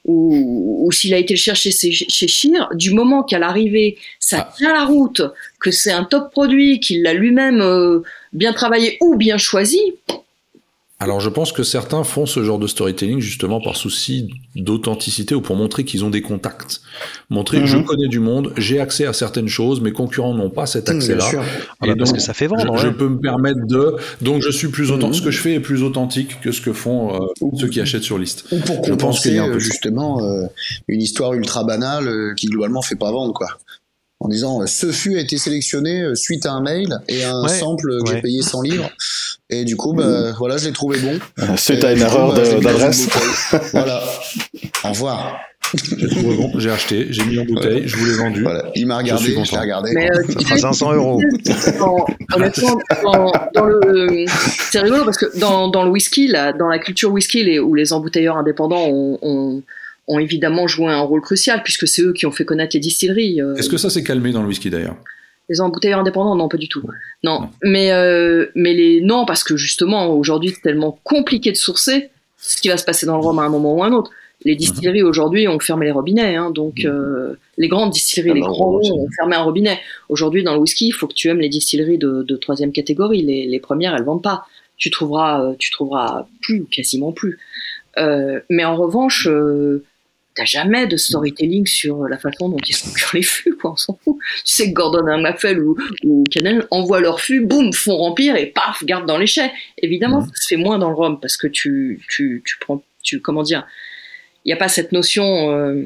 ou, 0.04 0.90
s'il 0.90 1.14
a 1.14 1.16
été 1.16 1.34
le 1.34 1.38
chercher 1.38 1.70
chez, 1.70 1.92
chez 1.92 2.26
Chir, 2.26 2.68
du 2.74 2.90
moment 2.90 3.22
qu'à 3.22 3.38
l'arrivée, 3.38 3.98
ça 4.18 4.38
ah. 4.40 4.54
tient 4.56 4.72
la 4.72 4.84
route, 4.84 5.22
que 5.60 5.70
c'est 5.70 5.92
un 5.92 6.02
top 6.02 6.32
produit, 6.32 6.80
qu'il 6.80 7.04
l'a 7.04 7.14
lui-même 7.14 8.02
bien 8.32 8.52
travaillé 8.52 8.98
ou 9.00 9.14
bien 9.14 9.38
choisi, 9.38 9.80
alors 11.02 11.18
je 11.18 11.28
pense 11.28 11.50
que 11.50 11.64
certains 11.64 12.04
font 12.04 12.26
ce 12.26 12.44
genre 12.44 12.60
de 12.60 12.68
storytelling 12.68 13.18
justement 13.18 13.60
par 13.60 13.74
souci 13.74 14.30
d'authenticité 14.54 15.34
ou 15.34 15.40
pour 15.40 15.56
montrer 15.56 15.82
qu'ils 15.82 16.04
ont 16.04 16.10
des 16.10 16.22
contacts. 16.22 16.80
Montrer 17.28 17.58
que 17.58 17.66
je 17.66 17.76
mhm. 17.76 17.84
connais 17.84 18.06
du 18.06 18.20
monde, 18.20 18.52
j'ai 18.56 18.78
accès 18.78 19.04
à 19.04 19.12
certaines 19.12 19.48
choses, 19.48 19.80
mes 19.80 19.90
concurrents 19.90 20.32
n'ont 20.32 20.48
pas 20.48 20.66
cet 20.66 20.88
accès-là. 20.88 21.28
Ah 21.80 21.86
bah 21.88 21.94
parce 21.98 22.12
que 22.12 22.20
ça 22.20 22.34
fait 22.34 22.46
vendre. 22.46 22.76
Je, 22.76 22.86
peux 22.86 23.08
me 23.08 23.18
permettre 23.18 23.66
de... 23.66 23.96
Donc 24.20 24.42
je 24.42 24.50
suis 24.50 24.68
plus 24.68 24.92
authentique. 24.92 25.18
Ce 25.20 25.24
que 25.24 25.32
je 25.32 25.40
fais 25.40 25.54
est 25.54 25.60
plus 25.60 25.82
authentique 25.82 26.40
que 26.40 26.52
ce 26.52 26.60
que 26.60 26.72
font 26.72 27.16
euh, 27.16 27.48
ceux 27.58 27.66
qui 27.66 27.80
achètent 27.80 28.04
sur 28.04 28.18
liste. 28.18 28.44
Ou 28.52 28.60
pour 28.60 28.84
je 28.84 28.92
pense 28.92 29.20
qu'il 29.20 29.34
y 29.34 29.38
a 29.38 29.42
un 29.42 29.50
peu 29.50 29.58
justement 29.58 30.22
euh, 30.22 30.46
une 30.86 31.02
histoire 31.02 31.34
ultra 31.34 31.64
banale 31.64 32.06
euh, 32.06 32.34
qui 32.34 32.46
globalement 32.46 32.82
fait 32.82 32.94
pas 32.94 33.10
vendre 33.10 33.32
quoi 33.32 33.48
en 34.24 34.28
disant 34.28 34.66
ce 34.66 34.92
fût 34.92 35.16
a 35.16 35.20
été 35.20 35.36
sélectionné 35.36 36.04
suite 36.14 36.46
à 36.46 36.52
un 36.52 36.60
mail 36.60 36.98
et 37.08 37.24
un 37.24 37.46
sample 37.48 37.98
que 38.04 38.12
j'ai 38.12 38.20
payé 38.20 38.42
100 38.42 38.62
livres 38.62 38.90
et 39.52 39.64
du 39.64 39.76
coup, 39.76 39.92
bah, 39.92 40.32
voilà, 40.38 40.56
je 40.56 40.66
l'ai 40.66 40.72
trouvé 40.72 40.98
bon. 40.98 41.18
Suite 41.56 41.84
à 41.84 41.92
une 41.92 42.00
erreur 42.00 42.34
bah, 42.34 42.42
d'adresse. 42.60 43.06
voilà. 43.72 44.02
Au 44.82 44.88
revoir. 44.88 45.40
J'ai 45.74 46.08
trouvé 46.08 46.36
bon, 46.36 46.52
j'ai 46.58 46.70
acheté, 46.70 47.06
j'ai 47.10 47.24
mis 47.24 47.38
en 47.38 47.44
bouteille, 47.44 47.82
je 47.86 47.96
vous 47.96 48.06
l'ai 48.06 48.14
vendu. 48.14 48.42
Voilà. 48.42 48.64
Il 48.74 48.86
m'a 48.86 48.98
regardé, 48.98 49.24
je, 49.24 49.52
l'ai 49.52 49.58
regardé. 49.58 49.92
Mais 49.94 50.10
euh, 50.10 50.56
500 50.56 50.92
euros. 50.94 51.20
honnêtement, 52.34 52.78
dans, 53.02 53.32
dans, 53.54 53.64
le, 53.64 54.24
c'est 54.70 54.80
rigolo 54.80 55.04
parce 55.04 55.18
que 55.18 55.38
dans, 55.38 55.68
dans 55.68 55.84
le 55.84 55.90
whisky, 55.90 56.28
là, 56.28 56.52
dans 56.52 56.68
la 56.68 56.78
culture 56.78 57.10
whisky, 57.12 57.44
les, 57.44 57.58
où 57.58 57.74
les 57.74 57.92
embouteilleurs 57.92 58.36
indépendants 58.36 58.86
ont, 58.86 59.18
ont, 59.22 59.62
ont, 60.08 60.18
évidemment 60.18 60.66
joué 60.66 60.92
un 60.92 61.00
rôle 61.00 61.20
crucial 61.20 61.62
puisque 61.62 61.88
c'est 61.88 62.02
eux 62.02 62.12
qui 62.12 62.26
ont 62.26 62.30
fait 62.30 62.44
connaître 62.44 62.74
les 62.74 62.80
distilleries. 62.80 63.40
Euh. 63.40 63.54
Est-ce 63.56 63.68
que 63.68 63.76
ça 63.76 63.90
s'est 63.90 64.02
calmé 64.02 64.32
dans 64.32 64.42
le 64.42 64.48
whisky 64.48 64.70
d'ailleurs? 64.70 64.96
Les 65.48 65.60
embouteilleurs 65.60 66.00
indépendants, 66.00 66.36
non, 66.36 66.48
pas 66.48 66.56
du 66.56 66.68
tout. 66.68 66.82
Non, 67.24 67.50
mais 67.62 67.92
euh, 67.92 68.46
mais 68.54 68.74
les 68.74 69.00
non 69.00 69.24
parce 69.26 69.44
que 69.44 69.56
justement 69.56 70.08
aujourd'hui 70.14 70.50
c'est 70.50 70.62
tellement 70.62 70.98
compliqué 71.02 71.50
de 71.50 71.56
sourcer 71.56 72.10
ce 72.38 72.60
qui 72.60 72.68
va 72.68 72.76
se 72.76 72.84
passer 72.84 73.06
dans 73.06 73.16
le 73.16 73.22
rhum 73.22 73.38
à 73.38 73.42
un 73.42 73.48
moment 73.48 73.74
ou 73.74 73.82
à 73.82 73.86
un 73.86 73.92
autre. 73.92 74.10
Les 74.44 74.56
distilleries 74.56 75.02
aujourd'hui 75.02 75.46
ont 75.46 75.60
fermé 75.60 75.86
les 75.86 75.92
robinets, 75.92 76.34
hein, 76.34 76.50
donc 76.50 76.84
euh, 76.84 77.34
les 77.58 77.68
grandes 77.68 77.90
distilleries, 77.90 78.30
ah 78.30 78.34
les 78.34 78.40
bah, 78.40 78.48
grands 78.48 78.74
ont 78.74 79.08
fermé 79.16 79.36
un 79.36 79.42
robinet. 79.42 79.78
Aujourd'hui 80.08 80.42
dans 80.42 80.54
le 80.54 80.58
whisky, 80.58 80.88
il 80.88 80.92
faut 80.92 81.06
que 81.06 81.14
tu 81.14 81.28
aimes 81.28 81.38
les 81.38 81.48
distilleries 81.48 81.98
de, 81.98 82.36
troisième 82.36 82.72
catégorie. 82.72 83.22
Les, 83.22 83.46
les, 83.46 83.60
premières, 83.60 83.94
elles 83.94 84.02
vendent 84.02 84.22
pas. 84.22 84.46
Tu 84.78 84.90
trouveras, 84.90 85.44
euh, 85.44 85.54
tu 85.60 85.70
trouveras 85.70 86.26
plus, 86.40 86.64
quasiment 86.64 87.12
plus. 87.12 87.38
mais 87.96 88.64
en 88.64 88.74
revanche, 88.74 89.28
T'as 90.34 90.46
jamais 90.46 90.86
de 90.86 90.96
storytelling 90.96 91.66
sur 91.66 92.04
la 92.08 92.16
façon 92.16 92.48
dont 92.48 92.58
ils 92.66 92.76
procurent 92.76 93.10
les 93.14 93.22
fûts, 93.22 93.54
quoi, 93.54 93.72
on 93.72 93.76
s'en 93.76 93.98
fout. 94.02 94.16
Tu 94.44 94.54
sais 94.54 94.68
que 94.68 94.74
Gordon 94.74 95.04
MacPhail 95.20 95.58
ou, 95.58 95.76
ou 96.04 96.24
Canel 96.30 96.66
envoient 96.70 97.00
leurs 97.00 97.20
fûts, 97.20 97.40
boum, 97.40 97.72
font 97.72 97.96
remplir 97.96 98.36
et 98.36 98.46
paf, 98.46 98.82
gardent 98.84 99.06
dans 99.06 99.18
l'échec. 99.18 99.52
Évidemment, 99.78 100.22
ça 100.22 100.30
se 100.34 100.48
fait 100.48 100.56
moins 100.56 100.78
dans 100.78 100.88
le 100.88 100.94
rhum 100.94 101.20
parce 101.20 101.36
que 101.36 101.46
tu, 101.46 102.00
tu, 102.08 102.42
tu 102.46 102.56
prends, 102.60 102.82
tu, 103.02 103.20
comment 103.20 103.42
dire, 103.42 103.66
il 104.44 104.48
n'y 104.48 104.52
a 104.54 104.56
pas 104.56 104.68
cette 104.68 104.92
notion. 104.92 105.50
Euh, 105.50 105.84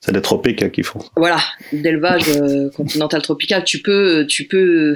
c'est 0.00 0.12
des 0.12 0.20
tropiques 0.20 0.62
hein, 0.62 0.68
qu'ils 0.68 0.84
font. 0.84 1.00
Voilà, 1.16 1.38
d'élevage 1.72 2.28
euh, 2.28 2.70
continental 2.76 3.22
tropical. 3.22 3.62
Tu 3.64 3.80
peux, 3.80 4.26
tu 4.26 4.48
peux, 4.48 4.94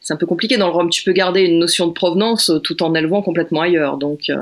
c'est 0.00 0.14
un 0.14 0.16
peu 0.16 0.26
compliqué 0.26 0.58
dans 0.58 0.68
le 0.68 0.72
rhum. 0.72 0.90
Tu 0.90 1.02
peux 1.02 1.12
garder 1.12 1.40
une 1.40 1.58
notion 1.58 1.88
de 1.88 1.92
provenance 1.92 2.52
tout 2.62 2.84
en 2.84 2.94
élevant 2.94 3.20
complètement 3.22 3.62
ailleurs. 3.62 3.96
Donc. 3.96 4.30
Euh, 4.30 4.36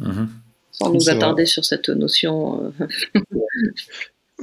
mm-hmm 0.00 0.26
sans 0.74 0.92
nous 0.92 1.08
attarder 1.08 1.46
sur 1.46 1.64
cette 1.64 1.88
notion. 1.88 2.72
Euh. 2.80 2.86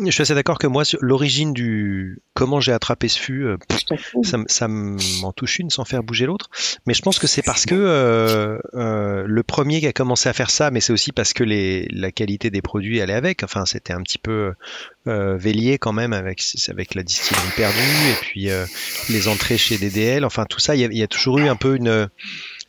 Je 0.05 0.09
suis 0.09 0.21
assez 0.21 0.34
d'accord 0.34 0.57
que 0.57 0.67
moi, 0.67 0.84
l'origine 1.01 1.51
du 1.51 2.21
comment 2.34 2.61
j'ai 2.61 2.71
attrapé 2.71 3.09
ce 3.09 3.19
fût, 3.19 3.43
euh, 3.43 3.57
ça, 4.47 4.67
m'en 4.69 5.34
touche 5.34 5.59
une 5.59 5.69
sans 5.69 5.84
faire 5.84 6.01
bouger 6.01 6.25
l'autre. 6.25 6.49
Mais 6.88 6.93
je 6.93 7.01
pense 7.01 7.19
que 7.19 7.27
c'est 7.27 7.41
parce 7.41 7.65
que 7.65 7.75
euh, 7.75 9.23
le 9.27 9.43
premier 9.43 9.82
qui 9.82 9.88
a 9.88 9.91
commencé 9.91 10.29
à 10.29 10.34
faire 10.34 10.49
ça, 10.49 10.71
mais 10.71 10.79
c'est 10.79 10.93
aussi 10.93 11.11
parce 11.11 11.34
que 11.34 11.43
les, 11.43 11.89
la 11.91 12.09
qualité 12.13 12.49
des 12.49 12.61
produits 12.61 13.01
allait 13.01 13.13
avec. 13.13 13.43
Enfin, 13.43 13.65
c'était 13.65 13.91
un 13.91 14.01
petit 14.01 14.17
peu 14.17 14.53
Vélier 15.05 15.77
quand 15.77 15.93
même 15.93 16.13
avec, 16.13 16.41
avec 16.69 16.95
la 16.95 17.03
distillerie 17.03 17.51
perdue 17.57 17.77
et 17.77 18.15
puis 18.21 18.47
les 19.09 19.27
entrées 19.27 19.57
chez 19.57 19.77
DDL. 19.77 20.23
Enfin, 20.23 20.45
tout 20.45 20.59
ça, 20.59 20.73
il 20.73 20.97
y, 20.97 21.03
a 21.03 21.07
toujours 21.07 21.39
eu 21.39 21.49
un 21.49 21.57
peu 21.57 21.75
une 21.75 22.07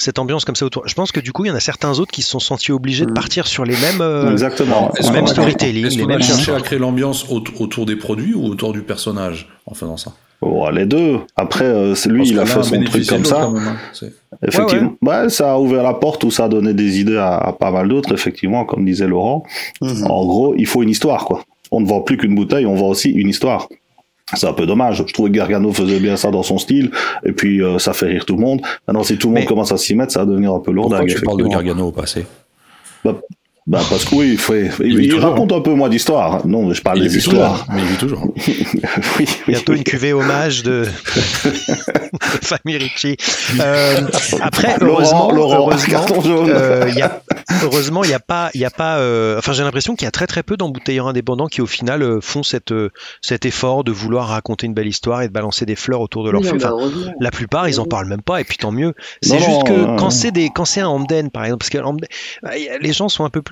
cette 0.03 0.19
ambiance 0.19 0.45
comme 0.45 0.57
ça 0.57 0.67
autour. 0.67 0.87
Je 0.87 0.95
pense 0.95 1.13
que 1.13 1.21
du 1.21 1.33
coup, 1.33 1.45
il 1.45 1.49
y 1.49 1.51
en 1.51 1.55
a 1.55 1.61
certains 1.61 1.99
autres 1.99 2.11
qui 2.13 2.23
se 2.23 2.29
sont 2.31 2.41
sentis 2.41 2.73
obligés 2.73 3.07
de 3.07 3.13
partir 3.13 3.47
sur 3.47 3.65
les 3.65 3.75
mêmes, 3.77 4.01
euh, 4.01 4.31
Exactement. 4.31 4.93
Est-ce 4.99 5.11
mêmes 5.13 5.27
storytelling, 5.27 5.87
Est-ce 5.87 5.97
les 5.97 6.03
qu'on 6.03 6.09
a 6.11 6.13
mêmes 6.15 6.23
cherché 6.23 6.53
à 6.53 6.61
créer 6.61 6.79
l'ambiance 6.79 7.27
au- 7.31 7.43
autour 7.61 7.87
des 7.87 7.97
produits 7.97 8.35
ou 8.35 8.47
autour 8.47 8.73
du 8.73 8.83
personnage 8.83 9.49
en 9.67 9.75
faisant 9.75 9.97
ça? 9.97 10.13
Oh, 10.45 10.69
les 10.73 10.87
deux. 10.87 11.21
Après, 11.37 11.65
euh, 11.67 11.95
c'est 11.95 12.09
lui, 12.09 12.19
Parce 12.19 12.31
il 12.31 12.39
a 12.41 12.47
fait 12.47 12.63
son 12.65 12.83
truc 12.83 13.07
comme 13.07 13.25
ça. 13.25 13.49
même, 13.49 13.63
hein. 14.03 14.07
Effectivement. 14.47 14.95
Ouais, 15.03 15.29
ça 15.29 15.53
a 15.53 15.59
ouvert 15.59 15.83
la 15.85 15.95
porte 15.95 16.25
ou 16.25 16.31
ça 16.33 16.47
a 16.47 16.49
donné 16.49 16.75
des 16.75 16.99
idées 17.01 17.17
à, 17.17 17.37
à 17.37 17.53
pas 17.53 17.71
mal 17.71 17.89
d'autres, 17.89 18.13
effectivement, 18.13 18.65
comme 18.65 18.85
disait 18.85 19.07
Laurent. 19.07 19.45
Mhm. 19.81 20.07
En 20.11 20.27
gros, 20.27 20.55
il 20.57 20.67
faut 20.67 20.83
une 20.83 20.91
histoire, 20.91 21.25
quoi. 21.27 21.45
On 21.71 21.81
ne 21.81 21.87
vend 21.87 22.01
plus 22.01 22.17
qu'une 22.17 22.35
bouteille, 22.35 22.67
on 22.67 22.75
vend 22.75 22.89
aussi 22.89 23.11
une 23.11 23.29
histoire. 23.29 23.69
C'est 24.35 24.47
un 24.47 24.53
peu 24.53 24.67
dommage. 24.67 25.05
Je 25.07 25.13
trouvais 25.13 25.31
que 25.31 25.37
Gargano 25.37 25.73
faisait 25.73 26.01
bien 26.01 26.17
ça 26.17 26.31
dans 26.31 26.43
son 26.43 26.59
style, 26.59 26.91
et 27.25 27.33
puis 27.33 27.63
euh, 27.63 27.79
ça 27.79 27.93
fait 27.93 28.07
rire 28.07 28.25
tout 28.25 28.35
le 28.37 28.41
monde. 28.43 28.61
Maintenant, 28.87 29.03
si 29.03 29.17
tout 29.19 29.29
le 29.29 29.35
monde 29.35 29.43
Mais- 29.43 29.47
commence 29.47 29.73
à 29.73 29.77
s'y 29.77 29.95
mettre, 29.95 30.13
ça 30.13 30.21
va 30.21 30.27
devenir 30.27 30.53
un 30.53 30.61
peu 30.61 30.71
lourd. 30.73 30.89
Pourquoi 30.89 31.07
tu 31.07 31.21
parles 31.21 31.43
de 31.43 31.49
Gargano 31.49 31.89
au 31.89 31.93
passé? 31.93 32.27
Bah, 33.05 33.17
parce 33.71 34.05
que 34.05 34.15
oui, 34.17 34.31
il, 34.33 34.39
fait, 34.39 34.71
il, 34.83 35.05
Il 35.05 35.15
raconte 35.21 35.53
un 35.53 35.61
peu 35.61 35.73
moins 35.73 35.89
d'histoires. 35.89 36.45
Non, 36.47 36.67
mais 36.67 36.75
je 36.75 36.83
parle 36.83 36.99
Il 36.99 37.05
des 37.05 37.17
histoires. 37.19 37.61
toujours, 37.61 37.75
mais 37.75 37.83
il 37.83 37.87
vit 37.89 37.97
toujours. 37.97 38.35
oui, 38.49 38.67
oui. 39.19 39.29
Bientôt 39.47 39.73
une 39.75 39.85
cuvée 39.85 40.13
hommage 40.13 40.63
de, 40.65 40.85
de 40.85 40.89
famille 42.43 42.77
Ricci. 42.79 43.17
Euh, 43.61 44.01
après, 44.41 44.77
Laurent, 44.81 45.31
heureusement, 45.33 46.07
euh, 46.49 46.87
il 46.89 46.97
y 46.99 47.03
a, 47.03 47.23
heureusement, 47.63 48.03
il 48.05 48.09
n'y 48.09 48.15
a 48.15 48.19
pas, 48.21 48.51
il 48.55 48.61
y 48.61 48.65
a 48.65 48.71
pas. 48.71 48.99
euh, 48.99 49.39
enfin, 49.39 49.53
j'ai 49.53 49.63
l'impression 49.63 49.95
qu'il 49.95 50.07
y 50.07 50.09
a 50.09 50.13
très 50.13 50.27
très 50.27 50.43
peu 50.43 50.57
d'embouteilleurs 50.57 51.07
indépendants 51.07 51.47
qui, 51.47 51.61
au 51.61 51.67
final, 51.67 52.03
euh, 52.03 52.21
font 52.21 52.43
cette, 52.43 52.73
euh, 52.73 52.91
cet 53.21 53.47
effort 53.47 53.85
de 53.85 53.93
vouloir 53.93 54.29
raconter 54.29 54.67
une 54.67 54.75
belle 54.75 54.89
histoire 54.89 55.23
et 55.23 55.29
de 55.29 55.33
balancer 55.33 55.67
des 55.67 55.77
fleurs 55.77 56.01
autour 56.01 56.25
de 56.25 56.31
leur 56.31 56.41
Oui, 56.43 56.49
feu. 56.49 56.57
bah, 56.59 56.73
la 57.21 57.31
plupart, 57.31 57.69
ils 57.69 57.79
en 57.79 57.85
parlent 57.87 58.09
même 58.09 58.23
pas, 58.23 58.41
et 58.41 58.45
puis 58.45 58.57
tant 58.57 58.73
mieux. 58.73 58.95
C'est 59.23 59.39
juste 59.39 59.63
que 59.67 59.73
non, 59.73 59.97
quand 59.97 60.11
c'est 60.11 60.33
des, 60.33 60.51
quand 60.51 60.65
c'est 60.65 60.81
un 60.81 60.89
Hamden, 60.89 61.31
par 61.31 61.45
exemple, 61.45 61.61
parce 61.61 61.71
que 61.71 61.79
bah, 62.43 62.51
les 62.81 62.93
gens 62.93 63.09
sont 63.09 63.25
un 63.25 63.31
peu 63.31 63.41
plus 63.43 63.52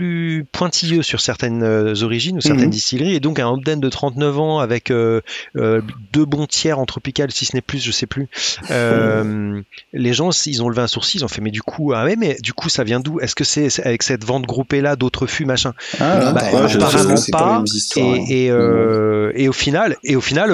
pointilleux 0.53 1.03
sur 1.03 1.21
certaines 1.21 1.63
euh, 1.63 2.03
origines 2.03 2.37
ou 2.39 2.41
certaines 2.41 2.67
Mhm. 2.67 2.71
distilleries, 2.71 3.15
et 3.15 3.21
donc 3.21 3.39
un 3.39 3.47
Hamden 3.47 3.81
de 3.81 3.89
39 3.89 4.39
ans 4.39 4.59
avec 4.59 4.91
euh, 4.91 5.21
euh, 5.57 5.81
deux 6.13 6.25
bons 6.25 6.47
tiers 6.47 6.79
en 6.79 6.87
tropical, 6.87 7.31
si 7.31 7.45
ce 7.45 7.55
n'est 7.57 7.61
plus, 7.63 7.83
je 7.83 7.91
sais 7.93 8.07
plus. 8.07 8.29
Euh, 8.71 9.61
les 9.93 10.13
gens, 10.13 10.31
ils 10.47 10.63
ont 10.63 10.69
levé 10.69 10.83
un 10.83 10.87
sourcil, 10.87 11.21
ils 11.21 11.25
ont 11.25 11.29
fait, 11.29 11.41
mais 11.41 11.51
du 11.51 11.63
coup, 11.63 11.93
ah 11.95 12.05
ouais, 12.05 12.17
mais 12.17 12.37
du 12.43 12.53
coup, 12.53 12.69
ça 12.69 12.85
vient 12.85 13.01
d'où? 13.01 13.21
Est-ce 13.21 13.35
que 13.35 13.45
c'est 13.45 13.69
avec 13.85 14.03
cette 14.03 14.25
vente 14.25 14.47
groupée 14.47 14.81
là, 14.81 14.97
d'autres 14.97 15.27
fûts, 15.27 15.45
machin? 15.45 15.73
Ah, 16.01 16.33
Bah, 16.33 16.43
ouais, 16.43 16.73
apparemment 16.75 17.15
pas 17.33 17.57
hein. 17.59 17.65
Et, 18.29 18.47
et, 18.47 18.51
euh, 18.51 19.33
et 19.35 19.49
au 19.49 19.53
final, 19.53 19.97
et 20.05 20.17
au 20.17 20.21
final, 20.21 20.51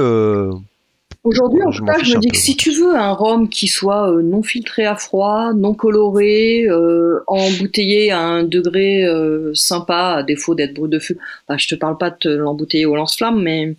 Aujourd'hui, 1.26 1.60
en 1.66 1.70
tout 1.72 1.84
cas, 1.84 1.98
je 2.02 2.14
me 2.14 2.20
dis 2.20 2.28
que 2.28 2.36
si 2.36 2.56
tu 2.56 2.70
veux 2.70 2.94
un 2.96 3.12
rhum 3.12 3.48
qui 3.48 3.66
soit 3.66 4.10
euh, 4.12 4.22
non 4.22 4.42
filtré 4.42 4.84
à 4.86 4.94
froid, 4.96 5.52
non 5.54 5.74
coloré, 5.74 6.64
euh, 6.68 7.18
embouteillé 7.26 8.12
à 8.12 8.20
un 8.20 8.44
degré 8.44 9.04
euh, 9.04 9.52
sympa, 9.54 10.14
à 10.18 10.22
défaut 10.22 10.54
d'être 10.54 10.74
brut 10.74 10.90
de 10.90 10.98
feu, 11.00 11.16
bah, 11.48 11.56
je 11.58 11.66
te 11.68 11.74
parle 11.74 11.98
pas 11.98 12.10
de 12.10 12.16
te 12.16 12.28
l'embouteiller 12.28 12.86
au 12.86 12.94
lance-flamme, 12.94 13.42
mais 13.42 13.74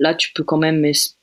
là, 0.00 0.14
tu 0.14 0.32
peux 0.32 0.42
quand 0.42 0.56
même, 0.58 0.84
es- 0.84 1.14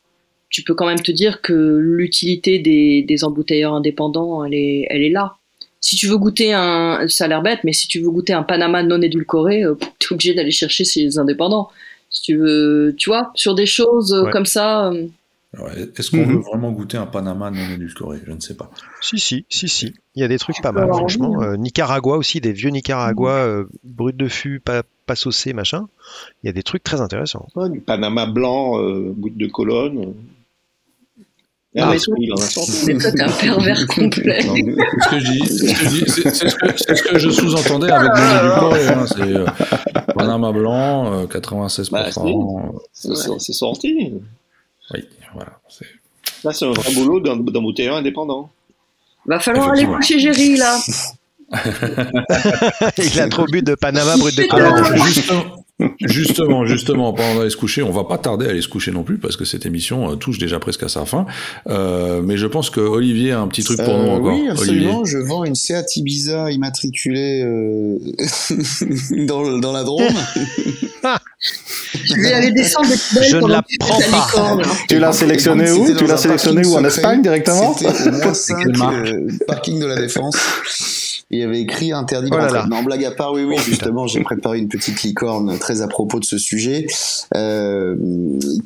tu 0.49 0.63
peux 0.63 0.73
quand 0.73 0.85
même 0.87 1.01
te 1.01 1.11
dire 1.11 1.41
que 1.41 1.53
l'utilité 1.81 2.59
des, 2.59 3.01
des 3.03 3.23
embouteilleurs 3.25 3.73
indépendants, 3.73 4.45
elle 4.45 4.53
est, 4.53 4.87
elle 4.89 5.01
est 5.03 5.09
là. 5.09 5.35
Si 5.81 5.95
tu 5.97 6.07
veux 6.07 6.17
goûter 6.17 6.53
un, 6.53 7.05
ça 7.09 7.25
a 7.25 7.27
l'air 7.27 7.41
bête, 7.43 7.59
mais 7.63 7.73
si 7.73 7.87
tu 7.87 7.99
veux 7.99 8.09
goûter 8.09 8.33
un 8.33 8.43
Panama 8.43 8.83
non 8.83 9.01
édulcoré, 9.01 9.63
euh, 9.63 9.75
t'es 9.99 10.07
obligé 10.13 10.33
d'aller 10.33 10.51
chercher 10.51 10.85
chez 10.85 11.01
les 11.03 11.19
indépendants. 11.19 11.69
Si 12.09 12.21
tu 12.21 12.37
veux, 12.37 12.95
tu 12.97 13.09
vois, 13.09 13.31
sur 13.35 13.53
des 13.53 13.65
choses 13.65 14.13
Ouais. 14.13 14.31
comme 14.31 14.45
ça. 14.45 14.91
Est-ce 15.97 16.11
qu'on 16.11 16.17
Mhm. 16.25 16.33
veut 16.35 16.39
vraiment 16.41 16.71
goûter 16.71 16.97
un 16.97 17.05
Panama 17.05 17.51
non 17.51 17.69
édulcoré? 17.73 18.19
Je 18.25 18.31
ne 18.31 18.39
sais 18.39 18.55
pas. 18.55 18.69
Si, 19.01 19.19
si, 19.19 19.45
si, 19.49 19.67
si. 19.67 19.93
Il 20.15 20.21
y 20.21 20.23
a 20.23 20.27
des 20.27 20.37
trucs 20.39 20.61
pas 20.61 20.71
mal, 20.71 20.87
franchement. 20.89 21.31
envie, 21.33 21.45
Euh, 21.47 21.57
Nicaragua 21.57 22.17
aussi, 22.17 22.41
des 22.41 22.51
vieux 22.53 22.69
Nicaragua, 22.69 23.31
euh, 23.31 23.65
bruts 23.83 24.13
de 24.13 24.27
fût, 24.27 24.59
pas, 24.59 24.83
pas 25.05 25.15
saucés, 25.15 25.53
machin. 25.53 25.87
Il 26.43 26.47
y 26.47 26.49
a 26.49 26.53
des 26.53 26.63
trucs 26.63 26.83
très 26.83 27.01
intéressants. 27.01 27.47
Ouais, 27.55 27.69
du 27.69 27.79
Panama 27.81 28.25
blanc, 28.25 28.79
euh, 28.79 29.13
goutte 29.17 29.37
de 29.37 29.47
colonne. 29.47 30.13
Ah, 31.77 31.87
Ah, 31.87 31.91
mais 31.91 31.97
mais 32.07 32.15
il 32.25 32.31
en 32.31 32.37
a 32.37 32.41
sorti. 32.41 32.85
Mais 32.87 32.97
toi, 32.97 33.11
t'es 33.11 33.21
un 33.21 33.27
pervers 33.31 33.85
complet. 33.87 34.41
C'est 34.41 34.49
ce 34.49 35.09
que 35.09 35.19
je 35.19 35.31
dis. 35.31 35.45
C'est 35.45 35.67
ce 35.67 35.75
que, 35.75 35.89
je 35.89 35.89
dis. 35.89 36.09
C'est- 36.09 36.29
c'est 36.33 36.49
ce 36.49 36.55
que- 36.55 36.77
c'est 36.77 36.95
ce 36.95 37.03
que 37.03 37.19
je 37.19 37.29
sous-entendais 37.29 37.91
avec 37.91 38.11
non 38.13 38.39
édulcoré. 38.39 38.87
Hein. 38.87 39.05
C'est 39.07 39.21
euh, 39.35 39.45
Panama 40.15 40.53
blanc, 40.53 41.11
euh, 41.13 41.25
96%. 41.27 41.91
Bah, 41.91 42.07
c'est 42.93 43.13
c'est- 43.15 43.39
c'est 43.39 43.51
sorti. 43.53 44.13
Oui, 44.93 45.05
voilà. 45.33 45.59
Là, 46.43 46.53
c'est 46.53 46.65
un 46.65 46.71
vrai 46.71 46.93
boulot 46.93 47.19
bouteilleur 47.61 47.95
indépendant. 47.95 48.51
Va 49.25 49.39
falloir 49.39 49.71
aller 49.71 49.85
coucher 49.85 50.19
Géry, 50.19 50.57
là. 50.57 50.77
Il 52.97 53.19
a 53.19 53.29
trop 53.29 53.45
bu 53.45 53.61
de 53.61 53.75
Panama 53.75 54.17
brut 54.17 54.35
de 54.35 54.43
Putain. 54.43 55.43
Justement, 56.05 56.65
justement, 56.65 57.11
pendant 57.13 57.35
d'aller 57.39 57.49
se 57.49 57.57
coucher, 57.57 57.81
on 57.83 57.91
va 57.91 58.03
pas 58.05 58.17
tarder 58.17 58.45
à 58.45 58.49
aller 58.49 58.61
se 58.61 58.67
coucher 58.69 58.91
non 58.91 59.03
plus 59.03 59.17
parce 59.17 59.35
que 59.35 59.43
cette 59.45 59.65
émission 59.65 60.11
euh, 60.11 60.15
touche 60.15 60.37
déjà 60.37 60.59
presque 60.59 60.83
à 60.83 60.87
sa 60.89 61.05
fin. 61.05 61.25
Euh, 61.67 62.21
mais 62.23 62.37
je 62.37 62.47
pense 62.47 62.69
que 62.69 62.79
Olivier 62.79 63.31
a 63.33 63.39
un 63.41 63.47
petit 63.47 63.63
truc 63.63 63.77
pour 63.77 63.93
Euh, 63.93 64.03
nous 64.03 64.09
encore. 64.11 64.25
Oui, 64.27 64.33
Olivier. 64.33 64.49
absolument. 64.51 65.05
Je 65.05 65.17
vends 65.17 65.43
une 65.43 65.55
Seat 65.55 65.97
Ibiza 65.97 66.49
immatriculée 66.51 67.41
euh, 67.43 67.97
dans, 69.27 69.43
le- 69.43 69.59
dans 69.59 69.71
la 69.73 69.83
Drôme. 69.83 70.03
Je 71.93 72.15
vais 72.21 72.33
aller 72.33 72.51
descendre 72.51 72.87
Je 73.29 73.37
ne 73.37 73.47
la 73.47 73.63
prends 73.79 73.99
pas. 73.99 74.05
licorne. 74.05 74.61
hein. 74.65 74.71
Tu 74.89 74.97
l'as 74.97 75.11
sélectionné 75.13 75.71
où 75.71 75.93
Tu 75.95 76.05
l'as 76.07 76.17
sélectionné 76.17 76.61
parking 76.61 76.73
où 76.73 76.77
En. 76.79 76.85
Espagne 76.85 77.21
directement 77.21 77.73
C'était 77.75 78.09
au 78.09 78.11
moins 78.11 78.33
5 78.33 78.57
quelle 78.63 78.77
marque 78.77 79.09
parking 79.47 79.79
de 79.79 79.85
la 79.85 79.95
Défense. 79.97 80.35
Il 81.31 81.39
y 81.39 81.43
avait 81.43 81.59
écrit 81.61 81.91
interdit 81.91 82.29
de 82.29 82.35
Oh 82.35 82.37
là 82.37 82.43
rentrer. 82.45 82.59
là. 82.59 82.67
Non, 82.69 82.83
blague 82.83 83.03
à 83.03 83.09
part, 83.11 83.33
oui, 83.33 83.43
oui, 83.43 83.55
Oh, 83.57 83.61
justement, 83.65 84.05
j'ai 84.05 84.21
préparé 84.21 84.59
une 84.59 84.67
petite 84.69 85.01
licorne 85.01 85.57
très 85.57 85.81
à 85.81 85.87
propos 85.87 86.19
de 86.19 86.25
ce 86.25 86.37
sujet, 86.37 86.85
euh, 87.35 87.95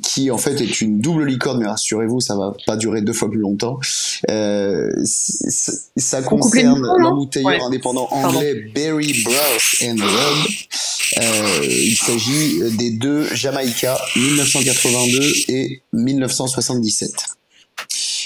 qui 0.03 0.29
en 0.29 0.37
fait 0.37 0.59
est 0.61 0.81
une 0.81 0.99
double 0.99 1.25
licorne, 1.25 1.59
mais 1.61 1.67
rassurez-vous, 1.69 2.19
ça 2.19 2.35
va 2.35 2.53
pas 2.67 2.75
durer 2.75 3.01
deux 3.01 3.13
fois 3.13 3.29
plus 3.29 3.39
longtemps. 3.39 3.79
Euh, 4.29 4.89
ça 5.05 6.21
concerne 6.21 6.81
l'embouteilleur 6.99 7.49
Ouais. 7.49 7.59
indépendant 7.61 8.07
Pardon. 8.07 8.37
anglais 8.37 8.53
Berry 8.75 9.23
Broth 9.23 9.81
and 9.83 9.95
Rub. 10.03 10.51
Euh, 11.17 11.59
il 11.63 11.95
s'agit 11.95 12.59
des 12.77 12.91
deux 12.91 13.23
Jamaïca 13.33 13.97
1982 14.17 15.33
et 15.47 15.81
1977. 15.93 17.11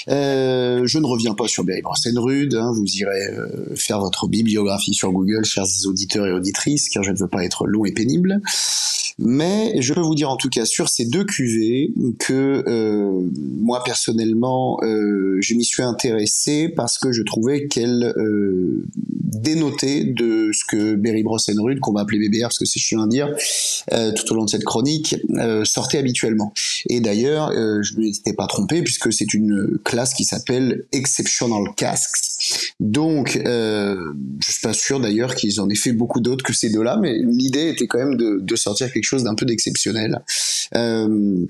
Euh, 0.08 0.82
je 0.86 0.98
ne 0.98 1.06
reviens 1.06 1.34
pas 1.34 1.48
sur 1.48 1.64
Berry 1.64 1.82
Brossenrud, 1.82 2.54
hein, 2.54 2.72
vous 2.74 2.86
irez 2.96 3.28
euh, 3.30 3.74
faire 3.74 4.00
votre 4.00 4.28
bibliographie 4.28 4.94
sur 4.94 5.12
Google, 5.12 5.44
chers 5.44 5.66
auditeurs 5.86 6.26
et 6.26 6.32
auditrices, 6.32 6.88
car 6.88 7.02
je 7.02 7.10
ne 7.10 7.16
veux 7.16 7.28
pas 7.28 7.44
être 7.44 7.66
long 7.66 7.84
et 7.84 7.92
pénible. 7.92 8.40
Mais 9.18 9.80
je 9.80 9.94
peux 9.94 10.00
vous 10.00 10.16
dire 10.16 10.28
en 10.28 10.36
tout 10.36 10.48
cas 10.48 10.64
sur 10.64 10.88
ces 10.88 11.04
deux 11.04 11.24
cuvées 11.24 11.92
que 12.18 12.64
euh, 12.66 13.28
moi 13.60 13.82
personnellement, 13.84 14.80
euh, 14.82 15.36
je 15.40 15.54
m'y 15.54 15.64
suis 15.64 15.82
intéressé 15.82 16.68
parce 16.68 16.98
que 16.98 17.12
je 17.12 17.22
trouvais 17.22 17.68
qu'elles 17.68 18.12
euh, 18.16 18.84
dénotaient 18.96 20.04
de 20.04 20.50
ce 20.52 20.64
que 20.64 20.94
Berry 20.96 21.22
Brossenrud, 21.22 21.78
qu'on 21.78 21.92
va 21.92 22.00
appeler 22.00 22.28
BBR 22.28 22.42
parce 22.42 22.58
que 22.58 22.64
c'est 22.64 22.80
chiant 22.80 23.02
à 23.02 23.06
dire, 23.06 23.28
euh, 23.92 24.10
tout 24.12 24.32
au 24.32 24.36
long 24.36 24.44
de 24.44 24.50
cette 24.50 24.64
chronique, 24.64 25.16
sortait 25.62 25.98
habituellement. 25.98 26.52
Et 26.88 27.00
d'ailleurs, 27.00 27.52
je 27.52 27.94
ne 27.94 28.00
m'étais 28.00 28.32
pas 28.32 28.46
trompé 28.46 28.82
puisque 28.82 29.12
c'est 29.12 29.32
une 29.32 29.78
qui 30.14 30.24
s'appelle 30.24 30.84
Exceptional 30.92 31.74
Casks. 31.76 32.72
Donc, 32.80 33.36
euh, 33.36 34.12
je 34.40 34.52
suis 34.52 34.60
pas 34.62 34.72
sûr 34.72 35.00
d'ailleurs 35.00 35.34
qu'ils 35.34 35.60
en 35.60 35.68
aient 35.70 35.76
fait 35.76 35.92
beaucoup 35.92 36.20
d'autres 36.20 36.44
que 36.44 36.52
ces 36.52 36.70
deux-là, 36.70 36.98
mais 37.00 37.18
l'idée 37.18 37.68
était 37.68 37.86
quand 37.86 37.98
même 37.98 38.16
de, 38.16 38.40
de 38.40 38.56
sortir 38.56 38.92
quelque 38.92 39.04
chose 39.04 39.24
d'un 39.24 39.34
peu 39.34 39.46
d'exceptionnel. 39.46 40.22
Euh, 40.74 41.46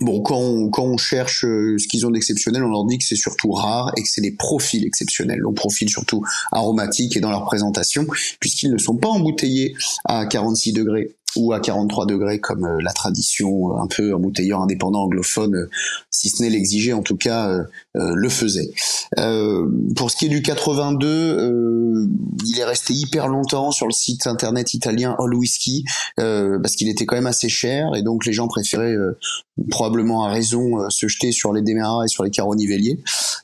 Bon, 0.00 0.22
quand 0.22 0.38
on, 0.38 0.70
quand 0.70 0.82
on 0.82 0.96
cherche 0.96 1.44
euh, 1.44 1.78
ce 1.78 1.86
qu'ils 1.86 2.04
ont 2.04 2.10
d'exceptionnel, 2.10 2.64
on 2.64 2.68
leur 2.68 2.84
dit 2.84 2.98
que 2.98 3.04
c'est 3.04 3.14
surtout 3.14 3.52
rare 3.52 3.92
et 3.96 4.02
que 4.02 4.08
c'est 4.08 4.20
des 4.20 4.32
profils 4.32 4.84
exceptionnels. 4.84 5.40
Donc, 5.40 5.54
profils 5.54 5.88
surtout 5.88 6.24
aromatiques 6.50 7.16
et 7.16 7.20
dans 7.20 7.30
leur 7.30 7.44
présentation, 7.44 8.04
puisqu'ils 8.40 8.72
ne 8.72 8.78
sont 8.78 8.96
pas 8.96 9.08
embouteillés 9.08 9.76
à 10.04 10.26
46 10.26 10.72
degrés 10.72 11.14
ou 11.36 11.52
à 11.52 11.60
43 11.60 12.06
degrés 12.06 12.40
comme 12.40 12.64
euh, 12.64 12.78
la 12.80 12.92
tradition 12.92 13.72
euh, 13.72 13.82
un 13.82 13.86
peu 13.86 14.14
embouteilleur 14.14 14.60
indépendant 14.60 15.04
anglophone, 15.04 15.54
euh, 15.54 15.70
si 16.10 16.28
ce 16.28 16.42
n'est 16.42 16.50
l'exigeait 16.50 16.92
en 16.92 17.02
tout 17.02 17.16
cas, 17.16 17.48
euh, 17.48 17.64
euh, 17.96 18.12
le 18.16 18.28
faisait. 18.28 18.72
Euh, 19.20 19.70
pour 19.94 20.10
ce 20.10 20.16
qui 20.16 20.26
est 20.26 20.28
du 20.28 20.42
82, 20.42 21.06
euh, 21.06 22.08
il 22.44 22.58
est 22.58 22.64
resté 22.64 22.92
hyper 22.92 23.28
longtemps 23.28 23.70
sur 23.70 23.86
le 23.86 23.92
site 23.92 24.26
internet 24.26 24.74
italien 24.74 25.14
All 25.20 25.32
Whisky 25.32 25.84
parce 26.16 26.74
qu'il 26.74 26.88
était 26.88 27.06
quand 27.06 27.14
même 27.14 27.28
assez 27.28 27.48
cher 27.48 27.94
et 27.94 28.02
donc 28.02 28.26
les 28.26 28.32
gens 28.32 28.48
préféraient 28.48 28.96
probablement 29.70 30.24
à 30.24 30.30
raison 30.30 30.90
se 30.90 31.06
jeter 31.06 31.30
sur 31.30 31.52
les 31.52 31.62
Demerara 31.62 32.04
et 32.04 32.08
sur 32.08 32.24
les 32.24 32.30
Caronivellier. 32.30 32.98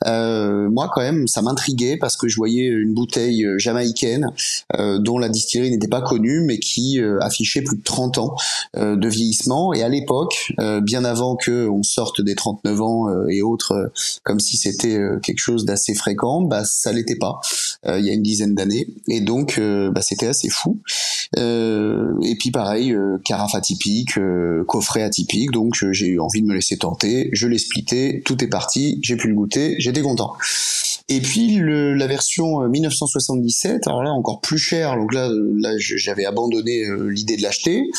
moi 0.04 0.90
quand 0.92 1.00
même 1.00 1.28
ça 1.28 1.42
m'intriguait 1.42 1.96
parce 1.96 2.16
que 2.16 2.26
je 2.28 2.36
voyais 2.36 2.66
une 2.66 2.94
bouteille 2.94 3.46
jamaïcaine 3.58 4.32
dont 4.78 5.18
la 5.18 5.28
distillerie 5.28 5.70
n'était 5.70 5.88
pas 5.88 6.02
connue 6.02 6.40
mais 6.40 6.58
qui 6.58 7.00
affichait 7.20 7.62
plus 7.62 7.78
de 7.80 7.84
30 7.84 8.18
ans 8.18 8.36
de 8.74 9.08
vieillissement. 9.08 9.72
Et 9.72 9.82
à 9.82 9.88
l'époque 9.88 10.52
bien 10.82 11.04
avant 11.04 11.36
que 11.36 11.68
on 11.68 11.82
sorte 11.82 12.20
des 12.20 12.34
39 12.34 12.80
ans 12.80 13.06
et 13.28 13.42
autres 13.42 13.92
comme 14.22 14.40
si 14.40 14.56
c'était 14.56 14.98
quelque 15.22 15.38
chose 15.38 15.64
d'assez 15.64 15.94
fréquent, 15.94 16.42
bah 16.42 16.64
ça 16.64 16.92
l'était 16.92 17.16
pas 17.16 17.40
euh, 17.86 17.98
il 17.98 18.06
y 18.06 18.10
a 18.10 18.12
une 18.12 18.22
dizaine 18.22 18.54
d'années. 18.54 18.86
Et 19.08 19.20
donc 19.20 19.58
euh, 19.58 19.90
bah, 19.90 20.02
c'était 20.02 20.26
assez 20.26 20.48
fou. 20.48 20.80
Euh, 21.36 22.12
et 22.22 22.36
puis 22.36 22.50
pareil, 22.50 22.94
carafe 23.24 23.54
atypique, 23.54 24.18
coffret 24.66 25.02
atypique, 25.02 25.50
donc 25.52 25.74
j'ai 25.92 26.06
eu 26.06 26.20
envie 26.20 26.42
de 26.42 26.46
me 26.46 26.54
laisser 26.54 26.76
tenter, 26.76 27.30
je 27.32 27.46
l'ai 27.46 27.58
splitté, 27.58 28.22
tout 28.24 28.42
est 28.42 28.48
parti, 28.48 28.98
j'ai 29.02 29.16
pu 29.16 29.28
le 29.28 29.34
goûter, 29.34 29.76
j'étais 29.78 30.02
content. 30.02 30.34
Et 31.10 31.20
puis 31.20 31.56
le, 31.56 31.94
la 31.94 32.06
version 32.06 32.66
1977, 32.68 33.86
alors 33.86 34.02
là 34.02 34.10
encore 34.10 34.40
plus 34.40 34.58
cher, 34.58 34.96
donc 34.96 35.12
là, 35.12 35.28
là 35.56 35.70
j'avais 35.76 36.24
abandonné 36.24 36.84
l'idée 37.08 37.36
de 37.36 37.42
l'acheter. 37.42 37.90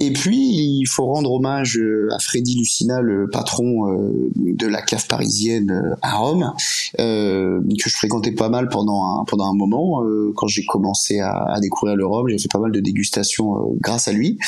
Et 0.00 0.12
puis 0.12 0.36
il 0.36 0.86
faut 0.86 1.06
rendre 1.06 1.32
hommage 1.32 1.80
à 2.10 2.18
Freddy 2.18 2.56
Lucina, 2.56 3.00
le 3.00 3.30
patron 3.30 3.86
de 4.36 4.66
la 4.66 4.82
cave 4.82 5.06
parisienne 5.06 5.96
à 6.02 6.16
Rome, 6.16 6.52
euh, 6.98 7.60
que 7.60 7.88
je 7.88 7.96
fréquentais 7.96 8.32
pas 8.32 8.48
mal 8.48 8.68
pendant 8.68 9.20
un, 9.20 9.24
pendant 9.24 9.50
un 9.50 9.54
moment. 9.54 10.02
Euh, 10.04 10.32
quand 10.36 10.46
j'ai 10.46 10.64
commencé 10.64 11.20
à, 11.20 11.32
à, 11.32 11.60
découvrir 11.60 11.96
le 11.96 12.06
rhum, 12.06 12.28
j'ai 12.28 12.38
fait 12.38 12.48
pas 12.48 12.58
mal 12.58 12.72
de 12.72 12.80
dégustations 12.80 13.56
euh, 13.56 13.76
grâce 13.80 14.08
à 14.08 14.12
lui. 14.12 14.38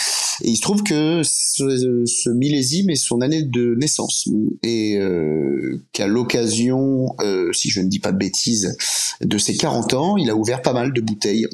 Et 0.43 0.51
il 0.51 0.57
se 0.57 0.63
trouve 0.63 0.83
que 0.83 1.23
ce, 1.25 2.05
ce 2.07 2.31
millésime 2.31 2.91
est 2.91 2.97
son 2.97 3.21
année 3.21 3.43
de 3.43 3.75
naissance 3.75 4.29
et 4.63 4.99
qu'à 5.93 6.07
l'occasion, 6.07 7.09
si 7.53 7.69
je 7.69 7.81
ne 7.81 7.89
dis 7.89 8.00
pas 8.01 8.13
de 8.13 8.19
bêtises, 8.19 8.77
de 9.21 9.39
ses 9.39 9.57
40 9.57 9.95
ans, 9.95 10.17
il 10.17 10.31
a 10.31 10.35
ouvert 10.35 10.63
pas 10.63 10.73
mal 10.73 10.93
de 10.93 11.01
bouteilles 11.01 11.49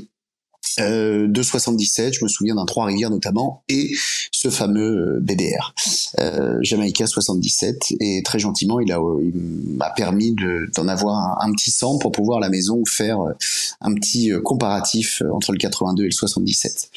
euh, 0.81 1.27
de 1.29 1.43
77, 1.43 2.15
je 2.15 2.25
me 2.25 2.29
souviens 2.29 2.55
d'un 2.55 2.65
Trois-Rivières 2.65 3.11
notamment, 3.11 3.63
et 3.69 3.91
ce 4.33 4.51
fameux 4.51 5.17
euh, 5.17 5.21
BDR, 5.21 5.75
euh, 6.21 6.59
Jamaica 6.63 7.07
77, 7.07 7.95
et 8.01 8.23
très 8.25 8.39
gentiment, 8.39 8.81
il 8.81 8.87
il 8.87 9.77
m'a 9.77 9.91
permis 9.91 10.35
d'en 10.75 10.89
avoir 10.89 11.43
un, 11.43 11.53
petit 11.53 11.71
sang 11.71 11.99
pour 11.99 12.13
pouvoir 12.13 12.39
à 12.39 12.41
la 12.41 12.49
maison 12.49 12.83
faire 12.87 13.19
un 13.81 13.95
petit 13.95 14.31
comparatif 14.43 15.23
entre 15.33 15.53
le 15.53 15.59
82 15.59 16.05
et 16.05 16.07
le 16.07 16.13
77. 16.13 16.91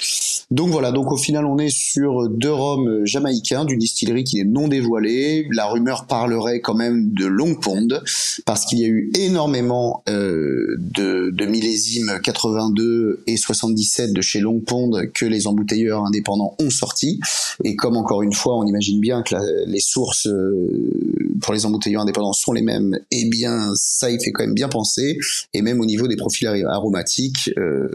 Donc 0.52 0.70
voilà, 0.70 0.92
donc 0.92 1.12
au 1.12 1.18
final, 1.18 1.46
on 1.46 1.58
est 1.58 1.70
sur 1.70 2.30
deux 2.30 2.52
rhums 2.52 3.06
jamaïcains 3.06 3.66
d'une 3.66 3.80
distillerie 3.80 4.24
qui 4.24 4.40
est 4.40 4.46
non 4.46 4.68
dévoilée. 4.68 5.48
La 5.52 5.66
rumeur 5.66 6.06
parlerait 6.06 6.60
quand 6.60 6.76
même 6.76 7.12
de 7.12 7.26
Long 7.26 7.56
Pond, 7.56 7.88
parce 8.46 8.66
qu'il 8.66 8.80
y 8.80 8.86
a 8.86 8.88
eu 8.88 9.12
énormément 9.18 10.04
de, 10.08 11.32
de 11.34 11.46
millésimes 11.46 12.20
82 12.24 13.24
et 13.28 13.38
77 13.38 13.59
de 13.68 14.22
chez 14.22 14.40
Long 14.40 14.60
Pond 14.60 14.92
que 15.14 15.26
les 15.26 15.48
embouteilleurs 15.48 16.06
indépendants 16.06 16.56
ont 16.60 16.70
sorti. 16.70 17.20
Et 17.64 17.76
comme 17.76 17.98
encore 17.98 18.22
une 18.22 18.34
fois, 18.34 18.58
on 18.58 18.66
imagine 18.66 19.00
bien 19.00 19.22
que 19.22 19.36
les 19.68 19.80
sources 19.80 20.28
euh, 20.28 20.92
pour 21.42 21.54
les 21.54 21.66
embouteilleurs 21.66 22.02
indépendants 22.02 22.34
sont 22.34 22.54
les 22.54 22.62
mêmes, 22.62 22.98
eh 23.12 23.26
bien 23.30 23.72
ça 23.76 24.10
y 24.10 24.22
fait 24.24 24.32
quand 24.32 24.44
même 24.44 24.54
bien 24.54 24.70
penser. 24.70 25.18
Et 25.54 25.62
même 25.62 25.80
au 25.82 25.86
niveau 25.86 26.08
des 26.08 26.16
profils 26.16 26.48
aromatiques, 26.48 27.50
euh, 27.58 27.90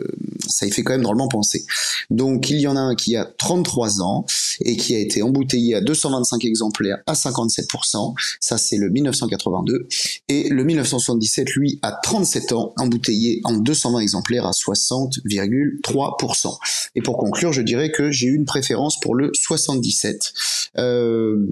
ça 0.46 0.66
y 0.66 0.70
fait 0.70 0.82
quand 0.82 0.92
même 0.92 1.02
drôlement 1.02 1.28
penser. 1.28 1.64
Donc 2.10 2.50
il 2.50 2.58
y 2.58 2.66
en 2.66 2.76
a 2.76 2.80
un 2.80 2.94
qui 2.94 3.16
a 3.16 3.24
33 3.24 4.02
ans 4.02 4.26
et 4.60 4.76
qui 4.76 4.94
a 4.94 4.98
été 4.98 5.22
embouteillé 5.22 5.74
à 5.74 5.80
225 5.80 6.44
exemplaires 6.44 6.98
à 7.06 7.14
57%. 7.14 8.14
Ça 8.40 8.58
c'est 8.58 8.76
le 8.76 8.90
1982. 8.90 9.88
Et 10.28 10.48
le 10.48 10.64
1977, 10.64 11.50
lui, 11.54 11.78
a 11.82 11.92
37 11.92 12.52
ans, 12.52 12.72
embouteillé 12.76 13.40
en 13.44 13.54
220 13.54 14.00
exemplaires 14.00 14.46
à 14.46 14.52
60, 14.52 15.20
3%. 15.46 16.58
Et 16.94 17.02
pour 17.02 17.16
conclure, 17.16 17.52
je 17.52 17.62
dirais 17.62 17.90
que 17.90 18.10
j'ai 18.10 18.26
eu 18.26 18.34
une 18.34 18.44
préférence 18.44 19.00
pour 19.00 19.14
le 19.14 19.30
77, 19.34 20.32
euh, 20.78 21.46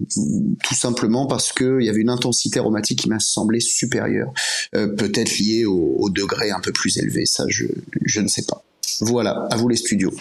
tout 0.62 0.74
simplement 0.74 1.26
parce 1.26 1.53
qu'il 1.53 1.82
y 1.82 1.88
avait 1.88 2.01
une 2.01 2.11
intensité 2.11 2.59
aromatique 2.59 3.01
qui 3.01 3.09
m'a 3.09 3.20
semblé 3.20 3.61
supérieure, 3.61 4.32
euh, 4.74 4.88
peut-être 4.88 5.38
liée 5.38 5.64
au, 5.64 6.09
degré 6.11 6.51
un 6.51 6.61
peu 6.61 6.72
plus 6.72 6.99
élevé, 6.99 7.24
ça 7.24 7.45
je, 7.49 7.64
je 8.05 8.20
ne 8.20 8.28
sais 8.28 8.43
pas. 8.43 8.62
Voilà, 9.01 9.47
à 9.51 9.57
vous 9.57 9.68
les 9.68 9.76
studios. 9.76 10.12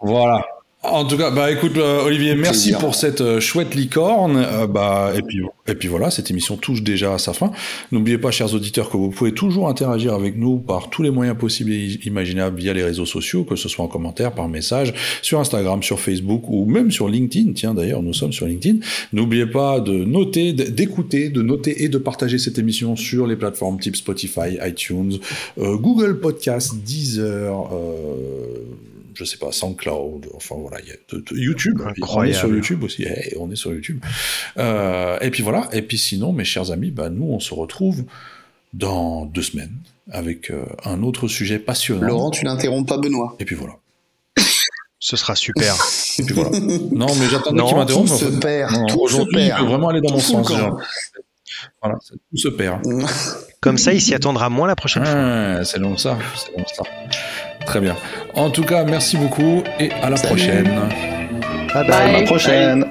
Voilà. 0.00 0.46
En 0.92 1.04
tout 1.04 1.16
cas, 1.16 1.30
bah 1.30 1.50
écoute 1.50 1.76
euh, 1.76 2.04
Olivier, 2.04 2.34
merci 2.34 2.72
pour 2.72 2.94
cette 2.94 3.20
euh, 3.20 3.40
chouette 3.40 3.74
licorne. 3.74 4.36
Euh, 4.36 4.66
bah 4.66 5.12
et 5.16 5.22
puis 5.22 5.40
et 5.66 5.74
puis 5.74 5.88
voilà, 5.88 6.10
cette 6.10 6.30
émission 6.30 6.56
touche 6.56 6.82
déjà 6.82 7.14
à 7.14 7.18
sa 7.18 7.32
fin. 7.32 7.50
N'oubliez 7.90 8.18
pas, 8.18 8.30
chers 8.30 8.54
auditeurs, 8.54 8.88
que 8.88 8.96
vous 8.96 9.10
pouvez 9.10 9.32
toujours 9.32 9.68
interagir 9.68 10.14
avec 10.14 10.36
nous 10.36 10.58
par 10.58 10.90
tous 10.90 11.02
les 11.02 11.10
moyens 11.10 11.36
possibles 11.36 11.72
et 11.72 11.98
imaginables 12.04 12.56
via 12.56 12.72
les 12.72 12.84
réseaux 12.84 13.06
sociaux, 13.06 13.44
que 13.44 13.56
ce 13.56 13.68
soit 13.68 13.84
en 13.84 13.88
commentaire, 13.88 14.32
par 14.32 14.48
message, 14.48 14.94
sur 15.22 15.40
Instagram, 15.40 15.82
sur 15.82 15.98
Facebook 15.98 16.44
ou 16.48 16.66
même 16.66 16.90
sur 16.92 17.08
LinkedIn. 17.08 17.52
Tiens, 17.52 17.74
d'ailleurs, 17.74 18.02
nous 18.02 18.14
sommes 18.14 18.32
sur 18.32 18.46
LinkedIn. 18.46 18.78
N'oubliez 19.12 19.46
pas 19.46 19.80
de 19.80 20.04
noter, 20.04 20.52
d'écouter, 20.52 21.30
de 21.30 21.42
noter 21.42 21.82
et 21.82 21.88
de 21.88 21.98
partager 21.98 22.38
cette 22.38 22.58
émission 22.58 22.94
sur 22.94 23.26
les 23.26 23.36
plateformes 23.36 23.80
type 23.80 23.96
Spotify, 23.96 24.58
iTunes, 24.64 25.18
Google 25.58 26.20
Podcast, 26.20 26.74
Deezer. 26.84 27.70
Euh, 27.72 28.95
je 29.16 29.24
sais 29.24 29.38
pas, 29.38 29.50
SoundCloud, 29.50 30.28
enfin 30.34 30.56
voilà, 30.58 30.78
il 30.80 30.88
y 30.88 30.92
a 30.92 30.96
YouTube, 31.32 31.80
on 32.02 32.22
est 32.22 32.32
sur 32.32 32.48
YouTube 32.48 32.84
aussi, 32.84 33.06
on 33.38 33.50
est 33.50 33.56
sur 33.56 33.72
YouTube. 33.72 34.04
Euh, 34.58 35.18
et 35.20 35.30
puis 35.30 35.42
voilà, 35.42 35.68
et 35.72 35.82
puis 35.82 35.98
sinon, 35.98 36.32
mes 36.32 36.44
chers 36.44 36.70
amis, 36.70 36.90
bah, 36.90 37.08
nous 37.08 37.26
on 37.26 37.40
se 37.40 37.54
retrouve 37.54 38.04
dans 38.74 39.24
deux 39.24 39.42
semaines 39.42 39.76
avec 40.10 40.50
euh, 40.50 40.64
un 40.84 41.02
autre 41.02 41.28
sujet 41.28 41.58
passionnant. 41.58 42.06
Laurent, 42.06 42.30
tu 42.30 42.44
n'interromps 42.44 42.86
pas 42.86 42.98
Benoît. 42.98 43.36
Et 43.40 43.44
puis 43.44 43.56
voilà. 43.56 43.74
Ce 44.98 45.16
sera 45.16 45.34
super. 45.36 45.74
et 46.18 46.22
puis 46.24 46.34
voilà. 46.34 46.58
Non, 46.92 47.14
mais 47.16 47.28
j'attendais 47.30 47.62
qu'il 47.62 47.76
m'interrompe. 47.76 48.08
Tout 48.08 48.16
se 48.16 48.24
perd. 48.40 48.88
Tout 48.88 49.00
Aujourd'hui, 49.00 49.46
il 49.46 49.54
peut 49.54 49.64
vraiment 49.64 49.88
aller 49.88 50.00
dans 50.00 50.12
mon 50.12 50.20
sens. 50.20 50.52
Voilà, 51.82 51.98
tout 52.30 52.36
se 52.36 52.48
perd. 52.48 52.82
Comme 53.60 53.78
ça, 53.78 53.92
il 53.92 54.00
s'y 54.00 54.14
attendra 54.14 54.48
moins 54.50 54.66
la 54.66 54.76
prochaine 54.76 55.02
ah, 55.06 55.54
fois. 55.56 55.64
C'est 55.64 55.78
long 55.78 55.96
ça, 55.96 56.18
c'est 56.36 56.56
long 56.56 56.64
ça. 56.66 56.84
Très 57.66 57.80
bien. 57.80 57.96
En 58.34 58.50
tout 58.50 58.64
cas, 58.64 58.84
merci 58.84 59.16
beaucoup 59.16 59.62
et 59.78 59.90
à 60.02 60.08
la 60.08 60.16
prochaine. 60.16 60.70
Bye 61.74 61.86
bye. 61.86 61.92
À 61.92 62.20
la 62.20 62.22
prochaine. 62.22 62.86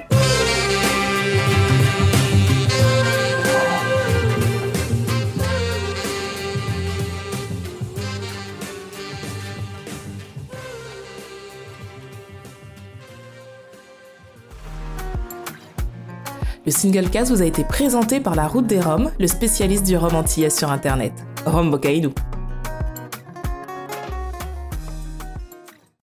Le 16.66 16.72
single 16.72 17.08
cast 17.10 17.30
vous 17.30 17.42
a 17.42 17.44
été 17.44 17.62
présenté 17.62 18.18
par 18.18 18.34
la 18.34 18.48
Route 18.48 18.66
des 18.66 18.80
Roms, 18.80 19.12
le 19.20 19.28
spécialiste 19.28 19.86
du 19.86 19.96
rhum 19.96 20.16
antillais 20.16 20.50
sur 20.50 20.72
Internet. 20.72 21.12
Rome 21.46 21.70
Bocaïdou. 21.70 22.12